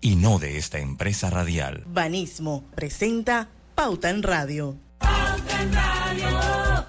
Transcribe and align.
y 0.00 0.16
no 0.16 0.38
de 0.38 0.58
esta 0.58 0.78
empresa 0.78 1.30
radial. 1.30 1.84
Banismo 1.86 2.64
presenta 2.74 3.48
Pauta 3.74 4.10
en 4.10 4.22
Radio. 4.22 4.76
Pauta 4.98 5.62
en 5.62 5.72
Radio. 5.72 6.86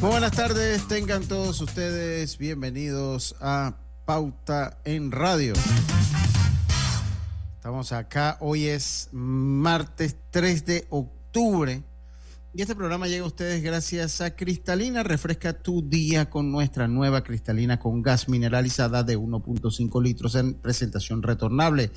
Muy 0.00 0.10
buenas 0.10 0.32
tardes, 0.32 0.88
tengan 0.88 1.24
todos 1.24 1.60
ustedes 1.60 2.38
bienvenidos 2.38 3.36
a 3.40 3.76
Pauta 4.04 4.78
en 4.84 5.12
Radio. 5.12 5.54
Estamos 7.56 7.92
acá, 7.92 8.36
hoy 8.40 8.66
es 8.66 9.08
martes 9.12 10.16
3 10.30 10.66
de 10.66 10.86
octubre 10.90 11.22
octubre. 11.32 11.82
Y 12.54 12.60
este 12.60 12.76
programa 12.76 13.08
llega 13.08 13.24
a 13.24 13.28
ustedes 13.28 13.62
gracias 13.62 14.20
a 14.20 14.36
Cristalina. 14.36 15.02
Refresca 15.02 15.54
tu 15.54 15.88
día 15.88 16.28
con 16.28 16.52
nuestra 16.52 16.86
nueva 16.86 17.24
cristalina 17.24 17.78
con 17.78 18.02
gas 18.02 18.28
mineralizada 18.28 19.02
de 19.02 19.16
1.5 19.18 20.02
litros 20.02 20.34
en 20.34 20.60
presentación 20.60 21.22
retornable. 21.22 21.90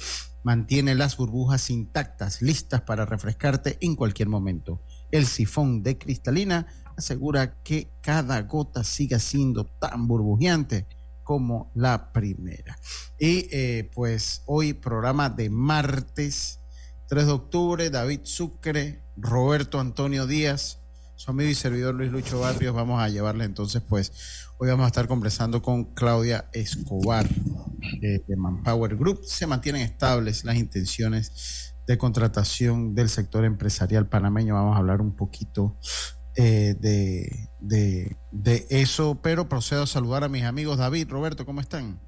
Mantiene 0.44 0.96
las 0.96 1.18
burbujas 1.18 1.70
intactas, 1.70 2.42
listas 2.42 2.80
para 2.80 3.06
refrescarte 3.06 3.78
en 3.82 3.98
cualquier 3.98 4.30
momento. 4.30 4.82
El 5.12 5.26
sifón 5.26 5.84
de 5.84 5.98
cristalina 5.98 6.68
asegura 6.96 7.62
que 7.62 7.90
cada 8.00 8.42
gota 8.44 8.86
siga 8.86 9.20
siendo 9.20 9.66
tan 9.66 10.08
burbujeante 10.08 10.88
como 11.24 11.70
la 11.76 12.14
primera. 12.14 12.80
Y 13.20 13.50
eh, 13.52 13.92
pues 13.94 14.42
hoy 14.46 14.72
programa 14.72 15.30
de 15.30 15.50
martes 15.50 16.62
3 17.08 17.26
de 17.26 17.32
octubre, 17.34 17.90
David 17.90 18.22
Sucre, 18.24 19.05
Roberto 19.18 19.80
Antonio 19.80 20.28
Díaz, 20.28 20.80
su 21.16 21.32
amigo 21.32 21.50
y 21.50 21.56
servidor 21.56 21.96
Luis 21.96 22.12
Lucho 22.12 22.40
Barrios. 22.40 22.76
Vamos 22.76 23.02
a 23.02 23.10
llevarle 23.10 23.46
entonces, 23.46 23.82
pues, 23.82 24.48
hoy 24.58 24.68
vamos 24.70 24.86
a 24.86 24.88
estar 24.88 25.08
conversando 25.08 25.62
con 25.62 25.86
Claudia 25.94 26.46
Escobar 26.54 27.28
de, 28.02 28.24
Manpower 28.36 28.96
Group. 28.96 29.24
Se 29.24 29.48
mantienen 29.48 29.82
estables 29.82 30.44
las 30.44 30.58
intenciones 30.58 31.74
de 31.88 31.98
contratación 31.98 32.96
del 32.96 33.10
sector 33.10 33.46
empresarial 33.46 34.08
panameño. 34.08 34.54
Vamos 34.54 34.76
a 34.76 34.80
hablar 34.80 35.02
un 35.02 35.16
poquito 35.16 35.78
eh, 36.36 36.76
de, 36.80 37.48
de 38.32 38.66
eso, 38.70 39.20
pero 39.22 39.48
procedo 39.48 39.84
a 39.84 39.88
saludar 39.88 40.24
a 40.24 40.30
mis 40.30 40.44
amigos. 40.44 40.78
David, 40.78 41.10
Roberto, 41.10 41.46
¿cómo 41.46 41.62
están? 41.62 42.00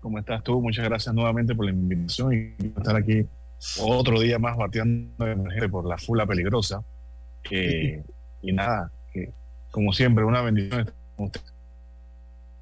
¿Cómo 0.00 0.18
estás 0.18 0.44
tú? 0.44 0.60
Muchas 0.60 0.84
gracias 0.84 1.14
nuevamente 1.14 1.54
por 1.54 1.64
la 1.64 1.72
invitación 1.72 2.34
y 2.34 2.66
estar 2.66 2.94
aquí 2.94 3.26
otro 3.80 4.20
día 4.20 4.38
más 4.38 4.56
bateando 4.56 5.26
por 5.70 5.86
la 5.86 5.98
fula 5.98 6.26
peligrosa. 6.26 6.82
y 7.50 8.52
nada, 8.52 8.90
que, 9.12 9.32
como 9.70 9.92
siempre, 9.92 10.24
una 10.24 10.42
bendición 10.42 10.92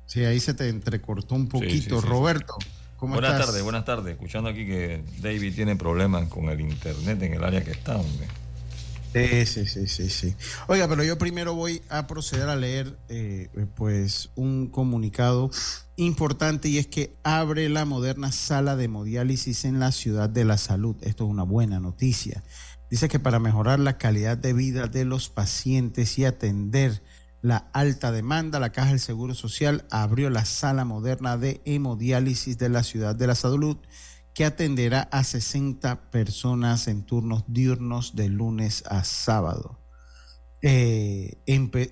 Sí, 0.06 0.24
ahí 0.24 0.40
se 0.40 0.52
te 0.52 0.68
entrecortó 0.68 1.34
un 1.34 1.48
poquito. 1.48 2.00
Roberto, 2.00 2.58
¿cómo 2.98 3.14
buenas 3.14 3.46
tardes, 3.46 3.62
buenas 3.62 3.84
tardes. 3.84 4.12
Escuchando 4.12 4.50
aquí 4.50 4.66
que 4.66 5.02
David 5.20 5.54
tiene 5.54 5.74
problemas 5.74 6.28
con 6.28 6.50
el 6.50 6.60
internet 6.60 7.22
en 7.22 7.32
el 7.32 7.42
área 7.42 7.64
que 7.64 7.70
está, 7.70 7.96
hombre. 7.96 8.26
Sí, 9.12 9.44
sí, 9.46 9.86
sí, 9.86 10.08
sí. 10.08 10.34
Oiga, 10.68 10.88
pero 10.88 11.04
yo 11.04 11.18
primero 11.18 11.54
voy 11.54 11.82
a 11.90 12.06
proceder 12.06 12.48
a 12.48 12.56
leer 12.56 12.96
eh, 13.10 13.50
pues 13.74 14.30
un 14.36 14.68
comunicado 14.68 15.50
importante 15.96 16.68
y 16.68 16.78
es 16.78 16.86
que 16.86 17.14
abre 17.22 17.68
la 17.68 17.84
moderna 17.84 18.32
sala 18.32 18.74
de 18.74 18.84
hemodiálisis 18.84 19.66
en 19.66 19.80
la 19.80 19.92
ciudad 19.92 20.30
de 20.30 20.46
la 20.46 20.56
salud. 20.56 20.96
Esto 21.02 21.24
es 21.24 21.30
una 21.30 21.42
buena 21.42 21.78
noticia. 21.78 22.42
Dice 22.90 23.08
que 23.10 23.18
para 23.18 23.38
mejorar 23.38 23.80
la 23.80 23.98
calidad 23.98 24.38
de 24.38 24.54
vida 24.54 24.86
de 24.86 25.04
los 25.04 25.28
pacientes 25.28 26.18
y 26.18 26.24
atender 26.24 27.02
la 27.42 27.68
alta 27.72 28.12
demanda, 28.12 28.60
la 28.60 28.72
Caja 28.72 28.90
del 28.90 29.00
Seguro 29.00 29.34
Social 29.34 29.84
abrió 29.90 30.30
la 30.30 30.46
sala 30.46 30.84
moderna 30.84 31.36
de 31.36 31.60
hemodiálisis 31.66 32.56
de 32.56 32.68
la 32.70 32.82
ciudad 32.82 33.14
de 33.14 33.26
la 33.26 33.34
salud 33.34 33.76
que 34.34 34.44
atenderá 34.44 35.02
a 35.12 35.24
60 35.24 36.10
personas 36.10 36.88
en 36.88 37.04
turnos 37.04 37.44
diurnos 37.48 38.16
de 38.16 38.28
lunes 38.28 38.82
a 38.86 39.04
sábado. 39.04 39.78
Eh, 40.62 41.42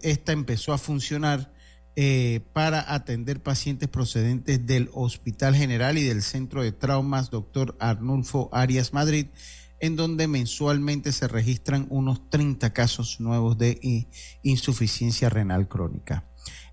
esta 0.03 0.33
empezó 0.33 0.73
a 0.73 0.79
funcionar 0.79 1.53
eh, 1.97 2.41
para 2.53 2.95
atender 2.95 3.43
pacientes 3.43 3.89
procedentes 3.89 4.65
del 4.65 4.89
Hospital 4.93 5.57
General 5.57 5.99
y 5.99 6.05
del 6.05 6.23
Centro 6.23 6.63
de 6.63 6.73
Traumas 6.73 7.31
Dr. 7.31 7.77
Arnulfo 7.81 8.49
Arias 8.53 8.93
Madrid, 8.93 9.27
en 9.81 9.97
donde 9.97 10.29
mensualmente 10.29 11.11
se 11.13 11.27
registran 11.27 11.87
unos 11.91 12.31
30 12.31 12.73
casos 12.73 13.21
nuevos 13.21 13.59
de 13.59 14.07
insuficiencia 14.43 15.29
renal 15.29 15.69
crónica. 15.69 16.25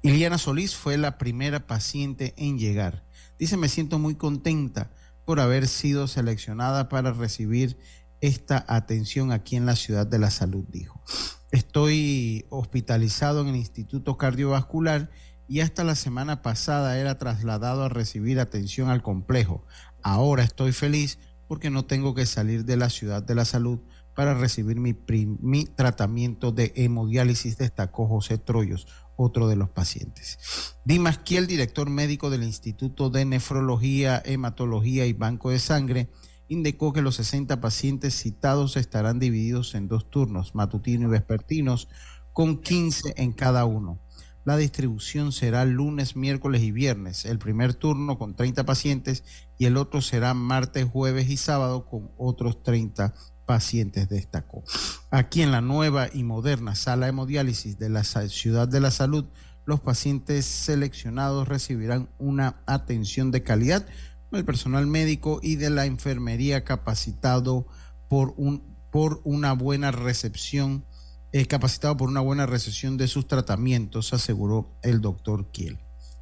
Iliana 0.02 0.38
Solís 0.38 0.76
fue 0.76 0.98
la 0.98 1.18
primera 1.18 1.66
paciente 1.66 2.34
en 2.38 2.60
llegar. 2.60 3.06
Dice, 3.40 3.58
me 3.58 3.70
siento 3.70 3.98
muy 3.98 4.16
contenta 4.16 4.92
por 5.28 5.42
haber 5.42 5.68
sido 5.68 6.08
seleccionada 6.08 6.88
para 6.88 7.12
recibir 7.12 7.78
esta 8.22 8.64
atención 8.66 9.34
aquí 9.34 9.58
en 9.58 9.66
la 9.66 9.76
ciudad 9.76 10.08
de 10.08 10.20
la 10.20 10.32
salud, 10.32 10.64
dijo. 10.70 11.04
Estoy 11.52 12.46
hospitalizado 12.50 13.42
en 13.42 13.50
el 13.50 13.58
Instituto 13.58 14.18
Cardiovascular 14.18 15.12
y 15.46 15.60
hasta 15.60 15.84
la 15.84 15.96
semana 15.96 16.42
pasada 16.42 16.98
era 16.98 17.18
trasladado 17.18 17.84
a 17.84 17.90
recibir 17.90 18.40
atención 18.40 18.90
al 18.90 19.04
complejo. 19.04 19.66
Ahora 20.02 20.46
estoy 20.46 20.72
feliz 20.72 21.20
porque 21.50 21.70
no 21.70 21.84
tengo 21.84 22.16
que 22.16 22.26
salir 22.26 22.64
de 22.64 22.78
la 22.78 22.90
ciudad 22.90 23.22
de 23.22 23.36
la 23.36 23.44
salud 23.44 23.82
para 24.16 24.34
recibir 24.34 24.80
mi, 24.80 24.96
mi 25.42 25.66
tratamiento 25.66 26.54
de 26.54 26.72
hemodiálisis, 26.78 27.58
destacó 27.58 28.08
José 28.08 28.38
Troyos, 28.38 28.88
otro 29.18 29.50
de 29.50 29.58
los 29.58 29.70
pacientes. 29.70 30.78
Dimas 30.86 31.18
Kiel, 31.18 31.48
director 31.48 31.90
médico 31.90 32.30
del 32.30 32.44
Instituto 32.44 33.10
de 33.10 33.26
Nefrología, 33.26 34.22
Hematología 34.24 35.06
y 35.06 35.14
Banco 35.14 35.50
de 35.50 35.60
Sangre, 35.60 36.10
indicó 36.48 36.94
que 36.94 37.02
los 37.02 37.16
60 37.16 37.60
pacientes 37.60 38.14
citados 38.14 38.78
estarán 38.78 39.20
divididos 39.20 39.76
en 39.76 39.90
dos 39.90 40.10
turnos, 40.10 40.56
matutino 40.56 41.08
y 41.08 41.12
vespertinos, 41.12 41.90
con 42.32 42.62
15 42.62 43.16
en 43.18 43.34
cada 43.34 43.66
uno. 43.66 44.00
La 44.46 44.56
distribución 44.56 45.34
será 45.34 45.66
lunes, 45.66 46.16
miércoles 46.16 46.62
y 46.62 46.72
viernes. 46.72 47.26
El 47.26 47.38
primer 47.38 47.74
turno 47.74 48.18
con 48.18 48.34
30 48.34 48.66
pacientes 48.66 49.26
y 49.58 49.66
el 49.66 49.76
otro 49.76 50.02
será 50.02 50.34
martes, 50.34 50.86
jueves 50.86 51.30
y 51.30 51.36
sábado 51.36 51.86
con 51.86 52.12
otros 52.18 52.64
30 52.64 53.14
pacientes, 53.48 54.08
destacó. 54.10 54.64
Aquí 55.10 55.42
en 55.42 55.52
la 55.52 55.62
nueva 55.62 56.10
y 56.14 56.24
moderna 56.24 56.76
sala 56.76 57.08
de 57.08 57.10
hemodiálisis 57.10 57.80
de 57.80 57.90
la 57.90 58.04
Ciudad 58.04 58.68
de 58.68 58.80
la 58.80 58.92
Salud, 58.92 59.26
los 59.66 59.80
pacientes 59.80 60.46
seleccionados 60.46 61.48
recibirán 61.48 62.10
una 62.20 62.62
atención 62.68 63.32
de 63.32 63.42
calidad 63.42 63.88
el 64.32 64.46
personal 64.46 64.88
médico 64.88 65.40
y 65.42 65.56
de 65.56 65.70
la 65.70 65.86
enfermería 65.86 66.64
capacitado 66.64 67.68
por, 68.10 68.34
un, 68.38 68.76
por 68.92 69.22
una 69.24 69.54
buena 69.54 69.92
recepción, 69.92 70.86
eh, 71.32 71.46
capacitado 71.46 71.96
por 71.98 72.10
una 72.10 72.22
buena 72.22 72.46
recepción 72.46 72.98
de 72.98 73.08
sus 73.08 73.28
tratamientos, 73.28 74.14
aseguró 74.14 74.78
el 74.82 75.02
doctor 75.02 75.50
Kiel. 75.52 75.80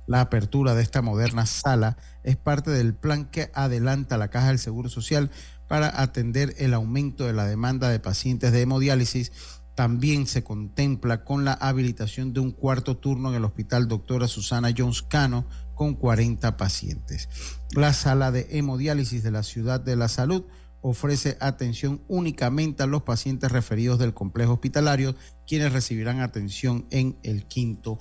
La 0.08 0.22
apertura 0.22 0.76
de 0.76 0.84
esta 0.84 1.02
moderna 1.02 1.48
sala 1.48 1.98
es 2.24 2.38
parte 2.38 2.70
del 2.70 2.94
plan 2.94 3.26
que 3.26 3.50
adelanta 3.56 4.20
la 4.20 4.30
Caja 4.30 4.50
del 4.50 4.60
Seguro 4.60 4.88
Social 4.88 5.32
para 5.68 6.02
atender 6.02 6.54
el 6.58 6.74
aumento 6.74 7.26
de 7.26 7.34
la 7.34 7.46
demanda 7.46 7.90
de 7.90 8.00
pacientes 8.00 8.52
de 8.52 8.62
hemodiálisis. 8.62 9.32
También 9.76 10.26
se 10.26 10.44
contempla 10.44 11.26
con 11.26 11.44
la 11.44 11.54
habilitación 11.54 12.34
de 12.34 12.40
un 12.40 12.52
cuarto 12.52 12.98
turno 12.98 13.30
en 13.30 13.36
el 13.36 13.46
Hospital 13.46 13.88
Doctora 13.88 14.28
Susana 14.28 14.74
Jones 14.76 15.02
Cano 15.02 15.46
con 15.74 15.96
40 15.96 16.56
pacientes. 16.56 17.30
La 17.72 17.94
sala 17.94 18.32
de 18.32 18.48
hemodiálisis 18.52 19.22
de 19.24 19.32
la 19.32 19.44
Ciudad 19.44 19.82
de 19.82 19.96
la 19.98 20.08
Salud 20.08 20.46
ofrece 20.82 21.36
atención 21.40 22.04
únicamente 22.08 22.84
a 22.84 22.88
los 22.88 23.02
pacientes 23.02 23.52
referidos 23.52 23.98
del 23.98 24.14
complejo 24.14 24.54
hospitalario, 24.54 25.16
quienes 25.48 25.74
recibirán 25.74 26.22
atención 26.22 26.86
en 26.92 27.18
el 27.24 27.48
quinto 27.48 27.98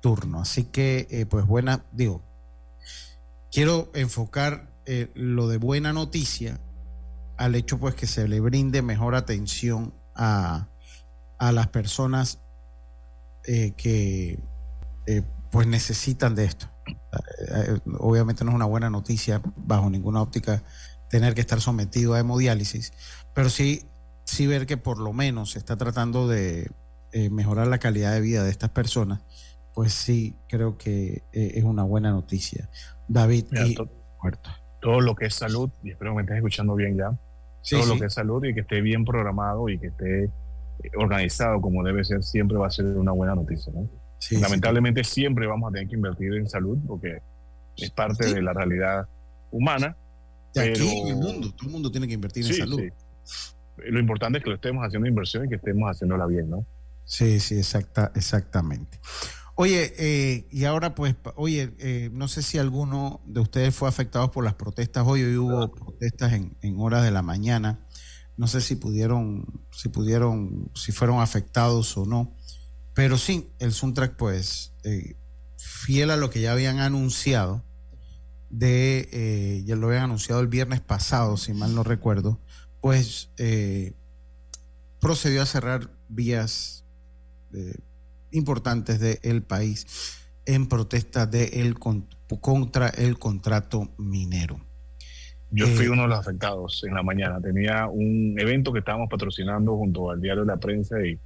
turno. 0.00 0.40
Así 0.40 0.64
que, 0.64 1.06
eh, 1.10 1.26
pues 1.26 1.46
buena, 1.46 1.84
digo, 1.92 2.22
quiero 3.52 3.90
enfocar 3.94 4.74
eh, 4.86 5.12
lo 5.14 5.46
de 5.46 5.58
buena 5.58 5.92
noticia 5.92 6.58
al 7.42 7.54
hecho 7.54 7.78
pues 7.78 7.94
que 7.94 8.06
se 8.06 8.28
le 8.28 8.40
brinde 8.40 8.82
mejor 8.82 9.14
atención 9.14 9.94
a, 10.14 10.68
a 11.38 11.52
las 11.52 11.68
personas 11.68 12.40
eh, 13.46 13.72
que 13.76 14.38
pues 15.52 15.66
necesitan 15.66 16.34
de 16.34 16.46
esto. 16.46 16.66
Eh, 16.86 17.78
obviamente 17.98 18.42
no 18.44 18.50
es 18.50 18.54
una 18.54 18.64
buena 18.64 18.90
noticia 18.90 19.40
bajo 19.56 19.88
ninguna 19.90 20.22
óptica 20.22 20.62
tener 21.10 21.34
que 21.34 21.42
estar 21.42 21.60
sometido 21.60 22.14
a 22.14 22.20
hemodiálisis, 22.20 22.92
pero 23.34 23.50
sí, 23.50 23.86
sí 24.24 24.46
ver 24.46 24.66
que 24.66 24.78
por 24.78 24.98
lo 24.98 25.12
menos 25.12 25.52
se 25.52 25.58
está 25.58 25.76
tratando 25.76 26.26
de 26.26 26.70
eh, 27.12 27.28
mejorar 27.28 27.66
la 27.66 27.78
calidad 27.78 28.14
de 28.14 28.22
vida 28.22 28.42
de 28.42 28.50
estas 28.50 28.70
personas, 28.70 29.20
pues 29.74 29.92
sí, 29.92 30.36
creo 30.48 30.78
que 30.78 31.22
eh, 31.32 31.52
es 31.54 31.64
una 31.64 31.82
buena 31.82 32.10
noticia. 32.10 32.70
David, 33.08 33.44
y, 33.52 33.76
todo 34.80 35.00
lo 35.00 35.14
que 35.14 35.26
es 35.26 35.34
salud, 35.34 35.70
y 35.82 35.90
espero 35.90 36.12
que 36.12 36.16
me 36.16 36.22
estés 36.22 36.36
escuchando 36.36 36.74
bien 36.74 36.96
ya, 36.96 37.16
todo 37.68 37.86
lo 37.86 37.98
que 37.98 38.06
es 38.06 38.14
salud 38.14 38.44
y 38.44 38.54
que 38.54 38.60
esté 38.60 38.80
bien 38.80 39.04
programado 39.04 39.68
y 39.68 39.78
que 39.78 39.88
esté 39.88 40.30
organizado 40.96 41.60
como 41.60 41.82
debe 41.82 42.04
ser, 42.04 42.22
siempre 42.22 42.56
va 42.58 42.66
a 42.66 42.70
ser 42.70 42.86
una 42.86 43.12
buena 43.12 43.34
noticia. 43.34 43.72
¿no? 43.72 43.88
Lamentablemente 44.40 45.04
siempre 45.04 45.46
vamos 45.46 45.70
a 45.70 45.72
tener 45.72 45.88
que 45.88 45.96
invertir 45.96 46.34
en 46.34 46.48
salud 46.48 46.78
porque 46.86 47.18
es 47.76 47.90
parte 47.90 48.32
de 48.32 48.42
la 48.42 48.52
realidad 48.52 49.06
humana. 49.50 49.96
De 50.54 50.70
aquí 50.70 51.00
en 51.00 51.08
el 51.08 51.16
mundo, 51.16 51.52
todo 51.52 51.66
el 51.66 51.72
mundo 51.72 51.90
tiene 51.90 52.06
que 52.06 52.14
invertir 52.14 52.46
en 52.46 52.54
salud. 52.54 52.82
Lo 53.78 53.98
importante 53.98 54.38
es 54.38 54.44
que 54.44 54.50
lo 54.50 54.56
estemos 54.56 54.84
haciendo 54.84 55.08
inversión 55.08 55.46
y 55.46 55.48
que 55.48 55.56
estemos 55.56 55.88
haciéndola 55.88 56.26
bien, 56.26 56.50
¿no? 56.50 56.66
Sí, 57.04 57.40
sí, 57.40 57.58
exacta, 57.58 58.12
exactamente. 58.14 58.98
Oye, 59.54 59.92
eh, 59.98 60.46
y 60.50 60.64
ahora 60.64 60.94
pues, 60.94 61.14
oye, 61.36 61.74
eh, 61.78 62.10
no 62.12 62.26
sé 62.26 62.42
si 62.42 62.58
alguno 62.58 63.20
de 63.26 63.40
ustedes 63.40 63.74
fue 63.74 63.88
afectado 63.88 64.30
por 64.30 64.44
las 64.44 64.54
protestas. 64.54 65.04
Hoy, 65.06 65.22
hoy 65.22 65.36
hubo 65.36 65.70
protestas 65.70 66.32
en, 66.32 66.56
en, 66.62 66.80
horas 66.80 67.04
de 67.04 67.10
la 67.10 67.22
mañana. 67.22 67.86
No 68.36 68.46
sé 68.46 68.62
si 68.62 68.76
pudieron, 68.76 69.44
si 69.70 69.90
pudieron, 69.90 70.70
si 70.74 70.90
fueron 70.92 71.20
afectados 71.20 71.96
o 71.98 72.06
no. 72.06 72.34
Pero 72.94 73.18
sí, 73.18 73.50
el 73.58 73.72
Soundtrack, 73.72 74.16
pues, 74.16 74.72
eh, 74.84 75.16
fiel 75.56 76.10
a 76.10 76.16
lo 76.16 76.30
que 76.30 76.40
ya 76.40 76.52
habían 76.52 76.78
anunciado, 76.80 77.64
de, 78.50 79.08
eh, 79.12 79.62
ya 79.64 79.76
lo 79.76 79.88
habían 79.88 80.04
anunciado 80.04 80.40
el 80.40 80.48
viernes 80.48 80.80
pasado, 80.80 81.36
si 81.36 81.54
mal 81.54 81.74
no 81.74 81.84
recuerdo, 81.84 82.40
pues 82.80 83.30
eh, 83.38 83.94
procedió 85.00 85.42
a 85.42 85.46
cerrar 85.46 85.90
vías 86.08 86.84
importantes 88.32 89.00
del 89.00 89.42
país 89.42 90.18
en 90.46 90.68
protesta 90.68 91.26
de 91.26 91.44
el, 91.60 91.78
contra 91.78 92.88
el 92.88 93.18
contrato 93.18 93.88
minero. 93.98 94.60
Yo 95.50 95.66
fui 95.66 95.86
uno 95.86 96.02
de 96.02 96.08
los 96.08 96.18
afectados 96.18 96.82
en 96.84 96.94
la 96.94 97.02
mañana. 97.02 97.40
Tenía 97.40 97.86
un 97.86 98.34
evento 98.38 98.72
que 98.72 98.78
estábamos 98.78 99.08
patrocinando 99.10 99.76
junto 99.76 100.10
al 100.10 100.20
diario 100.20 100.42
de 100.42 100.46
la 100.46 100.56
prensa 100.56 100.96
y 101.04 101.18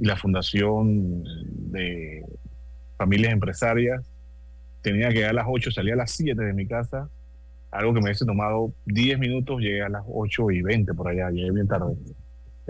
y 0.00 0.06
la 0.06 0.16
Fundación 0.16 1.22
de 1.70 2.24
Familias 2.96 3.32
Empresarias. 3.32 4.02
Tenía 4.80 5.08
que 5.08 5.16
llegar 5.16 5.30
a 5.30 5.34
las 5.34 5.46
8, 5.46 5.70
salía 5.70 5.92
a 5.92 5.98
las 5.98 6.10
7 6.12 6.42
de 6.42 6.54
mi 6.54 6.66
casa, 6.66 7.10
algo 7.70 7.92
que 7.92 8.00
me 8.00 8.06
hubiese 8.06 8.24
tomado 8.24 8.72
10 8.86 9.18
minutos, 9.18 9.60
llegué 9.60 9.82
a 9.82 9.90
las 9.90 10.02
8 10.08 10.50
y 10.52 10.62
20 10.62 10.94
por 10.94 11.08
allá, 11.08 11.30
llegué 11.30 11.50
bien 11.50 11.68
tarde. 11.68 11.94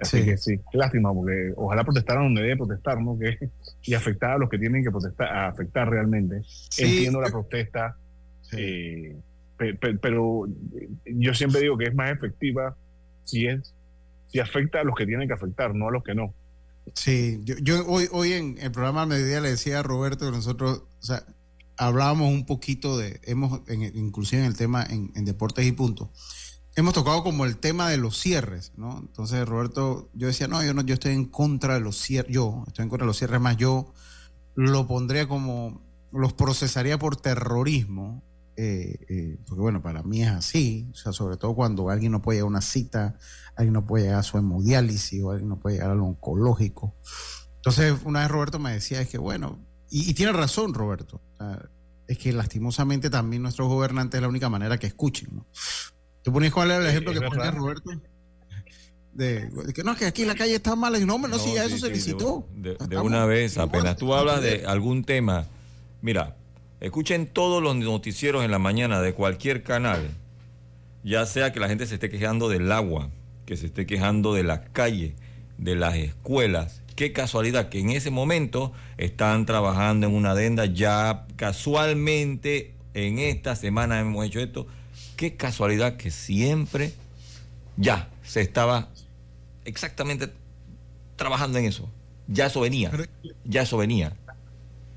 Así 0.00 0.24
que 0.24 0.36
sí, 0.36 0.60
lástima, 0.72 1.12
porque 1.12 1.52
ojalá 1.56 1.84
protestaran 1.84 2.24
donde 2.24 2.42
debe 2.42 2.56
protestar, 2.56 3.00
¿no? 3.00 3.18
Que, 3.18 3.36
y 3.82 3.94
afectar 3.94 4.32
a 4.32 4.38
los 4.38 4.48
que 4.48 4.58
tienen 4.58 4.82
que 4.82 4.90
protestar, 4.90 5.28
afectar 5.46 5.88
realmente. 5.88 6.42
Entiendo 6.78 7.20
la 7.20 7.30
protesta, 7.30 7.96
eh, 8.52 9.16
pero 10.00 10.46
yo 11.04 11.34
siempre 11.34 11.60
digo 11.60 11.76
que 11.76 11.84
es 11.84 11.94
más 11.94 12.10
efectiva 12.10 12.74
si 13.24 13.46
es 13.46 13.74
si 14.30 14.38
afecta 14.38 14.80
a 14.80 14.84
los 14.84 14.94
que 14.94 15.06
tienen 15.06 15.26
que 15.26 15.34
afectar, 15.34 15.74
no 15.74 15.88
a 15.88 15.90
los 15.90 16.04
que 16.04 16.14
no. 16.14 16.34
Sí, 16.94 17.40
yo, 17.44 17.56
yo 17.58 17.86
hoy, 17.86 18.08
hoy 18.12 18.32
en 18.32 18.58
el 18.58 18.70
programa 18.70 19.06
Mediodía 19.06 19.40
le 19.40 19.50
decía 19.50 19.80
a 19.80 19.82
Roberto 19.82 20.26
que 20.26 20.32
nosotros, 20.32 20.84
o 21.00 21.02
sea, 21.02 21.24
hablábamos 21.76 22.32
un 22.32 22.46
poquito 22.46 22.96
de, 22.96 23.20
hemos, 23.24 23.60
en, 23.68 23.82
inclusive 23.82 24.42
en 24.42 24.48
el 24.48 24.56
tema 24.56 24.86
en, 24.88 25.12
deportes 25.24 25.66
y 25.66 25.72
puntos, 25.72 26.08
hemos 26.80 26.94
tocado 26.94 27.22
como 27.22 27.44
el 27.44 27.58
tema 27.58 27.88
de 27.88 27.96
los 27.96 28.18
cierres, 28.18 28.72
¿no? 28.76 28.98
Entonces 28.98 29.46
Roberto, 29.48 30.10
yo 30.14 30.26
decía, 30.26 30.48
no, 30.48 30.62
yo 30.64 30.74
no, 30.74 30.82
yo 30.82 30.94
estoy 30.94 31.12
en 31.12 31.26
contra 31.26 31.74
de 31.74 31.80
los 31.80 31.96
cierres, 31.96 32.32
yo 32.32 32.64
estoy 32.66 32.84
en 32.84 32.88
contra 32.88 33.04
de 33.04 33.08
los 33.08 33.18
cierres, 33.18 33.40
más 33.40 33.56
yo 33.56 33.92
lo 34.54 34.86
pondría 34.86 35.28
como, 35.28 35.82
los 36.12 36.32
procesaría 36.32 36.98
por 36.98 37.16
terrorismo, 37.16 38.22
eh, 38.56 38.98
eh, 39.08 39.38
porque 39.46 39.60
bueno, 39.60 39.82
para 39.82 40.02
mí 40.02 40.22
es 40.22 40.30
así, 40.30 40.88
o 40.92 40.96
sea, 40.96 41.12
sobre 41.12 41.36
todo 41.36 41.54
cuando 41.54 41.88
alguien 41.90 42.12
no 42.12 42.22
puede 42.22 42.38
llegar 42.38 42.46
a 42.46 42.50
una 42.50 42.60
cita, 42.60 43.16
alguien 43.56 43.74
no 43.74 43.86
puede 43.86 44.04
llegar 44.04 44.20
a 44.20 44.24
su 44.24 44.38
hemodiálisis 44.38 45.22
o 45.22 45.30
alguien 45.30 45.48
no 45.48 45.60
puede 45.60 45.76
llegar 45.76 45.90
a 45.90 45.94
lo 45.94 46.04
oncológico. 46.04 46.94
Entonces, 47.56 47.94
una 48.04 48.20
vez 48.20 48.30
Roberto 48.30 48.58
me 48.58 48.72
decía, 48.72 49.00
es 49.00 49.08
que 49.08 49.18
bueno, 49.18 49.58
y, 49.90 50.14
tiene 50.14 50.32
razón 50.32 50.72
Roberto, 50.72 51.20
es 52.06 52.18
que 52.18 52.32
lastimosamente 52.32 53.10
también 53.10 53.42
nuestros 53.42 53.68
gobernantes 53.68 54.18
es 54.18 54.22
la 54.22 54.28
única 54.28 54.48
manera 54.48 54.78
que 54.78 54.86
escuchen. 54.86 55.28
¿no? 55.32 55.46
¿Tú 56.22 56.32
ponías 56.32 56.52
cuál 56.52 56.70
era 56.70 56.80
el 56.80 56.86
ejemplo 56.86 57.12
que 57.12 57.20
ponía 57.20 57.50
Roberto? 57.50 57.90
De, 59.12 59.50
que 59.74 59.82
no, 59.82 59.96
que 59.96 60.06
aquí 60.06 60.24
la 60.24 60.34
calle 60.34 60.54
está 60.54 60.76
mala. 60.76 60.98
Y 60.98 61.04
no, 61.04 61.18
no, 61.18 61.38
si 61.38 61.54
ya 61.54 61.64
eso 61.64 61.78
se 61.78 61.90
licitó. 61.90 62.46
De, 62.54 62.76
una 62.98 63.26
vez, 63.26 63.58
apenas 63.58 63.96
tú 63.96 64.14
hablas 64.14 64.40
de 64.42 64.64
algún 64.66 65.04
tema, 65.04 65.46
mira, 66.00 66.36
Escuchen 66.80 67.26
todos 67.26 67.62
los 67.62 67.76
noticieros 67.76 68.42
en 68.42 68.50
la 68.50 68.58
mañana 68.58 69.02
de 69.02 69.12
cualquier 69.12 69.62
canal, 69.62 70.16
ya 71.04 71.26
sea 71.26 71.52
que 71.52 71.60
la 71.60 71.68
gente 71.68 71.86
se 71.86 71.94
esté 71.94 72.08
quejando 72.08 72.48
del 72.48 72.72
agua, 72.72 73.10
que 73.44 73.58
se 73.58 73.66
esté 73.66 73.84
quejando 73.84 74.32
de 74.32 74.44
la 74.44 74.62
calle, 74.62 75.14
de 75.58 75.76
las 75.76 75.96
escuelas. 75.96 76.80
Qué 76.96 77.12
casualidad 77.12 77.68
que 77.68 77.80
en 77.80 77.90
ese 77.90 78.10
momento 78.10 78.72
están 78.96 79.44
trabajando 79.44 80.06
en 80.06 80.14
una 80.14 80.30
adenda, 80.30 80.64
ya 80.64 81.26
casualmente 81.36 82.72
en 82.94 83.18
esta 83.18 83.56
semana 83.56 84.00
hemos 84.00 84.24
hecho 84.24 84.40
esto. 84.40 84.66
Qué 85.20 85.36
casualidad 85.36 85.98
que 85.98 86.10
siempre 86.10 86.94
ya 87.76 88.08
se 88.22 88.40
estaba 88.40 88.88
exactamente 89.66 90.30
trabajando 91.16 91.58
en 91.58 91.66
eso. 91.66 91.90
Ya 92.26 92.46
eso 92.46 92.62
venía. 92.62 92.90
Ya 93.44 93.60
eso 93.60 93.76
venía. 93.76 94.14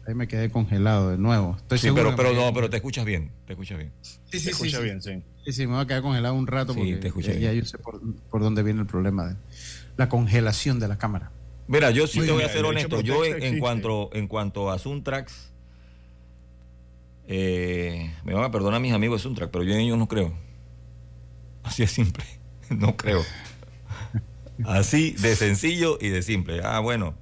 Ahí 0.08 0.16
me 0.16 0.30
quedé 0.30 0.50
congelado 0.50 1.10
de 1.10 1.18
nuevo. 1.18 1.58
Estoy 1.58 1.78
sí, 1.78 1.90
pero, 1.94 2.16
pero, 2.16 2.32
no, 2.32 2.54
pero 2.54 2.70
te 2.70 2.78
escuchas 2.78 3.04
bien. 3.04 3.32
Te 3.46 3.52
escuchas 3.52 3.78
bien. 3.78 3.92
Sí, 4.02 4.40
sí, 4.40 4.46
te 4.46 4.52
escucha 4.52 4.80
bien, 4.80 5.02
sí. 5.02 5.22
Sí, 5.44 5.52
sí, 5.52 5.68
me 5.68 5.74
voy 5.74 5.82
a 5.82 5.88
quedar 5.88 6.02
congelado 6.02 6.36
un 6.36 6.48
rato 6.48 6.74
porque 6.74 6.96
te 6.96 7.12
ya, 7.22 7.34
ya, 7.34 7.52
yo 7.52 7.66
sé 7.66 7.78
por, 7.78 8.00
por, 8.30 8.42
dónde 8.42 8.64
viene 8.64 8.80
el 8.80 8.88
problema 8.88 9.28
de 9.28 9.36
la 9.98 10.08
congelación 10.08 10.80
de 10.80 10.88
la 10.88 10.98
cámara. 10.98 11.34
Mira, 11.68 11.92
yo 11.92 12.08
sí 12.08 12.22
te 12.22 12.32
voy 12.32 12.44
a 12.44 12.48
ser 12.48 12.64
honesto. 12.64 13.02
Yo 13.02 13.26
en, 13.26 13.60
cuanto, 13.60 14.10
en 14.14 14.30
cuanto 14.30 14.72
a 14.72 14.80
Suntrax, 14.80 15.52
eh, 17.28 18.12
me 18.24 18.34
van 18.34 18.44
a 18.44 18.52
perdonar 18.52 18.82
mis 18.82 18.94
amigos 18.94 19.20
de 19.20 19.24
Suntrax, 19.24 19.52
pero 19.52 19.64
yo 19.64 19.74
en 19.74 19.82
ellos 19.82 19.98
no 19.98 20.08
creo. 20.08 20.34
Así 21.64 21.84
es 21.84 21.92
simple. 21.92 22.24
No 22.70 22.96
creo. 22.96 23.22
Así 24.66 25.12
de 25.22 25.36
sencillo 25.36 26.00
y 26.02 26.10
de 26.10 26.24
simple. 26.24 26.62
Ah, 26.64 26.80
bueno. 26.80 27.14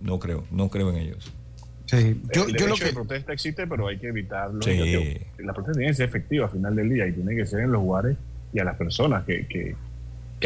No 0.00 0.20
creo, 0.20 0.44
no 0.50 0.68
creo 0.68 0.90
en 0.90 0.96
ellos. 0.96 1.32
Sí. 1.86 2.20
Yo, 2.32 2.44
el 2.44 2.56
yo 2.56 2.68
lo 2.68 2.76
que... 2.76 2.84
de 2.84 2.92
protesta 2.92 3.32
existe, 3.32 3.66
pero 3.66 3.88
hay 3.88 3.98
que 3.98 4.08
evitarlo. 4.08 4.60
La 5.38 5.52
protesta 5.54 5.78
tiene 5.78 5.88
que 5.88 5.94
ser 5.94 6.08
efectiva 6.08 6.44
al 6.44 6.52
final 6.52 6.76
del 6.76 6.90
día 6.90 7.06
y 7.06 7.12
tiene 7.12 7.34
que 7.34 7.46
ser 7.46 7.60
en 7.60 7.72
los 7.72 7.82
lugares 7.82 8.16
y 8.52 8.60
a 8.60 8.64
las 8.64 8.76
personas 8.76 9.24
que, 9.24 9.46
que, 9.46 9.74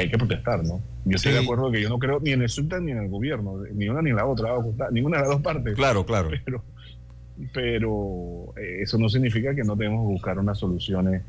hay 0.00 0.10
que 0.10 0.16
protestar, 0.16 0.64
¿no? 0.64 0.80
Yo 1.04 1.16
estoy 1.16 1.32
de 1.32 1.40
acuerdo 1.40 1.70
que 1.70 1.82
yo 1.82 1.88
no 1.88 1.98
creo 1.98 2.20
ni 2.20 2.30
en 2.30 2.42
el 2.42 2.48
sultán 2.48 2.86
ni 2.86 2.92
en 2.92 2.98
el 2.98 3.08
gobierno, 3.08 3.62
ni 3.74 3.88
una 3.88 4.00
ni 4.00 4.12
la 4.12 4.24
otra, 4.24 4.54
ninguna 4.90 5.16
de 5.18 5.22
las 5.22 5.32
dos 5.32 5.42
partes. 5.42 5.74
Claro, 5.74 6.06
claro. 6.06 6.30
Pero, 6.44 6.62
pero 7.52 8.52
eh, 8.56 8.80
eso 8.82 8.98
no 8.98 9.08
significa 9.08 9.54
que 9.54 9.64
no 9.64 9.76
debemos 9.76 10.04
buscar 10.04 10.38
unas 10.38 10.58
soluciones. 10.58 11.22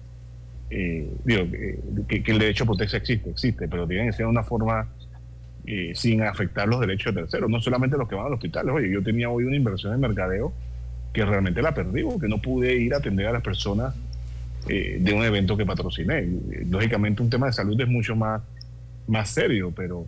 Eh, 0.70 1.10
digo, 1.24 1.44
eh, 1.54 1.80
que, 2.08 2.24
que, 2.24 2.32
el 2.32 2.40
derecho 2.40 2.64
a 2.64 2.68
protesta 2.68 2.98
existe, 2.98 3.30
existe, 3.30 3.68
pero 3.68 3.88
tiene 3.88 4.08
que 4.08 4.14
ser 4.14 4.26
una 4.26 4.44
forma 4.44 4.88
eh, 5.66 5.94
sin 5.96 6.22
afectar 6.24 6.68
los 6.68 6.82
derechos 6.82 7.16
de 7.16 7.22
terceros, 7.22 7.50
no 7.50 7.62
solamente 7.62 7.98
los 7.98 8.10
que 8.10 8.16
van 8.16 8.26
al 8.26 8.34
hospital. 8.34 8.70
Oye, 8.70 8.92
yo 8.92 9.02
tenía 9.02 9.30
hoy 9.30 9.46
una 9.46 9.56
inversión 9.56 9.94
en 9.94 10.02
mercadeo 10.02 10.52
que 11.14 11.24
realmente 11.24 11.62
la 11.62 11.74
perdí 11.74 12.04
porque 12.04 12.28
no 12.28 12.42
pude 12.42 12.76
ir 12.76 12.94
a 12.94 12.98
atender 12.98 13.28
a 13.28 13.32
las 13.32 13.42
personas 13.42 13.96
eh, 14.68 14.98
de 15.00 15.14
un 15.14 15.24
evento 15.24 15.56
que 15.56 15.66
patrociné. 15.66 16.28
Lógicamente 16.70 17.22
un 17.22 17.30
tema 17.30 17.46
de 17.46 17.54
salud 17.54 17.80
es 17.80 17.88
mucho 17.88 18.14
más, 18.14 18.42
más 19.08 19.30
serio, 19.30 19.72
pero 19.74 20.06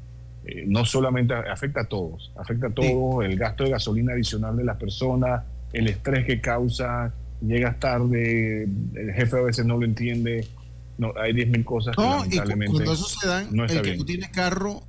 no 0.68 0.84
solamente 0.84 1.34
afecta 1.34 1.82
a 1.82 1.86
todos, 1.86 2.32
afecta 2.36 2.68
a 2.68 2.70
todos, 2.70 3.24
el 3.24 3.38
gasto 3.38 3.64
de 3.64 3.72
gasolina 3.72 4.12
adicional 4.12 4.58
de 4.58 4.64
las 4.66 4.78
personas, 4.78 5.42
el 5.78 5.88
estrés 5.88 6.26
que 6.26 6.42
causa, 6.42 7.14
llegas 7.42 7.80
tarde, 7.80 8.64
el 8.64 9.14
jefe 9.14 9.38
a 9.38 9.42
veces 9.42 9.66
no 9.66 9.78
lo 9.78 9.86
entiende, 9.86 10.48
no, 10.98 11.14
hay 11.18 11.34
10.000 11.34 11.64
cosas. 11.64 11.96
que 11.96 12.02
lamentablemente 12.02 12.74
cuando 12.74 12.94
eso 12.94 13.08
se 13.08 13.28
dan, 13.28 13.60
el 13.60 13.82
que 13.82 13.98
no 13.98 14.06
tiene 14.06 14.32
carro 14.32 14.84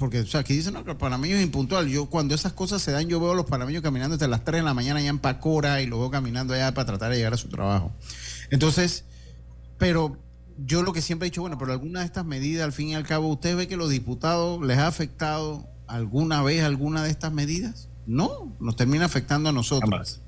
porque, 0.00 0.20
o 0.20 0.26
sea, 0.26 0.40
aquí 0.40 0.54
dicen, 0.54 0.72
no, 0.72 0.82
que 0.82 0.92
el 0.92 0.96
panameño 0.96 1.36
es 1.36 1.42
impuntual. 1.42 1.86
Yo, 1.86 2.06
cuando 2.06 2.34
esas 2.34 2.54
cosas 2.54 2.80
se 2.80 2.90
dan, 2.90 3.06
yo 3.06 3.20
veo 3.20 3.32
a 3.32 3.34
los 3.34 3.44
panameños 3.44 3.82
caminando 3.82 4.16
desde 4.16 4.28
las 4.28 4.44
3 4.44 4.62
de 4.62 4.64
la 4.64 4.72
mañana 4.72 4.98
allá 4.98 5.10
en 5.10 5.18
Pacora 5.18 5.82
y 5.82 5.86
luego 5.86 6.10
caminando 6.10 6.54
allá 6.54 6.72
para 6.72 6.86
tratar 6.86 7.10
de 7.10 7.18
llegar 7.18 7.34
a 7.34 7.36
su 7.36 7.50
trabajo. 7.50 7.92
Entonces, 8.50 9.04
pero 9.76 10.16
yo 10.56 10.82
lo 10.82 10.94
que 10.94 11.02
siempre 11.02 11.26
he 11.26 11.30
dicho, 11.30 11.42
bueno, 11.42 11.58
pero 11.58 11.72
alguna 11.72 12.00
de 12.00 12.06
estas 12.06 12.24
medidas, 12.24 12.64
al 12.64 12.72
fin 12.72 12.88
y 12.88 12.94
al 12.94 13.06
cabo, 13.06 13.28
¿usted 13.28 13.54
ve 13.54 13.68
que 13.68 13.76
los 13.76 13.90
diputados 13.90 14.64
les 14.64 14.78
ha 14.78 14.86
afectado 14.86 15.68
alguna 15.86 16.42
vez 16.42 16.64
alguna 16.64 17.02
de 17.02 17.10
estas 17.10 17.30
medidas? 17.34 17.89
No, 18.06 18.52
nos 18.60 18.76
termina 18.76 19.04
afectando 19.04 19.48
a 19.48 19.52
nosotros. 19.52 20.20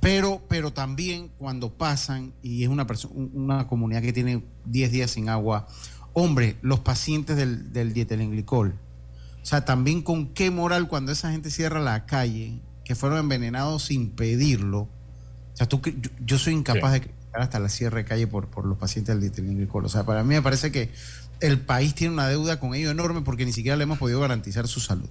Pero, 0.00 0.42
pero 0.48 0.72
también 0.72 1.30
cuando 1.38 1.72
pasan 1.72 2.32
y 2.42 2.62
es 2.62 2.68
una, 2.68 2.86
una 3.34 3.66
comunidad 3.66 4.02
que 4.02 4.12
tiene 4.12 4.44
10 4.66 4.92
días 4.92 5.10
sin 5.10 5.28
agua, 5.28 5.66
hombre, 6.12 6.56
los 6.62 6.80
pacientes 6.80 7.36
del, 7.36 7.72
del 7.72 7.92
dietilenglicol, 7.92 8.74
o 9.42 9.48
sea, 9.48 9.64
también 9.64 10.02
con 10.02 10.28
qué 10.34 10.50
moral 10.50 10.88
cuando 10.88 11.12
esa 11.12 11.30
gente 11.30 11.50
cierra 11.50 11.80
la 11.80 12.04
calle, 12.04 12.60
que 12.84 12.94
fueron 12.94 13.18
envenenados 13.18 13.84
sin 13.84 14.10
pedirlo. 14.10 14.80
O 14.80 14.90
sea, 15.56 15.68
tú, 15.68 15.80
yo, 15.82 16.10
yo 16.24 16.38
soy 16.38 16.54
incapaz 16.54 16.92
de 16.92 17.00
criticar 17.02 17.42
hasta 17.42 17.60
la 17.60 17.68
cierre 17.68 17.98
de 17.98 18.04
calle 18.04 18.26
por, 18.26 18.48
por 18.48 18.64
los 18.64 18.76
pacientes 18.76 19.14
del 19.14 19.20
dietilenglicol. 19.20 19.84
O 19.84 19.88
sea, 19.88 20.04
para 20.04 20.22
mí 20.22 20.34
me 20.34 20.42
parece 20.42 20.72
que 20.72 20.90
el 21.40 21.60
país 21.60 21.94
tiene 21.94 22.14
una 22.14 22.28
deuda 22.28 22.58
con 22.58 22.74
ellos 22.74 22.90
enorme 22.90 23.20
porque 23.22 23.44
ni 23.44 23.52
siquiera 23.52 23.76
le 23.76 23.84
hemos 23.84 23.98
podido 23.98 24.20
garantizar 24.20 24.66
su 24.68 24.80
salud. 24.80 25.08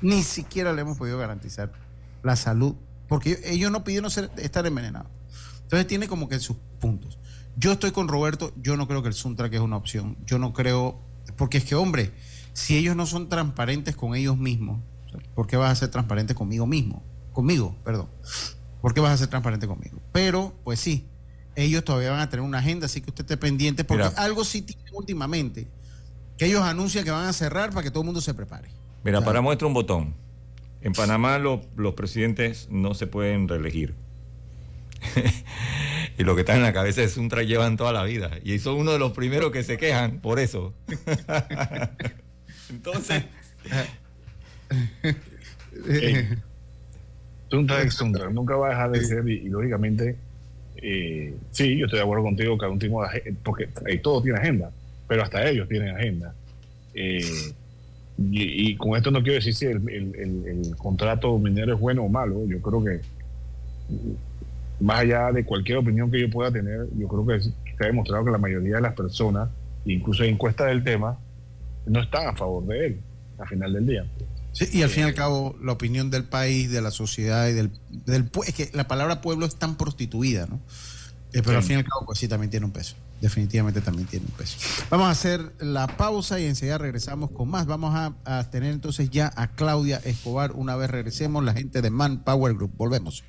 Ni 0.00 0.22
siquiera 0.22 0.72
le 0.72 0.82
hemos 0.82 0.98
podido 0.98 1.18
garantizar 1.18 1.72
la 2.22 2.36
salud 2.36 2.74
porque 3.08 3.40
ellos 3.44 3.70
no 3.70 3.84
pidieron 3.84 4.10
ser, 4.10 4.30
estar 4.36 4.66
envenenados. 4.66 5.10
Entonces 5.62 5.86
tiene 5.86 6.08
como 6.08 6.28
que 6.28 6.38
sus 6.38 6.56
puntos. 6.80 7.18
Yo 7.56 7.72
estoy 7.72 7.92
con 7.92 8.08
Roberto, 8.08 8.52
yo 8.56 8.76
no 8.76 8.88
creo 8.88 9.02
que 9.02 9.08
el 9.08 9.14
Suntrack 9.14 9.52
es 9.54 9.60
una 9.60 9.76
opción. 9.76 10.16
Yo 10.26 10.38
no 10.38 10.52
creo, 10.52 11.00
porque 11.36 11.58
es 11.58 11.64
que, 11.64 11.74
hombre, 11.74 12.12
si 12.52 12.76
ellos 12.76 12.96
no 12.96 13.06
son 13.06 13.28
transparentes 13.28 13.94
con 13.96 14.14
ellos 14.14 14.36
mismos, 14.36 14.80
¿por 15.34 15.46
qué 15.46 15.56
vas 15.56 15.70
a 15.70 15.76
ser 15.76 15.90
transparente 15.90 16.34
conmigo 16.34 16.66
mismo? 16.66 17.02
Conmigo, 17.32 17.76
perdón. 17.84 18.08
¿Por 18.80 18.94
qué 18.94 19.00
vas 19.00 19.12
a 19.12 19.16
ser 19.16 19.28
transparente 19.28 19.66
conmigo? 19.66 19.98
Pero, 20.12 20.52
pues 20.64 20.80
sí, 20.80 21.06
ellos 21.56 21.84
todavía 21.84 22.10
van 22.10 22.20
a 22.20 22.28
tener 22.28 22.44
una 22.44 22.58
agenda, 22.58 22.86
así 22.86 23.00
que 23.00 23.10
usted 23.10 23.24
esté 23.24 23.36
pendiente, 23.36 23.84
porque 23.84 24.10
algo 24.16 24.44
sí 24.44 24.62
tienen 24.62 24.92
últimamente, 24.92 25.68
que 26.36 26.46
ellos 26.46 26.62
anuncian 26.62 27.04
que 27.04 27.10
van 27.10 27.26
a 27.26 27.32
cerrar 27.32 27.70
para 27.70 27.82
que 27.82 27.90
todo 27.90 28.02
el 28.02 28.06
mundo 28.06 28.20
se 28.20 28.34
prepare. 28.34 28.68
Mira, 29.04 29.20
para 29.20 29.42
muestra 29.42 29.68
un 29.68 29.74
botón. 29.74 30.14
En 30.80 30.94
Panamá 30.94 31.38
los 31.38 31.94
presidentes 31.94 32.68
no 32.70 32.94
se 32.94 33.06
pueden 33.06 33.48
reelegir. 33.48 33.94
y 36.18 36.24
lo 36.24 36.34
que 36.34 36.40
está 36.40 36.56
en 36.56 36.62
la 36.62 36.72
cabeza 36.72 37.02
es 37.02 37.18
un 37.18 37.28
llevan 37.28 37.76
toda 37.76 37.92
la 37.92 38.02
vida. 38.04 38.38
Y 38.42 38.58
son 38.58 38.76
uno 38.76 38.92
de 38.92 38.98
los 38.98 39.12
primeros 39.12 39.50
que 39.50 39.62
se 39.62 39.76
quejan 39.76 40.20
por 40.20 40.40
eso. 40.40 40.72
Entonces. 42.70 43.24
Nunca 48.32 48.56
va 48.56 48.68
a 48.68 48.70
dejar 48.70 48.90
de 48.90 49.04
ser, 49.04 49.28
y, 49.28 49.48
lógicamente, 49.48 50.16
eh, 50.76 51.34
sí, 51.50 51.76
yo 51.76 51.84
estoy 51.86 51.98
de 51.98 52.04
acuerdo 52.04 52.24
contigo 52.24 52.56
que 52.58 52.66
un 52.66 52.78
tipo 52.78 53.04
porque 53.42 53.68
todo 54.02 54.22
tiene 54.22 54.38
agenda, 54.38 54.70
pero 55.06 55.22
hasta 55.22 55.46
ellos 55.48 55.68
tienen 55.68 55.94
agenda. 55.94 56.34
Eh, 56.94 57.52
y, 58.16 58.76
con 58.76 58.96
esto 58.96 59.10
no 59.10 59.22
quiero 59.22 59.34
decir 59.34 59.54
si 59.54 59.66
el, 59.66 60.74
contrato 60.78 61.36
minero 61.38 61.74
es 61.74 61.80
bueno 61.80 62.04
o 62.04 62.08
malo. 62.08 62.46
Yo 62.46 62.60
creo 62.60 62.84
que, 62.84 63.00
más 64.80 65.00
allá 65.00 65.32
de 65.32 65.44
cualquier 65.44 65.78
opinión 65.78 66.10
que 66.10 66.20
yo 66.20 66.30
pueda 66.30 66.50
tener, 66.50 66.86
yo 66.96 67.08
creo 67.08 67.26
que 67.26 67.40
se 67.40 67.84
ha 67.84 67.86
demostrado 67.86 68.24
que 68.24 68.30
la 68.30 68.38
mayoría 68.38 68.76
de 68.76 68.82
las 68.82 68.94
personas, 68.94 69.48
incluso 69.84 70.22
en 70.22 70.34
encuestas 70.34 70.68
del 70.68 70.84
tema, 70.84 71.18
no 71.86 72.00
están 72.00 72.28
a 72.28 72.34
favor 72.34 72.64
de 72.66 72.86
él, 72.86 73.00
al 73.38 73.48
final 73.48 73.72
del 73.72 73.86
día. 73.86 74.06
Sí, 74.52 74.66
y 74.72 74.82
al 74.82 74.90
fin 74.90 75.02
y 75.02 75.06
al 75.06 75.14
cabo, 75.14 75.56
la 75.60 75.72
opinión 75.72 76.10
del 76.10 76.22
país, 76.22 76.70
de 76.70 76.80
la 76.80 76.92
sociedad 76.92 77.48
y 77.48 77.52
del, 77.52 77.72
del 78.06 78.30
es 78.46 78.54
que 78.54 78.70
la 78.72 78.86
palabra 78.86 79.20
pueblo 79.20 79.44
es 79.44 79.56
tan 79.56 79.76
prostituida, 79.76 80.46
¿no? 80.46 80.60
Eh, 81.32 81.42
pero 81.44 81.56
al 81.56 81.64
fin 81.64 81.76
y 81.76 81.78
al 81.80 81.84
cabo, 81.84 82.06
pues 82.06 82.20
sí, 82.20 82.28
también 82.28 82.50
tiene 82.50 82.64
un 82.64 82.72
peso 82.72 82.94
definitivamente 83.20 83.80
también 83.80 84.06
tiene 84.08 84.26
un 84.26 84.32
peso. 84.32 84.58
Vamos 84.90 85.06
a 85.06 85.10
hacer 85.10 85.52
la 85.58 85.86
pausa 85.86 86.40
y 86.40 86.46
enseguida 86.46 86.78
regresamos 86.78 87.30
con 87.30 87.48
más. 87.48 87.66
Vamos 87.66 87.94
a, 87.94 88.44
tener 88.50 88.72
entonces 88.72 89.10
ya 89.10 89.32
a 89.36 89.48
Claudia 89.48 90.00
Escobar 90.04 90.52
una 90.52 90.76
vez 90.76 90.90
regresemos, 90.90 91.44
la 91.44 91.52
gente 91.52 91.82
de 91.82 91.90
Manpower 91.90 92.54
Group. 92.54 92.72
Volvemos. 92.76 93.24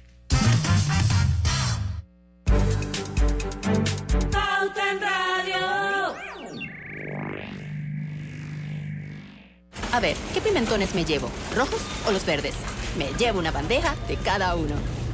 A 9.92 10.00
ver, 10.02 10.18
¿qué 10.34 10.42
pimentones 10.42 10.94
me 10.94 11.06
llevo? 11.06 11.30
¿Rojos 11.56 11.80
o 12.06 12.12
los 12.12 12.26
verdes? 12.26 12.54
Me 12.98 13.14
llevo 13.14 13.40
una 13.40 13.52
bandeja 13.52 13.96
de 14.10 14.18
cada 14.18 14.56
uno 14.56 14.76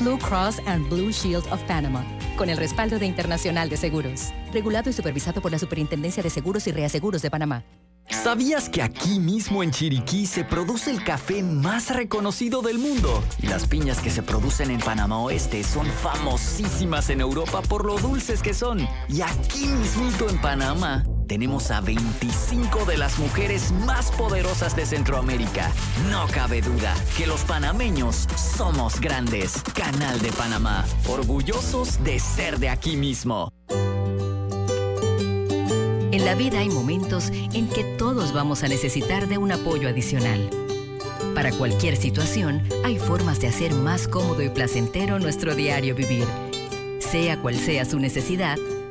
Blue 0.00 0.18
Cross 0.18 0.60
and 0.66 0.88
Blue 0.88 1.10
Shield 1.10 1.46
of 1.52 1.62
Panama 1.64 2.04
con 2.36 2.48
el 2.50 2.56
respaldo 2.56 2.98
de 2.98 3.06
Internacional 3.06 3.68
de 3.68 3.76
Seguros. 3.76 4.32
Regulado 4.52 4.90
y 4.90 4.92
supervisado 4.92 5.40
por 5.40 5.52
la 5.52 5.58
Superintendencia 5.58 6.22
de 6.22 6.30
Seguros 6.30 6.66
y 6.66 6.72
Reaseguros 6.72 7.22
de 7.22 7.30
Panamá. 7.30 7.64
¿Sabías 8.10 8.68
que 8.68 8.82
aquí 8.82 9.18
mismo 9.18 9.62
en 9.62 9.70
Chiriquí 9.70 10.26
se 10.26 10.44
produce 10.44 10.90
el 10.90 11.02
café 11.02 11.42
más 11.42 11.94
reconocido 11.94 12.60
del 12.60 12.78
mundo? 12.78 13.22
Y 13.42 13.46
las 13.46 13.66
piñas 13.66 14.00
que 14.00 14.10
se 14.10 14.22
producen 14.22 14.70
en 14.70 14.80
Panamá 14.80 15.20
Oeste 15.20 15.64
son 15.64 15.86
famosísimas 15.86 17.08
en 17.08 17.20
Europa 17.22 17.62
por 17.62 17.86
lo 17.86 17.96
dulces 17.96 18.42
que 18.42 18.52
son. 18.52 18.86
Y 19.08 19.22
aquí 19.22 19.66
mismito 19.66 20.28
en 20.28 20.40
Panamá 20.40 21.04
tenemos 21.24 21.70
a 21.70 21.80
25 21.80 22.84
de 22.84 22.96
las 22.96 23.18
mujeres 23.18 23.72
más 23.86 24.10
poderosas 24.12 24.76
de 24.76 24.86
Centroamérica. 24.86 25.70
No 26.10 26.26
cabe 26.28 26.60
duda 26.60 26.94
que 27.16 27.26
los 27.26 27.42
panameños 27.42 28.28
somos 28.36 29.00
grandes. 29.00 29.62
Canal 29.74 30.20
de 30.20 30.32
Panamá, 30.32 30.84
orgullosos 31.08 32.02
de 32.04 32.18
ser 32.18 32.58
de 32.58 32.68
aquí 32.68 32.96
mismo. 32.96 33.48
En 36.12 36.24
la 36.24 36.34
vida 36.36 36.60
hay 36.60 36.68
momentos 36.68 37.30
en 37.52 37.68
que 37.68 37.82
todos 37.98 38.32
vamos 38.32 38.62
a 38.62 38.68
necesitar 38.68 39.26
de 39.26 39.38
un 39.38 39.50
apoyo 39.50 39.88
adicional. 39.88 40.48
Para 41.34 41.50
cualquier 41.50 41.96
situación, 41.96 42.62
hay 42.84 42.98
formas 42.98 43.40
de 43.40 43.48
hacer 43.48 43.74
más 43.74 44.06
cómodo 44.06 44.40
y 44.42 44.48
placentero 44.48 45.18
nuestro 45.18 45.56
diario 45.56 45.96
vivir. 45.96 46.26
Sea 47.00 47.40
cual 47.42 47.56
sea 47.56 47.84
su 47.84 47.98
necesidad, 47.98 48.56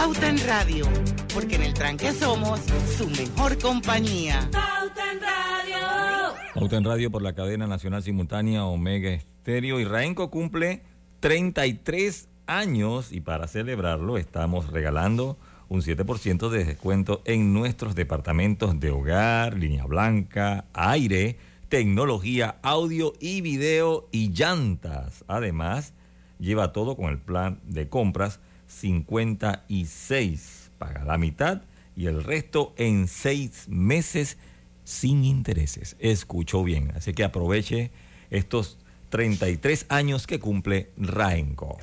Pauta 0.00 0.30
en 0.30 0.38
Radio, 0.46 0.86
porque 1.34 1.56
en 1.56 1.62
el 1.62 1.74
tranque 1.74 2.10
somos 2.12 2.58
su 2.96 3.06
mejor 3.10 3.58
compañía. 3.58 4.48
Pauta 4.50 5.12
en 5.12 5.20
Radio. 5.20 6.34
Pauta 6.54 6.76
en 6.78 6.84
Radio 6.84 7.10
por 7.10 7.20
la 7.20 7.34
cadena 7.34 7.66
nacional 7.66 8.02
simultánea 8.02 8.64
Omega 8.64 9.10
Estéreo. 9.10 9.78
Y 9.78 9.84
Raenco 9.84 10.30
cumple 10.30 10.82
33 11.20 12.30
años 12.46 13.12
y 13.12 13.20
para 13.20 13.46
celebrarlo 13.46 14.16
estamos 14.16 14.72
regalando 14.72 15.36
un 15.68 15.82
7% 15.82 16.48
de 16.48 16.64
descuento 16.64 17.20
en 17.26 17.52
nuestros 17.52 17.94
departamentos 17.94 18.80
de 18.80 18.90
hogar, 18.92 19.58
línea 19.58 19.84
blanca, 19.84 20.64
aire, 20.72 21.36
tecnología, 21.68 22.56
audio 22.62 23.12
y 23.20 23.42
video 23.42 24.08
y 24.12 24.30
llantas. 24.30 25.26
Además, 25.28 25.92
lleva 26.38 26.72
todo 26.72 26.96
con 26.96 27.10
el 27.10 27.18
plan 27.18 27.60
de 27.64 27.90
compras 27.90 28.40
56. 28.70 30.70
Paga 30.78 31.04
la 31.04 31.18
mitad 31.18 31.62
y 31.94 32.06
el 32.06 32.24
resto 32.24 32.72
en 32.78 33.08
seis 33.08 33.66
meses 33.68 34.38
sin 34.84 35.24
intereses. 35.24 35.96
Escuchó 35.98 36.64
bien, 36.64 36.92
así 36.96 37.12
que 37.12 37.24
aproveche 37.24 37.90
estos 38.30 38.78
33 39.10 39.84
años 39.88 40.26
que 40.26 40.40
cumple 40.40 40.92
Raenco. 40.96 41.78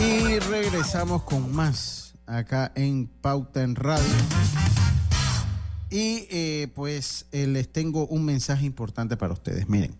Y 0.00 0.38
regresamos 0.40 1.22
con 1.22 1.54
más 1.54 2.14
acá 2.26 2.72
en 2.74 3.06
Pauta 3.06 3.62
en 3.62 3.74
Radio. 3.74 4.04
Y 5.94 6.26
eh, 6.28 6.72
pues 6.74 7.26
eh, 7.30 7.46
les 7.46 7.70
tengo 7.70 8.08
un 8.08 8.24
mensaje 8.24 8.66
importante 8.66 9.16
para 9.16 9.32
ustedes. 9.32 9.68
Miren, 9.68 9.94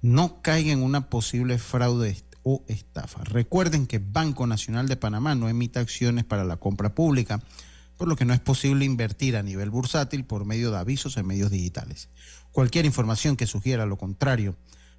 no 0.00 0.40
caigan 0.40 0.78
en 0.78 0.82
una 0.82 1.10
posible 1.10 1.58
fraude 1.58 2.16
o 2.44 2.64
estafa. 2.66 3.24
Recuerden 3.24 3.86
que 3.86 3.98
Banco 3.98 4.46
Nacional 4.46 4.88
de 4.88 4.96
Panamá 4.96 5.34
no 5.34 5.50
emite 5.50 5.80
acciones 5.80 6.24
para 6.24 6.44
la 6.44 6.56
compra 6.56 6.94
pública, 6.94 7.42
por 7.98 8.08
lo 8.08 8.16
que 8.16 8.24
no 8.24 8.32
es 8.32 8.40
posible 8.40 8.86
invertir 8.86 9.36
a 9.36 9.42
nivel 9.42 9.68
bursátil 9.68 10.24
por 10.24 10.46
medio 10.46 10.70
de 10.70 10.78
avisos 10.78 11.18
en 11.18 11.26
medios 11.26 11.50
digitales. 11.50 12.08
Cualquier 12.50 12.86
información 12.86 13.36
que 13.36 13.46
sugiera 13.46 13.84
lo 13.84 13.98
contrario, 13.98 14.56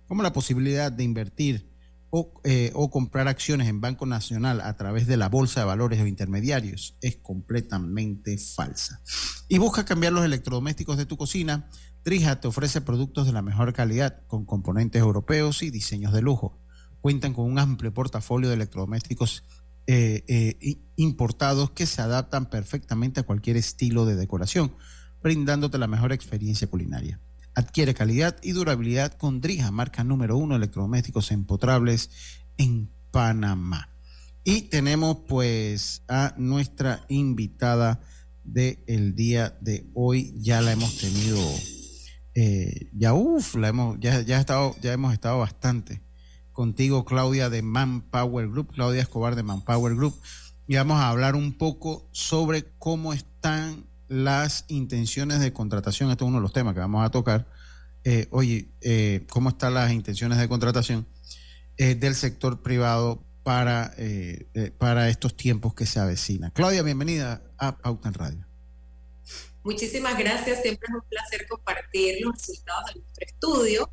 como 0.08 0.22
la 0.22 0.32
posibilidad 0.32 0.92
de 0.92 1.06
invertir 1.06 1.75
o, 2.18 2.32
eh, 2.46 2.72
o, 2.74 2.90
comprar 2.90 3.28
acciones 3.28 3.68
en 3.68 3.82
Banco 3.82 4.06
Nacional 4.06 4.62
a 4.62 4.78
través 4.78 5.06
de 5.06 5.18
la 5.18 5.28
bolsa 5.28 5.60
de 5.60 5.66
valores 5.66 6.00
o 6.00 6.08
intermediarios 6.08 6.98
es 7.02 7.18
completamente 7.18 8.38
falsa. 8.38 9.02
Y 9.50 9.58
busca 9.58 9.84
cambiar 9.84 10.14
los 10.14 10.24
electrodomésticos 10.24 10.96
de 10.96 11.06
tu 11.06 11.18
cocina. 11.18 11.70
Trija 12.04 12.40
te 12.40 12.48
ofrece 12.48 12.80
productos 12.80 13.26
de 13.26 13.34
la 13.34 13.42
mejor 13.42 13.74
calidad 13.74 14.26
con 14.28 14.46
componentes 14.46 15.02
europeos 15.02 15.62
y 15.62 15.72
diseños 15.72 16.14
de 16.14 16.22
lujo. 16.22 16.58
Cuentan 17.02 17.34
con 17.34 17.52
un 17.52 17.60
amplio 17.60 17.94
portafolio 17.94 18.48
de 18.48 18.56
electrodomésticos 18.56 19.44
eh, 19.86 20.24
eh, 20.30 20.80
importados 20.96 21.72
que 21.72 21.86
se 21.86 22.02
adaptan 22.02 22.50
perfectamente 22.50 23.20
a 23.20 23.24
cualquier 23.24 23.58
estilo 23.58 24.06
de 24.06 24.16
decoración, 24.16 24.74
brindándote 25.22 25.78
la 25.78 25.88
mejor 25.88 26.14
experiencia 26.14 26.70
culinaria. 26.70 27.20
Adquiere 27.56 27.94
calidad 27.94 28.36
y 28.44 28.52
durabilidad 28.52 29.14
con 29.14 29.40
Drija, 29.40 29.72
marca 29.72 30.04
número 30.04 30.38
uno 30.38 30.56
de 30.56 30.58
electrodomésticos 30.58 31.32
empotrables 31.32 32.10
en 32.58 32.92
Panamá. 33.12 33.90
Y 34.44 34.64
tenemos 34.64 35.20
pues 35.28 36.04
a 36.10 36.34
nuestra 36.38 37.06
invitada 37.08 38.02
del 38.44 39.16
día 39.16 39.58
de 39.62 39.90
hoy. 39.94 40.34
Ya 40.38 40.60
la 40.60 40.74
hemos 40.74 40.98
tenido, 40.98 41.40
eh, 42.34 42.90
ya 42.92 43.14
uff, 43.14 43.56
la 43.56 43.70
hemos, 43.70 43.98
ya, 44.02 44.20
ya, 44.22 44.40
estado, 44.40 44.76
ya 44.82 44.92
hemos 44.92 45.14
estado 45.14 45.40
bastante 45.40 46.02
contigo, 46.52 47.06
Claudia 47.06 47.50
de 47.50 47.62
Manpower 47.62 48.50
Group, 48.50 48.74
Claudia 48.74 49.02
Escobar 49.02 49.36
de 49.36 49.44
Manpower 49.44 49.96
Group. 49.96 50.16
Y 50.68 50.76
vamos 50.76 51.00
a 51.00 51.08
hablar 51.08 51.36
un 51.36 51.54
poco 51.54 52.10
sobre 52.12 52.66
cómo 52.80 53.14
están 53.14 53.86
las 54.08 54.66
intenciones 54.68 55.40
de 55.40 55.54
contratación. 55.54 56.12
Este 56.12 56.24
es 56.24 56.28
uno 56.28 56.38
de 56.38 56.44
los 56.44 56.54
temas 56.54 56.74
que 56.74 56.80
vamos 56.80 57.06
a 57.06 57.10
tocar. 57.10 57.48
Eh, 58.04 58.28
oye, 58.32 58.70
eh, 58.82 59.26
¿cómo 59.30 59.50
están 59.50 59.74
las 59.74 59.92
intenciones 59.92 60.38
de 60.38 60.48
contratación 60.48 61.08
eh, 61.78 61.96
del 61.96 62.16
sector 62.16 62.62
privado 62.62 63.24
para, 63.44 63.94
eh, 63.98 64.72
para 64.78 65.10
estos 65.10 65.36
tiempos 65.36 65.74
que 65.74 65.86
se 65.86 66.00
avecinan? 66.00 66.52
Claudia, 66.52 66.84
bienvenida 66.84 67.42
a 67.58 67.78
Pauta 67.78 68.12
Radio. 68.12 68.46
Muchísimas 69.64 70.18
gracias. 70.18 70.62
Siempre 70.62 70.88
es 70.88 70.96
un 70.96 71.10
placer 71.10 71.48
compartir 71.48 72.18
los 72.22 72.34
resultados 72.34 72.94
de 72.94 73.00
nuestro 73.00 73.26
estudio. 73.26 73.92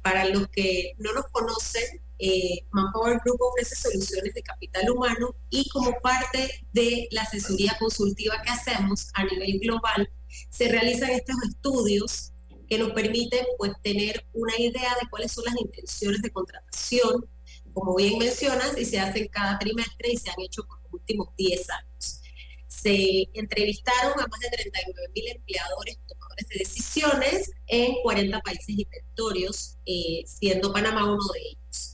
Para 0.00 0.24
los 0.24 0.48
que 0.48 0.94
no 0.98 1.12
nos 1.12 1.26
conocen, 1.28 2.00
eh, 2.24 2.64
Manpower 2.70 3.20
Group 3.24 3.40
ofrece 3.40 3.74
soluciones 3.74 4.32
de 4.32 4.44
capital 4.44 4.88
humano 4.90 5.34
y 5.50 5.68
como 5.70 5.92
parte 6.00 6.66
de 6.72 7.08
la 7.10 7.22
asesoría 7.22 7.76
consultiva 7.80 8.40
que 8.42 8.50
hacemos 8.50 9.08
a 9.14 9.24
nivel 9.24 9.58
global, 9.58 10.08
se 10.48 10.68
realizan 10.68 11.10
estos 11.10 11.34
estudios 11.48 12.32
que 12.68 12.78
nos 12.78 12.92
permiten 12.92 13.44
pues 13.58 13.72
tener 13.82 14.24
una 14.34 14.56
idea 14.56 14.96
de 15.00 15.08
cuáles 15.10 15.32
son 15.32 15.46
las 15.46 15.60
intenciones 15.60 16.22
de 16.22 16.30
contratación, 16.30 17.28
como 17.74 17.96
bien 17.96 18.18
mencionas, 18.18 18.78
y 18.78 18.84
se 18.84 19.00
hacen 19.00 19.26
cada 19.26 19.58
trimestre 19.58 20.12
y 20.12 20.16
se 20.16 20.30
han 20.30 20.40
hecho 20.40 20.62
por 20.64 20.80
los 20.80 20.92
últimos 20.92 21.34
10 21.36 21.70
años. 21.70 22.20
Se 22.68 23.28
entrevistaron 23.34 24.12
a 24.12 24.28
más 24.28 24.40
de 24.40 24.48
39 24.48 25.10
mil 25.12 25.28
empleadores 25.28 25.98
tomadores 26.06 26.48
de 26.48 26.58
decisiones 26.60 27.50
en 27.66 27.96
40 28.04 28.40
países 28.42 28.68
y 28.68 28.84
territorios, 28.84 29.76
eh, 29.86 30.22
siendo 30.24 30.72
Panamá 30.72 31.04
uno 31.12 31.24
de 31.34 31.40
ellos. 31.40 31.91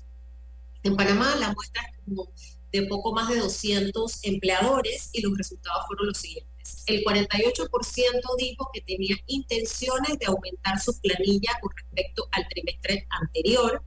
En 0.82 0.96
Panamá 0.96 1.34
la 1.36 1.52
muestra 1.52 1.82
es 1.82 2.04
como 2.04 2.32
de 2.72 2.82
poco 2.82 3.12
más 3.12 3.28
de 3.28 3.38
200 3.38 4.24
empleadores 4.24 5.10
y 5.12 5.22
los 5.22 5.36
resultados 5.36 5.86
fueron 5.86 6.08
los 6.08 6.18
siguientes. 6.18 6.84
El 6.86 7.02
48% 7.02 8.36
dijo 8.38 8.70
que 8.72 8.82
tenía 8.82 9.16
intenciones 9.26 10.18
de 10.18 10.26
aumentar 10.26 10.78
su 10.78 10.98
planilla 11.00 11.58
con 11.60 11.72
respecto 11.74 12.28
al 12.32 12.46
trimestre 12.48 13.06
anterior, 13.10 13.82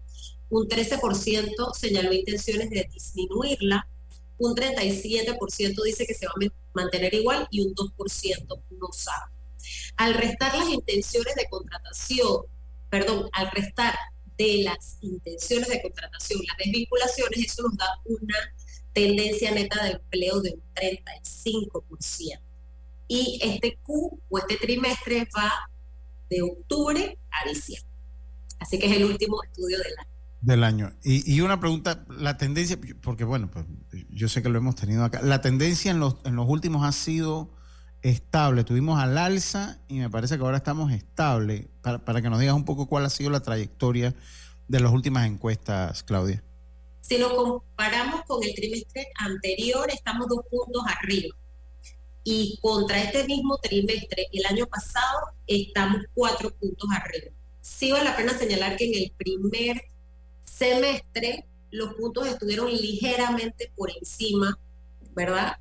un 0.50 0.68
13% 0.68 1.74
señaló 1.74 2.12
intenciones 2.12 2.70
de 2.70 2.90
disminuirla, 2.92 3.88
un 4.38 4.56
37% 4.56 5.84
dice 5.84 6.06
que 6.06 6.14
se 6.14 6.26
va 6.26 6.34
a 6.34 6.52
mantener 6.74 7.14
igual 7.14 7.48
y 7.52 7.62
un 7.62 7.74
2% 7.74 8.64
no 8.72 8.88
sabe. 8.92 9.32
Al 9.98 10.16
restar 10.16 10.58
las 10.58 10.70
intenciones 10.70 11.36
de 11.36 11.48
contratación, 11.50 12.46
perdón, 12.90 13.30
al 13.34 13.52
restar 13.52 13.96
de 14.38 14.64
las 14.64 14.98
intenciones 15.02 15.68
de 15.70 15.82
contratación, 15.82 16.42
las 16.48 16.58
desvinculaciones, 16.58 17.40
eso 17.46 17.64
nos 17.64 17.78
da 17.78 17.88
una 18.06 18.38
tendencia 18.94 19.52
neta 19.52 19.84
de 19.84 19.92
empleo 19.92 20.42
de 20.42 20.52
un 20.52 20.64
35%. 20.76 22.40
Y 23.08 23.40
este 23.42 23.78
Q 23.84 24.20
o 24.30 24.38
este 24.40 24.58
trimestre 24.58 25.28
va 25.38 25.52
de 26.30 26.42
octubre 26.42 27.20
a 27.30 27.50
diciembre. 27.50 27.90
Así 28.60 28.80
que 28.80 28.88
es 28.88 28.96
el 28.96 29.06
último 29.06 29.44
estudio 29.44 29.78
del 29.80 29.94
año. 29.98 30.12
Del 30.42 30.64
año. 30.64 30.94
Y, 31.04 31.36
y, 31.36 31.42
una 31.42 31.60
pregunta, 31.60 32.06
la 32.10 32.38
tendencia, 32.38 32.80
porque 33.02 33.24
bueno, 33.26 33.52
pues 33.52 33.66
yo 34.10 34.28
sé 34.28 34.42
que 34.42 34.50
lo 34.50 34.58
hemos 34.58 34.76
tenido 34.76 35.04
acá, 35.04 35.22
la 35.22 35.42
tendencia 35.42 35.92
en 35.92 36.00
los, 36.00 36.18
en 36.24 36.36
los 36.36 36.48
últimos 36.48 36.86
ha 36.86 36.92
sido 36.92 37.52
estable, 38.02 38.64
tuvimos 38.64 39.00
al 39.00 39.18
alza 39.18 39.80
y 39.88 40.00
me 40.00 40.10
parece 40.10 40.38
que 40.38 40.44
ahora 40.44 40.58
estamos 40.58 40.92
estable, 40.92 41.70
para, 41.82 42.04
para 42.04 42.22
que 42.22 42.30
nos 42.30 42.40
digas 42.40 42.56
un 42.56 42.66
poco 42.66 42.88
cuál 42.88 43.06
ha 43.06 43.10
sido 43.10 43.30
la 43.30 43.42
trayectoria 43.42 44.14
de 44.68 44.80
las 44.80 44.92
últimas 44.92 45.28
encuestas, 45.28 46.04
Claudia. 46.04 46.44
Si 47.02 47.18
lo 47.18 47.36
comparamos 47.36 48.22
con 48.26 48.44
el 48.44 48.54
trimestre 48.56 49.08
anterior, 49.18 49.90
estamos 49.92 50.28
dos 50.28 50.46
puntos 50.50 50.84
arriba. 50.88 51.36
y 52.24 52.60
contra 52.62 53.02
este 53.02 53.24
mismo 53.26 53.58
trimestre 53.58 54.28
el 54.32 54.46
año 54.46 54.68
pasado 54.68 55.20
estamos 55.48 56.02
cuatro 56.14 56.54
puntos 56.56 56.90
arriba. 56.92 57.32
Sí 57.62 57.92
vale 57.92 58.06
la 58.06 58.16
pena 58.16 58.38
señalar 58.38 58.78
que 58.78 58.86
en 58.86 59.04
el 59.04 59.12
primer 59.18 59.82
semestre 60.44 61.48
los 61.72 61.94
puntos 61.96 62.28
estuvieron 62.28 62.70
ligeramente 62.70 63.72
por 63.76 63.90
encima, 63.92 64.58
¿verdad? 65.16 65.58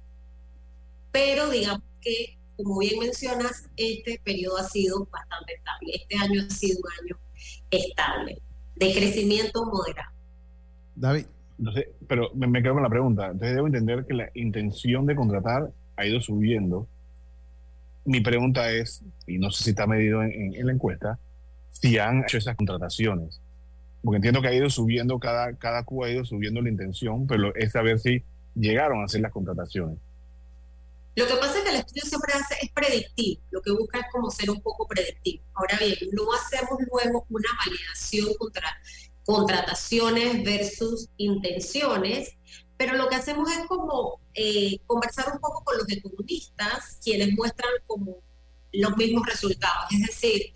Pero 1.13 1.49
digamos 1.49 1.83
que, 2.01 2.39
como 2.57 2.79
bien 2.79 2.99
mencionas, 2.99 3.69
este 3.77 4.21
periodo 4.25 4.59
ha 4.59 4.65
sido 4.65 5.07
bastante 5.07 5.55
estable. 5.55 5.93
Este 5.95 6.17
año 6.17 6.43
ha 6.47 6.51
sido 6.51 6.79
un 6.79 7.05
año 7.05 7.21
estable, 7.71 8.43
de 8.77 8.93
crecimiento 8.93 9.65
moderado. 9.67 10.11
David. 10.95 11.27
Entonces, 11.59 11.89
pero 12.09 12.31
me, 12.35 12.63
quedo 12.63 12.75
con 12.75 12.83
la 12.83 12.89
pregunta. 12.89 13.27
Entonces 13.27 13.55
debo 13.55 13.67
entender 13.67 14.07
que 14.07 14.15
la 14.15 14.31
intención 14.35 15.05
de 15.05 15.15
contratar 15.15 15.71
ha 15.97 16.07
ido 16.07 16.21
subiendo. 16.21 16.89
Mi 18.07 18.21
pregunta 18.21 18.73
es, 18.73 19.05
y 19.27 19.39
no 19.39 19.51
sé 19.51 19.65
si 19.65 19.71
está 19.71 19.87
medido 19.87 20.23
en, 20.23 20.67
la 20.67 20.73
encuesta, 20.73 21.19
si 21.71 21.99
han 21.99 22.25
hecho 22.25 22.39
esas 22.39 22.57
contrataciones. 22.57 23.43
Porque 24.03 24.17
entiendo 24.17 24.41
que 24.41 24.49
ha 24.49 24.55
ido 24.55 24.71
subiendo, 24.71 25.19
cada, 25.19 25.55
cada 25.57 25.85
Cuba 25.85 26.07
ha 26.07 26.11
ido 26.11 26.25
subiendo 26.25 26.63
la 26.63 26.71
intención, 26.71 27.27
pero 27.27 27.55
es 27.55 27.73
saber 27.73 27.99
si 27.99 28.25
llegaron 28.55 29.03
a 29.03 29.05
hacer 29.05 29.21
las 29.21 29.31
contrataciones. 29.31 29.99
Lo 31.17 31.27
que 31.27 31.35
pasa 31.35 31.59
es 31.59 31.65
que 31.65 31.71
el 31.71 31.77
estudio 31.77 32.03
siempre 32.05 32.33
hace, 32.35 32.55
es 32.63 32.73
predictivo, 32.73 33.43
lo 33.51 33.61
que 33.63 33.73
busca 33.73 33.99
es 33.99 34.07
como 34.13 34.31
ser 34.31 34.51
un 34.51 34.63
poco 34.63 34.87
predictivo. 34.87 35.45
Ahora 35.55 35.77
bien, 35.79 35.97
no 36.13 36.33
hacemos 36.33 36.79
luego 36.91 37.27
una 37.29 37.49
validación 37.65 38.33
contra 38.35 38.81
contrataciones 39.25 40.43
versus 40.45 41.09
intenciones, 41.17 42.37
pero 42.77 42.97
lo 42.97 43.09
que 43.09 43.17
hacemos 43.17 43.51
es 43.51 43.67
como 43.67 44.21
eh, 44.35 44.79
conversar 44.87 45.33
un 45.33 45.41
poco 45.41 45.63
con 45.65 45.79
los 45.79 45.89
economistas, 45.89 46.99
quienes 47.03 47.33
muestran 47.35 47.71
como 47.87 48.17
los 48.73 48.97
mismos 48.97 49.27
resultados. 49.27 49.85
Es 49.93 50.07
decir, 50.07 50.53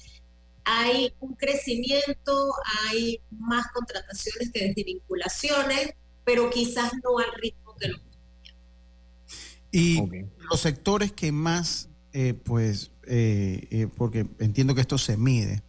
hay 0.64 1.14
un 1.20 1.34
crecimiento, 1.34 2.52
hay 2.88 3.20
más 3.30 3.66
contrataciones 3.72 4.50
que 4.52 4.68
desvinculaciones, 4.68 5.94
pero 6.24 6.48
quizás 6.50 6.92
no 7.02 7.18
al 7.18 7.32
ritmo 7.34 7.76
que 7.76 7.88
lo 7.88 7.98
y 9.78 10.00
los 10.50 10.60
sectores 10.60 11.12
que 11.12 11.32
más, 11.32 11.88
eh, 12.12 12.34
pues, 12.34 12.92
eh, 13.06 13.88
porque 13.96 14.26
entiendo 14.38 14.74
que 14.74 14.80
esto 14.80 14.98
se 14.98 15.16
mide, 15.16 15.62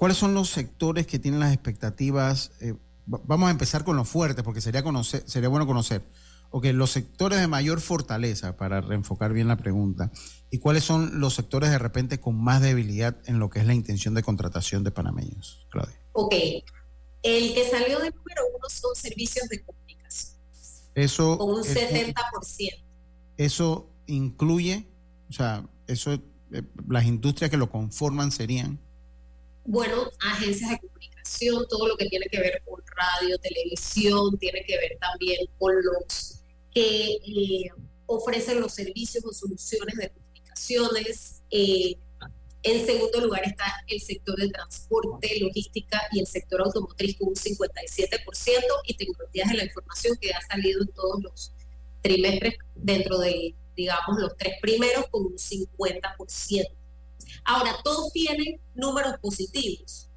¿Cuáles 0.00 0.16
son 0.16 0.32
los 0.32 0.48
sectores 0.48 1.06
que 1.06 1.18
tienen 1.18 1.40
las 1.40 1.52
expectativas? 1.52 2.52
Eh, 2.62 2.72
vamos 3.04 3.48
a 3.48 3.50
empezar 3.50 3.84
con 3.84 3.98
los 3.98 4.08
fuertes, 4.08 4.42
porque 4.42 4.62
sería, 4.62 4.82
conocer, 4.82 5.22
sería 5.26 5.50
bueno 5.50 5.66
conocer. 5.66 6.00
Ok, 6.48 6.64
los 6.72 6.90
sectores 6.90 7.38
de 7.38 7.46
mayor 7.46 7.82
fortaleza, 7.82 8.56
para 8.56 8.80
reenfocar 8.80 9.34
bien 9.34 9.46
la 9.46 9.58
pregunta. 9.58 10.10
¿Y 10.50 10.56
cuáles 10.56 10.84
son 10.84 11.20
los 11.20 11.34
sectores 11.34 11.68
de 11.68 11.78
repente 11.78 12.18
con 12.18 12.42
más 12.42 12.62
debilidad 12.62 13.18
en 13.26 13.38
lo 13.38 13.50
que 13.50 13.58
es 13.58 13.66
la 13.66 13.74
intención 13.74 14.14
de 14.14 14.22
contratación 14.22 14.84
de 14.84 14.90
panameños, 14.90 15.66
Claudia? 15.68 16.00
Ok, 16.12 16.34
el 17.22 17.52
que 17.52 17.68
salió 17.68 17.98
de 17.98 18.10
número 18.10 18.42
uno 18.56 18.70
son 18.70 18.94
servicios 18.94 19.50
de 19.50 19.62
comunicación. 19.62 20.40
Eso. 20.94 21.36
Con 21.36 21.56
un 21.56 21.62
70%. 21.62 22.14
Eso 23.40 23.88
incluye, 24.06 24.84
o 25.30 25.32
sea, 25.32 25.66
eso, 25.86 26.12
eh, 26.12 26.20
las 26.90 27.06
industrias 27.06 27.50
que 27.50 27.56
lo 27.56 27.70
conforman 27.70 28.30
serían 28.30 28.78
bueno, 29.64 30.10
agencias 30.20 30.68
de 30.68 30.78
comunicación, 30.78 31.66
todo 31.66 31.88
lo 31.88 31.96
que 31.96 32.04
tiene 32.06 32.26
que 32.30 32.38
ver 32.38 32.60
con 32.68 32.82
radio, 32.94 33.38
televisión, 33.38 34.38
tiene 34.38 34.62
que 34.66 34.76
ver 34.76 34.98
también 35.00 35.38
con 35.58 35.74
los 35.74 36.42
que 36.70 37.12
eh, 37.12 37.70
ofrecen 38.04 38.60
los 38.60 38.74
servicios 38.74 39.24
o 39.24 39.32
soluciones 39.32 39.96
de 39.96 40.10
comunicaciones. 40.10 41.42
Eh, 41.50 41.96
en 42.62 42.84
segundo 42.84 43.22
lugar 43.22 43.42
está 43.46 43.64
el 43.86 44.02
sector 44.02 44.36
de 44.36 44.50
transporte, 44.50 45.40
logística 45.40 45.98
y 46.12 46.20
el 46.20 46.26
sector 46.26 46.60
automotriz 46.60 47.16
con 47.16 47.28
un 47.28 47.34
57% 47.34 48.62
y 48.84 48.94
tecnologías 48.98 49.48
de 49.48 49.56
la 49.56 49.64
información 49.64 50.18
que 50.20 50.30
ha 50.30 50.42
salido 50.42 50.82
en 50.82 50.88
todos 50.88 51.22
los 51.22 51.54
trimestres 52.02 52.54
dentro 52.74 53.18
de, 53.18 53.54
digamos, 53.76 54.20
los 54.20 54.36
tres 54.36 54.54
primeros 54.60 55.06
con 55.10 55.26
un 55.26 55.36
50%. 55.36 56.66
Ahora, 57.44 57.76
todos 57.82 58.12
tienen 58.12 58.60
números 58.74 59.14
positivos. 59.20 60.08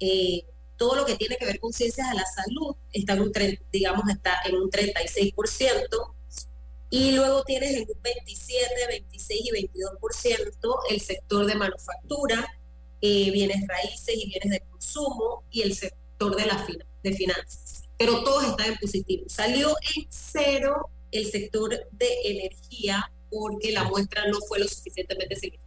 Eh, 0.00 0.44
todo 0.76 0.96
lo 0.96 1.04
que 1.06 1.16
tiene 1.16 1.36
que 1.36 1.46
ver 1.46 1.60
con 1.60 1.72
ciencias 1.72 2.10
de 2.10 2.16
la 2.16 2.26
salud 2.26 2.74
está 2.92 3.12
en 3.14 3.22
un, 3.22 3.32
digamos, 3.70 4.08
está 4.08 4.40
en 4.44 4.56
un 4.56 4.70
36%, 4.70 6.14
y 6.94 7.10
luego 7.10 7.42
tienes 7.42 7.72
en 7.74 7.88
un 7.88 8.02
27, 8.02 8.86
26 8.88 9.40
y 9.44 9.50
22% 9.50 10.78
el 10.90 11.00
sector 11.00 11.44
de 11.44 11.56
manufactura, 11.56 12.46
eh, 13.00 13.32
bienes 13.32 13.66
raíces 13.66 14.14
y 14.14 14.28
bienes 14.28 14.50
de 14.50 14.60
consumo, 14.60 15.42
y 15.50 15.62
el 15.62 15.74
sector 15.74 16.36
de, 16.36 16.46
la 16.46 16.64
de 17.02 17.12
finanzas. 17.12 17.82
Pero 17.98 18.22
todos 18.22 18.44
están 18.44 18.72
en 18.72 18.78
positivo. 18.78 19.24
Salió 19.28 19.74
en 19.96 20.06
cero 20.08 20.88
el 21.14 21.26
sector 21.26 21.70
de 21.92 22.08
energía 22.24 23.10
porque 23.30 23.72
la 23.72 23.84
muestra 23.84 24.28
no 24.28 24.38
fue 24.48 24.58
lo 24.58 24.68
suficientemente 24.68 25.34
significativa 25.36 25.64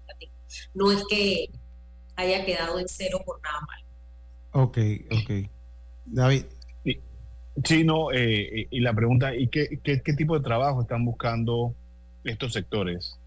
no 0.73 0.91
es 0.91 1.03
que 1.09 1.49
haya 2.15 2.45
quedado 2.45 2.79
en 2.79 2.87
cero 2.87 3.21
por 3.25 3.41
nada 3.41 3.59
mal. 3.61 4.63
Ok, 4.63 4.77
ok. 5.11 5.49
David. 6.05 6.45
Sí, 7.63 7.83
no, 7.83 8.11
eh, 8.11 8.67
y 8.69 8.79
la 8.81 8.93
pregunta, 8.93 9.35
¿y 9.35 9.47
qué, 9.47 9.79
qué, 9.83 10.13
tipo 10.13 10.37
de 10.37 10.43
trabajo 10.43 10.83
están 10.83 11.03
buscando 11.03 11.73
estos 12.23 12.53
sectores? 12.53 13.17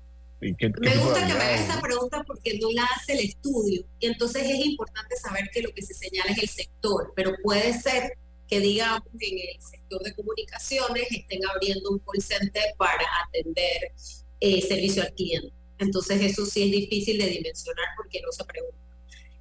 Me 0.40 0.50
gusta 0.50 1.26
que 1.26 1.34
me 1.34 1.40
haga 1.40 1.54
esa 1.56 1.80
pregunta 1.80 2.22
porque 2.24 2.56
no 2.60 2.70
la 2.70 2.84
hace 2.84 3.14
el 3.14 3.20
estudio. 3.28 3.82
Y 3.98 4.06
entonces 4.06 4.44
es 4.44 4.64
importante 4.64 5.16
saber 5.16 5.50
que 5.52 5.62
lo 5.62 5.70
que 5.74 5.82
se 5.82 5.94
señala 5.94 6.30
es 6.30 6.38
el 6.38 6.48
sector, 6.48 7.12
pero 7.16 7.32
puede 7.42 7.72
ser 7.72 8.16
que, 8.50 8.60
digamos, 8.60 9.08
en 9.20 9.38
el 9.38 9.62
sector 9.62 10.02
de 10.02 10.14
comunicaciones 10.14 11.06
estén 11.10 11.40
abriendo 11.46 11.90
un 11.90 11.98
call 12.00 12.20
center 12.20 12.74
para 12.76 13.06
atender 13.26 13.92
eh, 14.40 14.60
servicio 14.60 15.02
al 15.02 15.14
cliente. 15.14 15.54
Entonces 15.78 16.20
eso 16.20 16.44
sí 16.44 16.64
es 16.64 16.72
difícil 16.72 17.18
de 17.18 17.26
dimensionar 17.26 17.86
porque 17.96 18.20
no 18.20 18.32
se 18.32 18.44
pregunta. 18.44 18.76